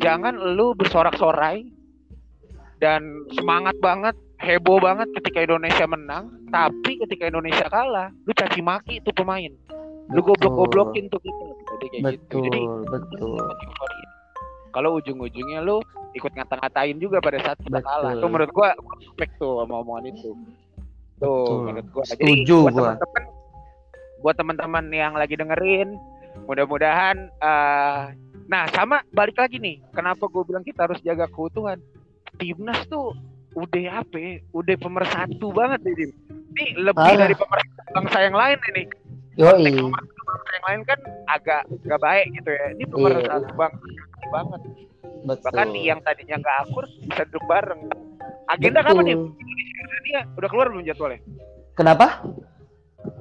jangan 0.01 0.33
lu 0.39 0.73
bersorak-sorai 0.73 1.67
dan 2.83 3.23
semangat 3.39 3.79
banget, 3.79 4.19
heboh 4.43 4.83
banget 4.83 5.07
ketika 5.23 5.47
Indonesia 5.47 5.87
menang, 5.87 6.35
tapi 6.51 6.99
ketika 7.07 7.31
Indonesia 7.31 7.63
kalah, 7.71 8.11
lu 8.27 8.35
caci 8.35 8.59
maki 8.59 8.99
itu 8.99 9.15
pemain. 9.15 9.55
Lu 10.11 10.19
Betul. 10.19 10.35
goblok-goblokin 10.35 11.07
tuh 11.07 11.23
kita. 11.23 11.47
Jadi 11.79 11.87
kayak 11.95 12.03
gitu. 12.19 12.43
Betul, 12.43 12.45
Jadi 12.51 12.61
betul. 12.91 13.39
kalau 14.75 14.99
ujung-ujungnya 14.99 15.63
lu 15.63 15.79
ikut 16.19 16.33
ngata-ngatain 16.35 16.99
juga 16.99 17.23
pada 17.23 17.39
saat 17.39 17.63
kita 17.63 17.79
Betul. 17.79 17.87
kalah. 17.87 18.13
Tuh 18.19 18.29
menurut 18.35 18.51
gua 18.51 18.69
respect 18.99 19.33
tuh 19.39 19.63
sama 19.63 19.75
omongan 19.87 20.05
itu. 20.11 20.35
Tuh 21.23 21.47
Betul. 21.47 21.59
menurut 21.71 21.87
gua. 21.95 22.03
Jadi 22.03 22.19
Setuju 22.19 22.57
buat 22.67 22.73
gua. 22.75 22.83
teman-teman 22.83 23.23
buat 24.23 24.35
teman-teman 24.39 24.85
yang 24.91 25.15
lagi 25.15 25.35
dengerin, 25.39 25.89
mudah-mudahan 26.51 27.31
eh 27.39 28.03
nah 28.51 28.67
sama 28.75 29.07
balik 29.15 29.39
lagi 29.39 29.63
nih. 29.63 29.79
Kenapa 29.95 30.27
gua 30.27 30.43
bilang 30.43 30.67
kita 30.67 30.91
harus 30.91 30.99
jaga 31.07 31.31
keutuhan? 31.31 31.79
Timnas 32.43 32.81
tuh 32.91 33.15
udah 33.55 34.03
apa 34.03 34.17
ya? 34.19 34.43
Udah 34.51 34.75
pemersatu 34.75 35.55
banget 35.55 35.81
nih. 35.87 36.11
Ini 36.53 36.65
lebih 36.83 36.99
Parah. 36.99 37.21
dari 37.23 37.35
pemersatu 37.35 37.91
bangsa 37.93 38.19
yang 38.21 38.35
lain 38.35 38.59
ini 38.69 38.83
Yoi, 39.33 39.65
bangsa 40.13 40.51
yang 40.53 40.65
lain 40.67 40.81
kan 40.85 40.99
agak 41.27 41.61
nggak 41.81 42.01
baik 42.03 42.27
gitu 42.35 42.51
ya. 42.51 42.67
Ini 42.75 42.83
Iya. 42.83 42.91
pemersatu 42.91 43.51
bangsa 43.55 43.87
banget. 44.29 44.61
betul. 45.23 45.45
Bahkan 45.47 45.69
yang 45.79 46.01
tadinya 46.03 46.37
nggak 46.37 46.57
akur 46.61 46.85
bisa 47.01 47.23
duduk 47.31 47.45
bareng. 47.47 47.81
Agenda 48.45 48.83
kapan 48.83 49.05
nih? 49.07 49.17
Betul. 49.17 49.31
Jordania 49.73 50.21
udah 50.35 50.49
keluar 50.51 50.67
belum 50.69 50.83
jadwalnya? 50.83 51.21
Kenapa? 51.73 52.07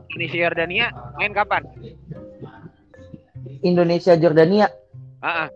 Indonesia 0.10 0.38
Jordania 0.42 0.86
main 1.16 1.32
kapan? 1.32 1.62
Indonesia 3.62 4.14
Jordania 4.16 4.68
Ah, 5.22 5.46
ah. 5.46 5.50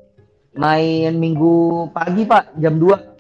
main 0.54 1.12
minggu 1.16 1.54
pagi 1.92 2.24
Pak 2.24 2.54
jam 2.56 2.78
2 2.78 3.15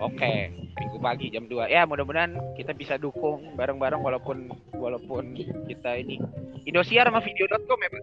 oke. 0.00 0.32
Minggu 0.78 0.98
pagi 0.98 1.26
jam 1.28 1.44
2. 1.44 1.66
Ya, 1.66 1.82
mudah-mudahan 1.84 2.38
kita 2.54 2.70
bisa 2.72 2.94
dukung 2.94 3.54
bareng-bareng 3.54 3.98
walaupun 3.98 4.46
walaupun 4.72 5.34
kita 5.66 5.96
ini 5.96 6.22
Indosiar 6.64 7.06
sama 7.06 7.18
video.com 7.18 7.78
ya, 7.78 7.88
Pak. 7.88 8.02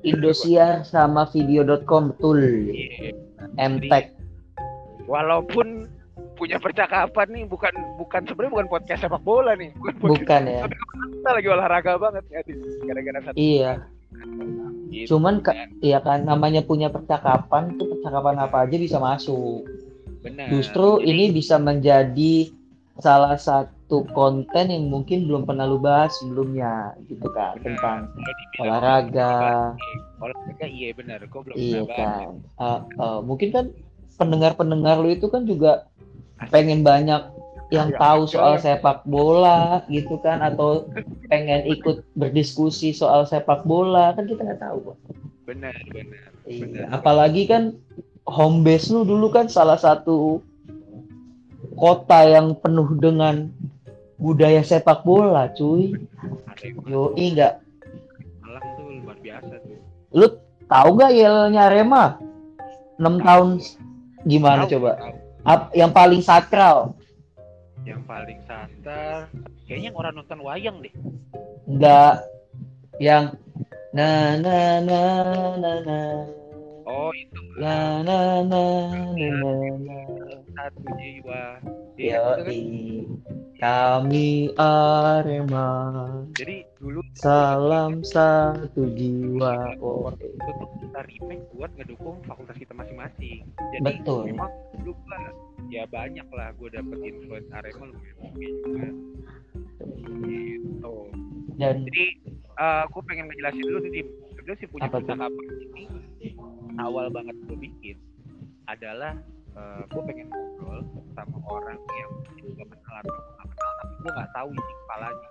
Indosiar 0.00 0.72
sama 0.82 1.26
video.com 1.26 2.12
betul 2.12 2.38
Iya. 2.70 3.12
MTech 3.56 4.14
Walaupun 5.04 5.88
punya 6.34 6.54
percakapan 6.56 7.26
nih 7.32 7.44
bukan 7.44 7.72
bukan 7.96 8.22
sebenarnya 8.22 8.52
bukan 8.52 8.68
podcast 8.68 9.00
sepak 9.02 9.22
bola 9.22 9.56
nih, 9.56 9.74
bukan 9.74 9.94
podcast 9.96 10.22
bukan 10.22 10.42
ya 10.44 10.60
Tapi 10.62 10.74
kita 11.16 11.30
lagi 11.34 11.48
olahraga 11.48 11.92
banget 11.96 12.24
ya, 12.30 12.40
gara-gara 12.84 13.20
satu. 13.24 13.36
iya 13.36 13.72
Gitu. 14.88 15.14
cuman 15.14 15.44
ka- 15.44 15.52
iya 15.84 16.00
kan 16.00 16.24
namanya 16.24 16.64
punya 16.64 16.88
percakapan 16.88 17.76
tuh 17.76 17.92
percakapan 17.92 18.40
apa 18.40 18.64
aja 18.64 18.72
bisa 18.74 18.96
masuk 18.96 19.68
Benar. 20.28 20.46
justru 20.52 21.00
Jadi, 21.00 21.08
ini 21.08 21.24
bisa 21.32 21.56
menjadi 21.56 22.34
salah 22.98 23.38
satu 23.38 24.04
konten 24.12 24.68
yang 24.68 24.90
mungkin 24.90 25.24
belum 25.24 25.46
pernah 25.46 25.64
lu 25.64 25.78
bahas 25.78 26.12
sebelumnya 26.18 26.92
gitu 27.06 27.30
kan 27.30 27.56
benar. 27.56 27.78
tentang 27.78 27.98
dibilang 28.12 28.60
olahraga 28.60 29.32
olahraga 30.18 30.66
iya 30.66 30.90
benar, 30.92 31.18
kok 31.26 31.46
belum 31.46 31.56
iya 31.56 31.80
pernah 31.86 31.88
bahas. 31.88 32.26
kan 32.26 32.28
Uh, 32.58 32.80
uh, 32.98 33.18
mungkin 33.22 33.48
kan 33.54 33.64
pendengar-pendengar 34.16 34.98
lu 34.98 35.14
itu 35.14 35.30
kan 35.30 35.46
juga 35.46 35.86
pengen 36.50 36.82
banyak 36.82 37.22
yang 37.68 37.92
Ya, 37.92 38.00
tahu 38.00 38.24
soal 38.24 38.56
ya. 38.56 38.80
sepak 38.80 39.04
bola 39.04 39.84
gitu 39.92 40.16
kan 40.24 40.40
atau 40.40 40.88
pengen 41.28 41.68
ikut 41.68 42.00
berdiskusi 42.16 42.96
soal 42.96 43.28
sepak 43.28 43.62
bola 43.62 44.16
kan 44.16 44.24
kita 44.24 44.40
nggak 44.40 44.58
tahu 44.58 44.78
Pak. 44.92 44.96
Benar, 45.44 45.76
benar. 45.92 46.28
Iya. 46.44 46.64
Benar. 46.64 46.86
apalagi 46.92 47.44
kan 47.44 47.76
home 48.28 48.60
base 48.60 48.92
lu 48.92 49.02
dulu 49.02 49.32
kan 49.32 49.48
salah 49.48 49.80
satu 49.80 50.44
kota 51.74 52.26
yang 52.26 52.52
penuh 52.58 52.92
dengan 52.98 53.48
budaya 54.18 54.60
sepak 54.60 55.02
bola 55.02 55.48
cuy. 55.54 55.94
Arema 56.44 56.82
yoi 56.84 57.24
nggak? 57.32 57.54
Malang 58.42 58.66
tuh 58.74 58.86
luar 59.00 59.16
biasa 59.18 59.54
tuh. 59.62 59.78
lu 60.10 60.26
tahu 60.66 60.88
nggak 60.94 61.12
yelnya 61.14 61.62
Arema 61.66 62.04
6 62.98 63.22
tahun. 63.22 63.48
Gimana 64.26 64.66
Tahu, 64.66 64.72
coba? 64.76 64.90
tahu. 64.98 65.14
Ap- 65.46 65.72
yang 65.72 65.92
paling 65.94 66.20
sakral? 66.20 66.92
Yang 67.86 68.02
paling 68.04 68.40
santer, 68.44 69.30
kayaknya 69.64 69.94
orang 69.94 70.12
nonton 70.12 70.38
wayang 70.42 70.76
deh. 70.82 70.92
nggak. 71.64 72.26
Yang 72.98 73.38
na 73.94 74.34
na 74.36 74.82
na 74.82 75.00
na 75.56 75.72
na 75.86 75.98
Oh 76.88 77.12
itu 77.12 77.42
na 77.60 78.00
na 78.00 78.40
na 78.48 78.64
na 79.12 79.28
na 79.28 79.52
na 79.76 79.98
satu 80.56 80.88
jiwa. 80.96 81.60
Itu 82.00 82.16
kan. 82.16 82.48
kami 83.58 84.54
Arema 84.56 85.68
Jadi 86.32 86.64
dulu 86.80 87.04
salam 87.18 88.00
satu 88.00 88.88
jiwa 88.96 89.76
oh, 89.84 90.08
itu 90.16 90.50
tuh 90.56 90.68
kita 90.80 91.00
remake 91.04 91.44
buat 91.52 91.70
ngedukung 91.76 92.24
fakultas 92.24 92.56
kita 92.56 92.72
masing-masing. 92.72 93.44
Jadi 93.76 93.84
Betul. 93.84 94.32
memang 94.32 94.48
dulu 94.80 94.96
gua 95.04 95.20
ya 95.68 95.84
banyak 95.92 96.24
lah 96.32 96.56
gue 96.56 96.72
dapet 96.72 96.98
influence 97.04 97.52
Arema 97.52 97.84
lumayan 97.92 98.16
juga. 98.64 98.88
Gitu. 100.24 100.96
dan 101.60 101.76
Jadi 101.84 102.06
eh 102.56 102.84
gue 102.88 103.02
pengen 103.04 103.28
ngejelasin 103.28 103.60
dulu 103.60 103.78
nih. 103.92 104.08
Sebenarnya 104.32 104.56
sih 104.56 104.68
punya 104.72 104.88
Apa 104.88 105.04
ini 105.04 105.84
awal 106.78 107.06
banget 107.10 107.36
gue 107.46 107.58
bikin 107.58 107.96
adalah 108.70 109.18
eh 109.58 109.82
gue 109.90 110.02
pengen 110.06 110.28
ngobrol 110.30 110.80
sama 111.18 111.38
orang 111.50 111.78
yang 111.98 112.10
mungkin 112.14 112.44
gue 112.54 112.66
kenal 112.70 112.94
atau 113.02 113.12
gue 113.14 113.32
nggak 113.34 113.48
kenal 113.50 113.72
tapi 113.74 113.94
gue 113.98 114.10
nggak 114.14 114.30
tahu 114.30 114.48
isi 114.54 114.72
kepalanya. 114.84 115.28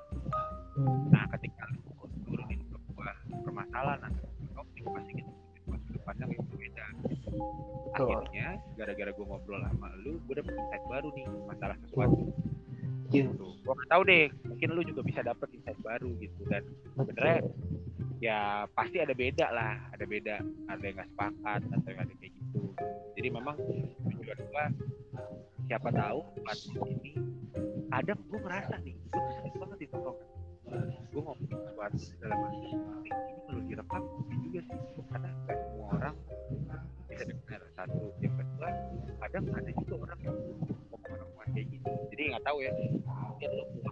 hmm, 0.76 0.98
Nah 1.14 1.24
ketika 1.38 1.64
lu 1.72 1.80
turunin 2.28 2.60
ke 2.60 2.78
gue 2.78 3.12
permasalahan 3.48 4.00
atau 4.12 4.28
topik 4.52 4.84
pasti 4.92 5.12
kita 5.24 5.32
punya 5.64 5.80
sudut 5.88 6.02
pandang 6.04 6.30
yang 6.36 6.44
berbeda. 6.52 6.86
Akhirnya 7.98 8.48
gara-gara 8.76 9.12
gue 9.16 9.26
ngobrol 9.26 9.62
sama 9.64 9.88
lu, 10.04 10.20
gue 10.28 10.36
dapet 10.38 10.54
insight 10.54 10.84
baru 10.92 11.08
nih 11.16 11.26
masalah 11.48 11.78
sesuatu. 11.88 12.24
Iya. 13.08 13.32
Gitu. 13.32 13.48
Gue 13.64 13.74
nggak 13.74 13.90
tahu 13.92 14.02
deh, 14.04 14.26
mungkin 14.44 14.70
lu 14.76 14.82
juga 14.84 15.02
bisa 15.08 15.20
dapet 15.24 15.48
insight 15.56 15.80
baru 15.80 16.10
gitu 16.20 16.42
dan 16.52 16.64
sebenarnya 17.00 17.40
betul. 17.48 17.67
Ya 18.18 18.66
pasti 18.74 18.98
ada 19.02 19.14
beda 19.14 19.48
lah. 19.54 19.76
Ada 19.94 20.06
beda. 20.06 20.36
Ada 20.70 20.84
yang 20.84 20.96
nggak 20.98 21.10
sepakat 21.14 21.60
atau 21.70 21.90
yang 21.90 22.02
ada 22.02 22.14
kayak 22.18 22.32
gitu. 22.34 22.62
Jadi 23.18 23.28
memang 23.34 23.56
tujuan 23.58 24.40
gua 24.50 24.66
siapa 25.68 25.90
tahu 25.92 26.20
pas 26.46 26.60
ini 26.64 27.12
kadang 27.92 28.20
gua 28.30 28.40
ngerasa 28.46 28.76
nih 28.86 28.96
tuh 29.12 29.24
sering 29.36 29.56
banget 29.58 29.78
di 29.84 29.88
tongkrongan 29.92 30.88
gua 31.12 31.22
ngomong 31.28 31.50
sesuatu 31.50 31.98
dalam 32.22 32.38
hati 32.46 32.58
ini 32.68 33.32
perlu 33.48 33.62
direkam 33.66 34.04
juga 34.44 34.60
sih. 34.66 34.80
Karena 35.08 35.30
nggak 35.46 35.58
semua 35.66 35.88
orang 35.98 36.16
bisa 37.08 37.24
dengar 37.26 37.62
satu 37.74 38.06
yang 38.22 38.34
kedua. 38.36 38.70
Kadang 39.18 39.44
ada 39.50 39.72
juga 39.74 39.94
orang 39.98 40.20
yang 40.22 40.38
ngomong-ngomong 40.94 41.50
kayak 41.56 41.68
gitu. 41.74 41.90
Jadi 42.14 42.22
nggak 42.34 42.44
tahu 42.46 42.58
ya. 42.62 42.72
Mungkin 43.08 43.50
lo 43.54 43.87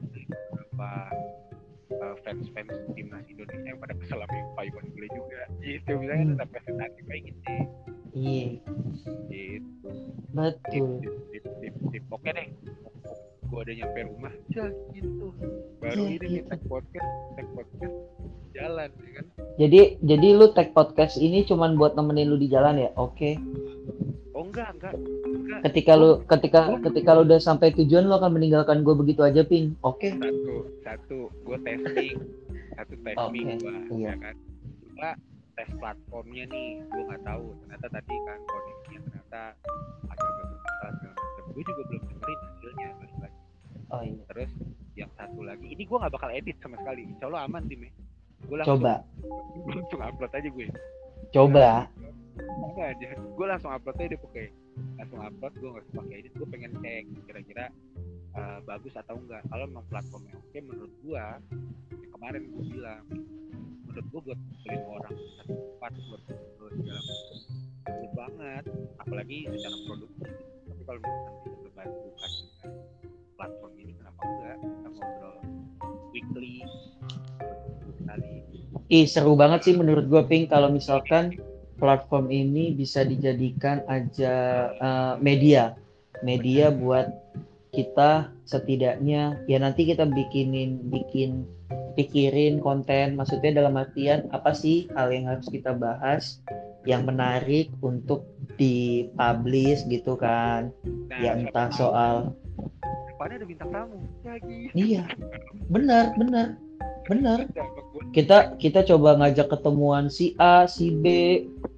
uh, 1.99 2.15
fans-fans 2.23 2.73
timnas 2.93 3.25
Indonesia 3.27 3.67
yang 3.67 3.79
pada 3.79 3.93
kesel 3.95 4.19
sama 4.19 4.37
Pak 4.55 4.63
Iwan 4.67 4.85
Bule 4.91 5.07
juga. 5.11 5.39
Gitu 5.59 5.89
misalnya 5.95 6.23
Hmm. 6.25 6.31
tetap 6.35 6.47
representatif 6.51 7.03
kayak 7.05 7.23
gitu 7.29 7.53
iya. 8.15 8.47
Gitu. 9.27 9.89
Betul. 10.31 10.89
Tip 11.03 11.15
tip 11.31 11.45
tip 11.61 11.75
tip 11.91 12.03
oke 12.09 12.29
deh. 12.29 12.47
Gue 13.45 13.59
udah 13.61 13.75
nyampe 13.77 13.99
rumah. 14.09 14.33
Ya 14.49 14.65
gitu. 14.91 15.27
Baru 15.77 16.01
Iya, 16.01 16.17
ini 16.17 16.27
gitu. 16.41 16.49
tag 16.49 16.61
podcast 16.65 17.09
tag 17.35 17.47
podcast 17.53 17.95
jalan 18.55 18.89
ya 18.95 19.11
kan? 19.19 19.25
Jadi 19.59 19.79
jadi 20.01 20.27
lu 20.33 20.47
tag 20.51 20.69
podcast 20.71 21.15
ini 21.19 21.43
cuman 21.43 21.75
buat 21.75 21.93
nemenin 21.93 22.31
lu 22.31 22.37
di 22.39 22.47
jalan 22.47 22.79
ya? 22.79 22.89
Oke. 22.95 23.35
oh 23.35 24.24
enggak 24.55 24.69
enggak 24.79 25.59
Ketika 25.67 25.91
lu 25.99 26.09
ketika 26.23 26.59
ketika 26.79 27.09
lu 27.11 27.21
udah 27.27 27.39
sampai 27.39 27.75
tujuan 27.75 28.07
lu 28.07 28.15
akan 28.15 28.31
meninggalkan 28.39 28.81
gue 28.81 28.95
begitu 28.95 29.21
aja, 29.21 29.43
Ping. 29.43 29.75
Oke. 29.83 30.15
satu 30.15 30.55
satu 30.81 31.17
gue 31.43 31.57
testing 31.61 32.15
satu 32.75 32.93
testing 33.03 33.45
Oke, 33.51 33.59
gua 33.59 33.73
iya. 33.99 34.11
ya 34.11 34.15
kan 34.21 34.35
dua 34.95 35.09
tes 35.55 35.69
platformnya 35.79 36.43
nih 36.47 36.67
gue 36.83 37.03
nggak 37.07 37.23
tahu 37.23 37.45
ternyata 37.63 37.87
tadi 37.91 38.15
kan 38.27 38.39
koneksinya 38.43 38.99
ternyata 39.07 39.41
agak-agak 40.11 40.45
bermasalah 40.51 40.91
segala 40.95 41.13
macam 41.15 41.43
gue 41.51 41.63
juga 41.63 41.81
belum 41.87 42.03
dengerin 42.07 42.39
hasilnya 42.39 42.87
lagi 43.23 43.39
Oh 43.93 44.01
iya. 44.01 44.23
terus 44.27 44.51
yang 44.97 45.11
satu 45.15 45.39
lagi 45.45 45.67
ini 45.69 45.83
gue 45.85 45.97
nggak 45.99 46.13
bakal 46.15 46.29
edit 46.31 46.55
sama 46.59 46.75
sekali 46.79 47.01
insya 47.05 47.27
Allah 47.31 47.47
aman 47.47 47.63
tim 47.67 47.79
ya 47.83 47.91
gue 48.45 48.55
langsung 48.59 48.79
Coba. 48.79 48.93
langsung 49.71 50.01
upload 50.03 50.31
aja 50.35 50.49
gue 50.51 50.67
Coba. 51.31 51.67
Enggak 52.39 52.87
aja 52.97 53.09
gue 53.15 53.45
langsung 53.47 53.71
upload 53.71 53.95
aja 53.99 54.11
deh 54.11 54.19
pokoknya 54.19 54.49
langsung 54.99 55.19
upload 55.23 55.53
gue 55.55 55.69
nggak 55.71 55.83
usah 55.87 55.95
pakai 56.03 56.15
edit 56.19 56.33
gue 56.35 56.47
pengen 56.51 56.71
cek 56.83 57.03
kira-kira 57.27 57.65
eh, 58.35 58.59
bagus 58.67 58.93
atau 58.99 59.15
enggak. 59.15 59.41
Kalau 59.47 59.65
memang 59.71 59.87
platformnya 59.87 60.35
oke 60.35 60.59
menurut 60.59 60.93
gue 60.99 61.15
yang 61.15 61.43
kemarin 62.11 62.41
gue 62.51 62.63
bilang 62.75 63.03
menurut 63.87 64.05
gue 64.11 64.21
buat 64.27 64.39
beli 64.63 64.77
orang 64.83 65.15
satu 65.39 65.53
tempat 65.55 65.91
buat 66.11 66.21
terus 66.27 66.73
segala 66.75 66.99
macam 66.99 67.37
banget. 68.15 68.63
Apalagi 68.99 69.37
secara 69.51 69.75
produksi 69.87 70.23
tapi 70.65 70.81
kalau 70.83 70.99
misalkan 70.99 71.33
bisa 71.35 71.55
berbantukan 71.63 72.31
dengan 72.31 72.71
platform 73.35 73.73
ini 73.79 73.91
kenapa 73.95 74.21
enggak 74.23 74.57
kita 74.59 74.87
ngobrol 74.91 75.37
weekly 76.11 76.55
sekali. 78.05 78.33
Ih, 78.85 79.05
seru 79.09 79.33
banget 79.33 79.65
sih 79.65 79.73
menurut 79.73 80.05
gue, 80.05 80.21
Ping, 80.29 80.45
kalau 80.45 80.69
misalkan 80.69 81.33
platform 81.77 82.31
ini 82.31 82.75
bisa 82.75 83.03
dijadikan 83.03 83.83
aja 83.87 84.33
eh, 84.75 85.13
media. 85.19 85.75
Media 86.23 86.71
buat 86.71 87.11
kita 87.75 88.31
setidaknya 88.47 89.35
ya 89.51 89.57
nanti 89.59 89.83
kita 89.83 90.07
bikinin 90.07 90.79
bikin 90.87 91.43
pikirin 91.99 92.63
konten. 92.63 93.19
Maksudnya 93.19 93.63
dalam 93.63 93.75
artian 93.75 94.31
apa 94.31 94.55
sih 94.55 94.87
hal 94.95 95.11
yang 95.11 95.27
harus 95.27 95.47
kita 95.51 95.75
bahas 95.75 96.39
yang 96.87 97.03
menarik 97.03 97.67
untuk 97.83 98.23
dipublish 98.55 99.83
gitu 99.91 100.15
kan? 100.15 100.71
Nah 101.11 101.19
ya 101.19 101.35
entah 101.35 101.67
soal 101.75 102.31
depannya 103.11 103.43
ada 103.43 103.47
bintang 103.47 103.69
tamu 103.71 103.99
lagi. 104.23 104.71
Iya 104.71 105.03
benar 105.67 106.15
benar 106.15 106.64
benar 107.05 107.45
kita 108.11 108.57
kita 108.57 108.81
coba 108.85 109.17
ngajak 109.21 109.47
ketemuan 109.49 110.09
si 110.09 110.33
A 110.41 110.65
si 110.65 110.89
B 110.89 111.05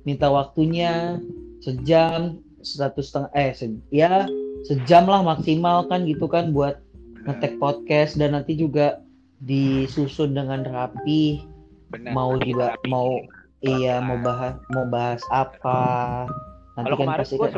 minta 0.08 0.32
waktunya 0.32 1.20
sejam 1.60 2.40
satu 2.64 3.00
setengah 3.04 3.32
eh 3.36 3.52
se- 3.52 3.84
ya 3.92 4.28
sejam 4.68 5.08
lah 5.08 5.24
maksimal 5.24 5.88
kan 5.88 6.04
gitu 6.08 6.28
kan 6.28 6.52
buat 6.52 6.80
ngetek 7.28 7.60
podcast 7.60 8.16
dan 8.16 8.32
nanti 8.36 8.56
juga 8.56 9.04
disusun 9.44 10.34
dengan 10.34 10.64
rapi. 10.66 11.44
Benar. 11.88 12.12
mau 12.12 12.36
juga 12.36 12.76
mau 12.92 13.16
iya 13.64 14.04
mau 14.04 14.20
bahas 14.20 14.60
mau 14.76 14.84
bahas 14.92 15.24
apa. 15.32 16.28
Nanti 16.76 16.92
Kalau 16.92 16.98
kan 17.00 17.08
pasti 17.16 17.36
kan 17.40 17.52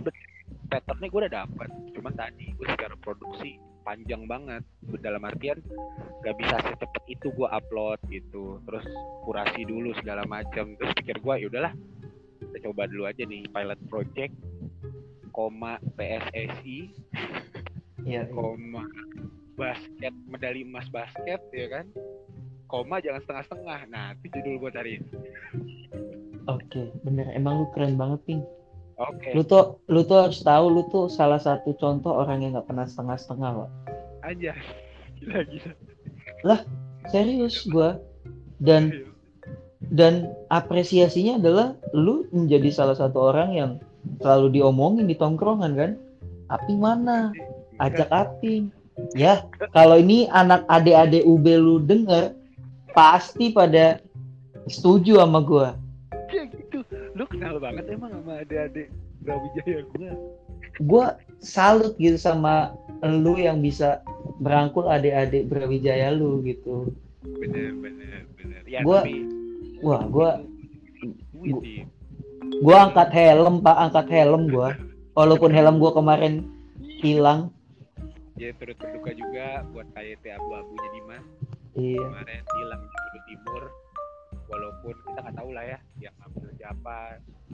patternnya 0.69 1.07
gue 1.09 1.19
udah 1.25 1.33
dapet, 1.33 1.69
cuman 1.97 2.13
tadi 2.13 2.53
gue 2.53 2.65
secara 2.69 2.93
produksi 3.01 3.57
panjang 3.83 4.25
banget. 4.25 4.63
Dalam 4.99 5.23
artian 5.23 5.59
gak 6.21 6.35
bisa 6.35 6.55
secepat 6.65 7.03
itu 7.07 7.27
gue 7.31 7.47
upload 7.47 7.99
gitu, 8.11 8.59
terus 8.67 8.85
kurasi 9.23 9.63
dulu 9.63 9.95
segala 9.99 10.23
macam. 10.27 10.75
Terus 10.75 10.91
pikir 10.99 11.17
gue 11.21 11.33
ya 11.39 11.47
udahlah, 11.47 11.73
kita 12.39 12.57
coba 12.69 12.87
dulu 12.89 13.03
aja 13.07 13.23
nih 13.23 13.47
pilot 13.49 13.79
project, 13.87 14.33
koma 15.31 15.79
PSSI, 15.95 16.79
iya, 18.03 18.23
iya. 18.25 18.33
koma 18.33 18.83
basket 19.59 20.15
medali 20.31 20.63
emas 20.63 20.87
basket 20.87 21.43
ya 21.51 21.67
kan, 21.67 21.85
koma 22.67 22.99
jangan 23.03 23.21
setengah-setengah. 23.23 23.79
Nah 23.91 24.05
itu 24.19 24.27
judul 24.39 24.55
gue 24.67 24.71
tadi. 24.71 24.95
oke 26.49 26.81
bener 27.05 27.29
emang 27.37 27.61
lu 27.61 27.67
keren 27.77 27.93
banget 27.93 28.19
ping 28.25 28.41
Oke, 28.99 29.31
lu 29.31 29.47
tuh 29.47 29.79
lu 29.87 30.03
tuh 30.03 30.27
harus 30.27 30.43
tahu 30.43 30.65
lu 30.67 30.83
tuh 30.91 31.07
salah 31.07 31.39
satu 31.39 31.71
contoh 31.79 32.11
orang 32.11 32.43
yang 32.43 32.51
nggak 32.59 32.67
pernah 32.67 32.83
setengah-setengah 32.83 33.51
loh 33.55 33.71
aja. 34.23 34.53
Gila 35.19 35.39
gila. 35.47 36.55
serius 37.11 37.65
gua. 37.67 37.99
Dan 38.59 39.07
dan 39.89 40.35
apresiasinya 40.51 41.39
adalah 41.39 41.67
lu 41.95 42.27
menjadi 42.35 42.69
salah 42.69 42.95
satu 42.95 43.31
orang 43.31 43.49
yang 43.55 43.71
selalu 44.19 44.59
diomongin 44.59 45.07
di 45.07 45.15
tongkrongan 45.15 45.73
kan? 45.75 45.91
Api 46.51 46.73
mana? 46.75 47.31
Ajak 47.79 48.11
api. 48.11 48.67
Ya 49.15 49.47
kalau 49.71 49.95
ini 49.95 50.27
anak 50.27 50.67
adik-adik 50.67 51.23
UB 51.23 51.45
lu 51.55 51.79
denger 51.79 52.35
pasti 52.91 53.55
pada 53.55 54.03
setuju 54.67 55.23
sama 55.23 55.39
gua 55.39 55.79
lu 57.19 57.27
kenal 57.27 57.59
banget 57.59 57.83
emang 57.91 58.15
sama 58.15 58.39
adik-adik 58.39 58.87
Brawijaya 59.19 59.83
gue 59.83 60.11
gua 60.87 61.19
salut 61.43 61.99
gitu 61.99 62.15
sama 62.15 62.71
lu 63.03 63.35
yang 63.35 63.59
bisa 63.59 63.99
merangkul 64.39 64.87
adik-adik 64.87 65.51
Brawijaya 65.51 66.15
lu 66.15 66.39
gitu. 66.47 66.95
Bener 67.23 67.75
bener 67.75 68.23
bener. 68.39 68.61
Ya 68.63 68.79
Gua- 68.87 69.03
tapi 69.03 69.27
wah 69.83 70.07
sih 71.59 71.83
gua 72.63 72.87
angkat 72.87 73.09
helm 73.11 73.59
pak 73.59 73.77
angkat 73.91 74.07
helm 74.07 74.47
gua. 74.47 74.79
Walaupun 75.19 75.51
helm 75.51 75.83
gua 75.83 75.91
kemarin 75.91 76.47
hilang. 77.03 77.51
Ya 78.39 78.55
turut 78.55 78.79
berduka 78.79 79.11
juga 79.11 79.67
buat 79.75 79.87
KYT 79.91 80.23
abu-abunya 80.31 80.89
Dimas 80.95 81.23
iya. 81.75 81.99
Kemarin 81.99 82.43
hilang 82.55 82.81
di 82.87 83.19
Timur 83.27 83.63
walaupun 84.49 84.93
kita 85.05 85.19
nggak 85.21 85.37
tahu 85.37 85.49
lah 85.53 85.65
ya 85.65 85.79
yang 86.01 86.15
ngambil 86.19 86.49
siapa 86.57 86.97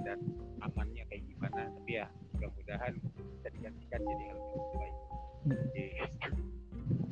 dan 0.02 0.20
amannya 0.64 1.04
kayak 1.12 1.24
gimana. 1.28 1.62
Tapi 1.70 1.92
ya 2.00 2.06
mudah-mudahan 2.34 2.94
bisa 3.38 3.48
digantikan 3.52 4.00
jadi 4.02 4.24
hal 4.32 4.38
yang 4.40 4.56
lebih 4.56 4.78
baik. 4.80 4.96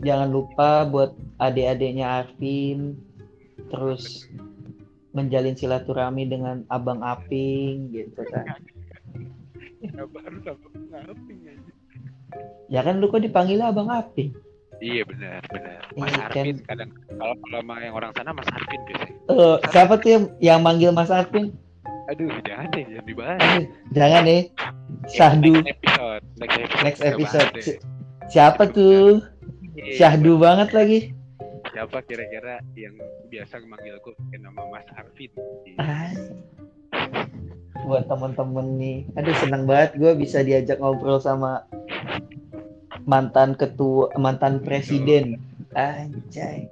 Jangan 0.04 0.30
lupa 0.32 0.70
buat 0.88 1.12
adik-adiknya 1.40 2.26
Arvin 2.26 2.98
terus 3.70 4.28
menjalin 5.14 5.54
silaturahmi 5.54 6.26
dengan 6.26 6.66
abang 6.74 7.06
Aping 7.06 7.94
gitu 7.94 8.26
kan. 8.34 8.58
Ya, 9.84 10.08
baru 10.08 10.40
sama 10.48 10.68
ngaping 10.90 11.44
aja 11.44 11.74
ya 12.72 12.82
kan 12.82 12.98
lu 13.00 13.10
kok 13.10 13.22
dipanggil 13.22 13.62
abang 13.62 13.90
Aping 13.90 14.34
iya 14.80 15.02
benar 15.04 15.42
benar. 15.50 15.82
Mas 15.94 16.10
Iya, 16.10 16.26
kan. 16.26 16.44
Arvin 16.44 16.58
kadang 16.64 16.90
kalau 17.12 17.36
kalau 17.40 17.60
yang 17.78 17.94
orang 17.94 18.12
sana 18.16 18.30
Mas 18.32 18.48
Arvin 18.48 18.82
biasanya. 18.86 19.16
Eh, 19.24 19.58
siapa 19.70 19.94
tuh 19.98 20.10
yang, 20.10 20.24
yang 20.40 20.60
manggil 20.60 20.90
Mas 20.90 21.10
Arvin? 21.10 21.54
Aduh 22.04 22.28
jangan 22.44 22.68
deh 22.70 22.84
jangan 22.84 23.06
dibahas 23.08 23.40
Aduh, 23.40 23.64
jangan 23.92 24.22
nih 24.24 24.42
Syahdu. 25.08 25.54
next 25.56 25.72
episode 25.72 26.24
next 26.36 26.58
episode 26.58 26.84
next 26.84 27.02
episode. 27.02 27.50
deh. 27.54 27.64
Si- 27.64 27.80
siapa 28.28 28.64
tuh? 28.68 29.24
Iya, 29.74 29.94
Syahdu 29.98 30.38
banget 30.38 30.70
lagi. 30.72 31.00
Siapa 31.72 32.04
kira-kira 32.06 32.60
yang 32.76 32.94
biasa 33.28 33.64
manggil 33.66 33.98
aku 33.98 34.14
pakai 34.14 34.40
nama 34.40 34.62
Mas 34.68 34.86
Arvin? 34.94 35.32
Ah, 35.80 36.12
buat 37.82 38.06
temen-temen 38.06 38.68
nih. 38.78 38.98
Aduh 39.16 39.36
seneng 39.40 39.64
banget 39.64 39.96
gue 39.98 40.12
bisa 40.14 40.40
diajak 40.40 40.78
ngobrol 40.78 41.18
sama 41.18 41.66
mantan 43.06 43.58
ketua 43.58 44.10
mantan 44.18 44.62
presiden. 44.62 45.42
Anjay. 45.74 46.70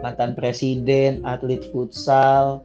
Mantan 0.00 0.32
presiden 0.32 1.20
atlet 1.28 1.60
futsal 1.70 2.64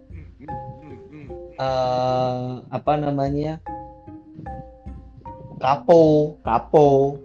eh 1.56 2.52
apa 2.72 2.94
namanya? 3.00 3.60
Kapo. 5.60 6.36
Kapo. 6.44 7.20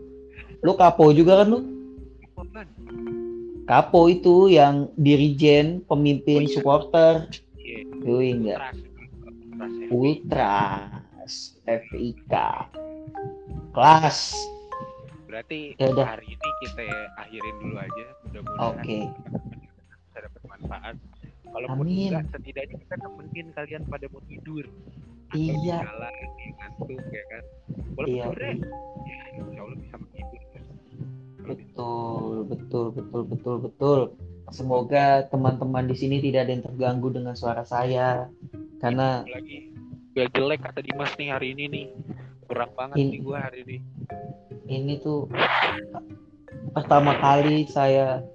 Lu 0.63 0.73
kapo 0.77 1.11
juga 1.11 1.43
kan 1.43 1.47
lu? 1.51 1.61
Kapo 3.67 4.11
itu 4.11 4.51
yang 4.51 4.91
dirijen 4.99 5.87
pemimpin 5.87 6.43
Oh, 6.43 6.47
iya. 6.47 6.55
supporter. 6.55 7.15
Yoi, 8.03 8.35
enggak. 8.35 8.75
Ultras. 9.95 11.55
FIK 11.71 12.35
kelas 13.71 14.35
Berarti 15.31 15.79
Ya 15.79 15.87
udah. 15.95 16.07
hari 16.11 16.27
ini 16.35 16.49
kita 16.67 16.83
akhirin 17.17 17.57
dulu 17.63 17.77
aja. 17.79 18.05
Mudah-mudahan 18.27 18.67
Oke. 18.75 18.99
bisa 20.03 20.19
dapat 20.27 20.43
manfaat. 20.43 20.95
Kalaupun 21.51 21.87
Amin. 21.87 22.11
enggak, 22.11 22.25
setidaknya 22.35 22.77
kita 22.83 22.95
nemenin 22.99 23.47
kalian 23.55 23.83
pada 23.87 24.07
mau 24.11 24.23
tidur. 24.27 24.65
Atau 25.31 25.39
Iya. 25.39 25.79
jalan, 25.87 26.15
di 26.35 26.47
ngantuk 26.51 27.03
ya 27.07 27.25
kan. 27.31 27.45
Walaupun 27.95 28.11
Iya, 28.11 28.25
sebenarnya, 28.27 28.55
iya. 28.59 28.67
ya 29.07 29.39
insya 29.39 29.61
Allah 29.63 29.79
bisa 29.79 29.95
menghibur. 29.97 30.41
Kalau 31.41 31.55
bisa. 31.55 31.71
betul 31.71 32.35
betul 32.45 32.87
betul 32.91 33.23
betul 33.25 33.57
betul 33.63 33.99
semoga 34.51 35.07
teman-teman 35.27 35.87
di 35.87 35.95
sini 35.95 36.19
tidak 36.19 36.47
ada 36.47 36.53
yang 36.53 36.65
terganggu 36.67 37.09
dengan 37.11 37.35
suara 37.35 37.63
saya 37.63 38.27
karena 38.79 39.23
lagi 39.25 39.71
gak 40.13 40.35
jelek 40.35 40.59
kata 40.61 40.83
Dimas 40.83 41.15
nih 41.15 41.31
hari 41.31 41.55
ini 41.55 41.65
nih 41.71 41.87
kurang 42.51 42.71
banget 42.75 42.97
Ini- 42.99 43.11
nih 43.15 43.21
gua 43.23 43.39
hari 43.47 43.59
ini. 43.63 43.77
Ini 44.67 44.95
tuh 44.99 45.31
pertama 46.75 47.15
kali 47.23 47.71
saya 47.71 48.27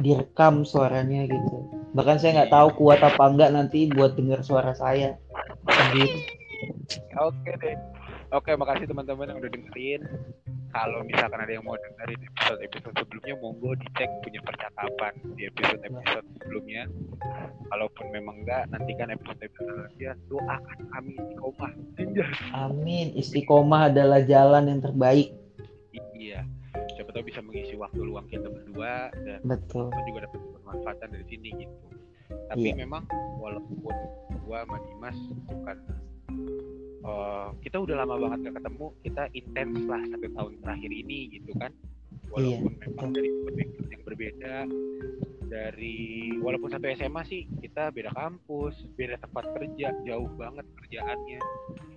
direkam 0.00 0.64
suaranya 0.64 1.28
gitu. 1.28 1.68
Bahkan 1.92 2.16
saya 2.16 2.42
nggak 2.42 2.52
tahu 2.52 2.68
kuat 2.80 3.04
apa 3.04 3.24
enggak 3.28 3.52
nanti 3.52 3.92
buat 3.92 4.16
dengar 4.16 4.40
suara 4.40 4.72
saya. 4.72 5.20
Sendiri 5.68 6.24
oke 7.20 7.50
deh. 7.60 7.76
Oke 8.34 8.52
makasih 8.58 8.88
teman-teman 8.90 9.30
yang 9.30 9.38
udah 9.38 9.50
dengerin 9.52 10.02
kalau 10.72 11.00
misalkan 11.06 11.40
ada 11.40 11.52
yang 11.52 11.64
mau 11.64 11.78
dengerin 11.78 12.20
episode 12.22 12.60
episode 12.62 12.94
sebelumnya 12.98 13.34
monggo 13.38 13.70
dicek 13.78 14.10
punya 14.22 14.40
percakapan 14.44 15.12
di 15.34 15.42
episode 15.48 15.80
episode 15.82 16.26
sebelumnya. 16.42 16.82
Kalaupun 17.66 18.06
memang 18.14 18.46
enggak 18.46 18.70
nantikan 18.70 19.10
episode 19.10 19.40
episode 19.42 19.66
selanjutnya 19.66 20.12
doakan 20.30 20.78
kami 20.92 21.12
istiqomah. 21.18 21.72
Amin 22.54 23.06
istiqomah 23.16 23.82
adalah 23.90 24.20
jalan 24.22 24.70
yang 24.70 24.80
terbaik. 24.82 25.34
Iya. 26.14 26.44
Siapa 26.96 27.10
tahu 27.12 27.24
bisa 27.28 27.40
mengisi 27.44 27.74
waktu 27.76 28.00
luang 28.04 28.28
kita 28.28 28.48
berdua 28.48 29.10
dan 29.24 29.40
betul. 29.44 29.88
kita 29.92 30.02
juga 30.08 30.20
dapat 30.28 30.40
kemanfaatan 30.60 31.08
dari 31.12 31.24
sini 31.28 31.48
gitu. 31.64 31.74
Tapi 32.52 32.68
Iya. 32.72 32.84
memang 32.86 33.02
walaupun 33.42 33.80
gua 34.46 34.62
sama 34.62 34.78
Dimas 34.86 35.18
bukan 35.50 35.76
eh, 37.06 37.48
kita 37.62 37.76
udah 37.78 38.02
lama 38.02 38.14
banget 38.18 38.50
gak 38.50 38.56
ketemu 38.58 38.86
kita 39.06 39.22
intens 39.32 39.78
lah 39.86 40.02
satu 40.10 40.26
tahun 40.34 40.52
terakhir 40.62 40.90
ini 40.90 41.18
gitu 41.38 41.50
kan. 41.56 41.70
Walaupun 42.34 42.74
Iya, 42.74 42.90
memang 42.90 43.10
dari 43.14 43.30
background 43.54 43.90
yang 43.94 44.02
berbeda 44.02 44.54
dari 45.46 45.98
walaupun 46.42 46.68
satu 46.74 46.90
SMA 46.90 47.22
sih 47.22 47.46
kita 47.62 47.94
beda 47.94 48.10
kampus 48.18 48.74
beda 48.98 49.14
tempat 49.22 49.46
kerja 49.54 49.94
jauh 50.02 50.26
banget 50.34 50.66
kerjaannya. 50.82 51.40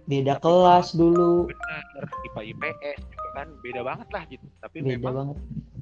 Beda 0.05 0.37
kelas 0.37 0.93
dulu. 0.93 1.49
Benar 1.49 2.05
IPA 2.29 2.41
IPS 2.53 2.99
juga 3.09 3.29
kan 3.33 3.47
beda 3.61 3.81
banget 3.81 4.07
lah 4.13 4.23
gitu. 4.29 4.45
Tapi 4.61 4.77
beda 4.85 4.89
memang 5.01 5.13
banget. 5.33 5.37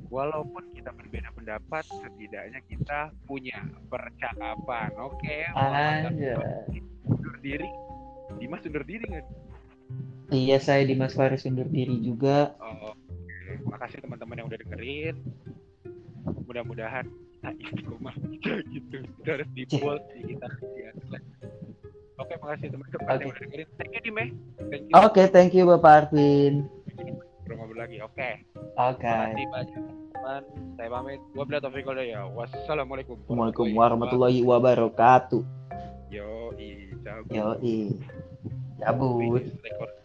walaupun 0.07 0.63
kita 0.71 0.95
berbeda 0.95 1.29
pendapat 1.35 1.83
setidaknya 1.83 2.59
kita 2.71 3.11
punya 3.27 3.59
percakapan 3.91 4.91
oke? 4.95 5.37
Aja 5.51 6.39
undur 7.07 7.35
diri 7.43 7.67
Dimas 8.35 8.63
undur 8.67 8.83
diri 8.83 9.05
nggak? 9.07 9.27
Iya 10.27 10.59
saya 10.59 10.83
Dimas 10.83 11.15
Faris 11.15 11.47
undur 11.47 11.71
diri 11.71 11.95
juga. 12.03 12.51
Oh, 12.59 12.91
oke. 12.91 13.51
Makasih 13.71 14.03
teman-teman 14.03 14.43
yang 14.43 14.47
udah 14.51 14.59
dengerin. 14.59 15.15
Mudah-mudahan 16.43 17.07
kita 17.07 17.49
istiqomah 17.63 18.15
gitu. 18.75 18.97
Kita 19.23 19.29
harus 19.39 19.49
di 19.55 19.63
bold 19.79 20.03
sih 20.11 20.21
kita 20.35 20.45
atas. 20.51 21.23
oke 22.17 22.33
makasih 22.41 22.67
teman-teman 22.73 23.07
yang 23.07 23.15
Oke. 23.15 23.29
udah 23.31 23.41
dengerin. 23.47 23.67
Thank 23.79 23.91
you 23.95 24.01
Dime. 24.03 24.25
Thank 24.67 24.83
you. 24.83 24.93
Oke 24.99 25.23
thank 25.31 25.51
you 25.55 25.63
Bapak 25.63 26.11
Arvin. 26.11 26.67
Ngobrol 27.47 27.79
lagi 27.79 28.03
oke. 28.03 28.29
Oke. 28.75 29.07
Makasih 29.07 29.47
banyak 29.47 29.81
teman 30.11 30.43
saya 30.75 30.89
pamit. 30.91 31.19
Wabillahi 31.31 31.63
taufiq 31.63 31.85
hidayah. 31.87 32.27
wassalamualaikum 32.35 33.15
Assalamualaikum 33.23 33.67
warahmatullahi 33.71 34.43
wabarakatuh 34.43 35.41
yo 36.09 36.53
i 36.57 36.89
cabut 37.03 37.35
Yoi. 37.35 37.99
Cabut. 38.79 39.43
Finish 39.43 39.63
record 39.63 39.96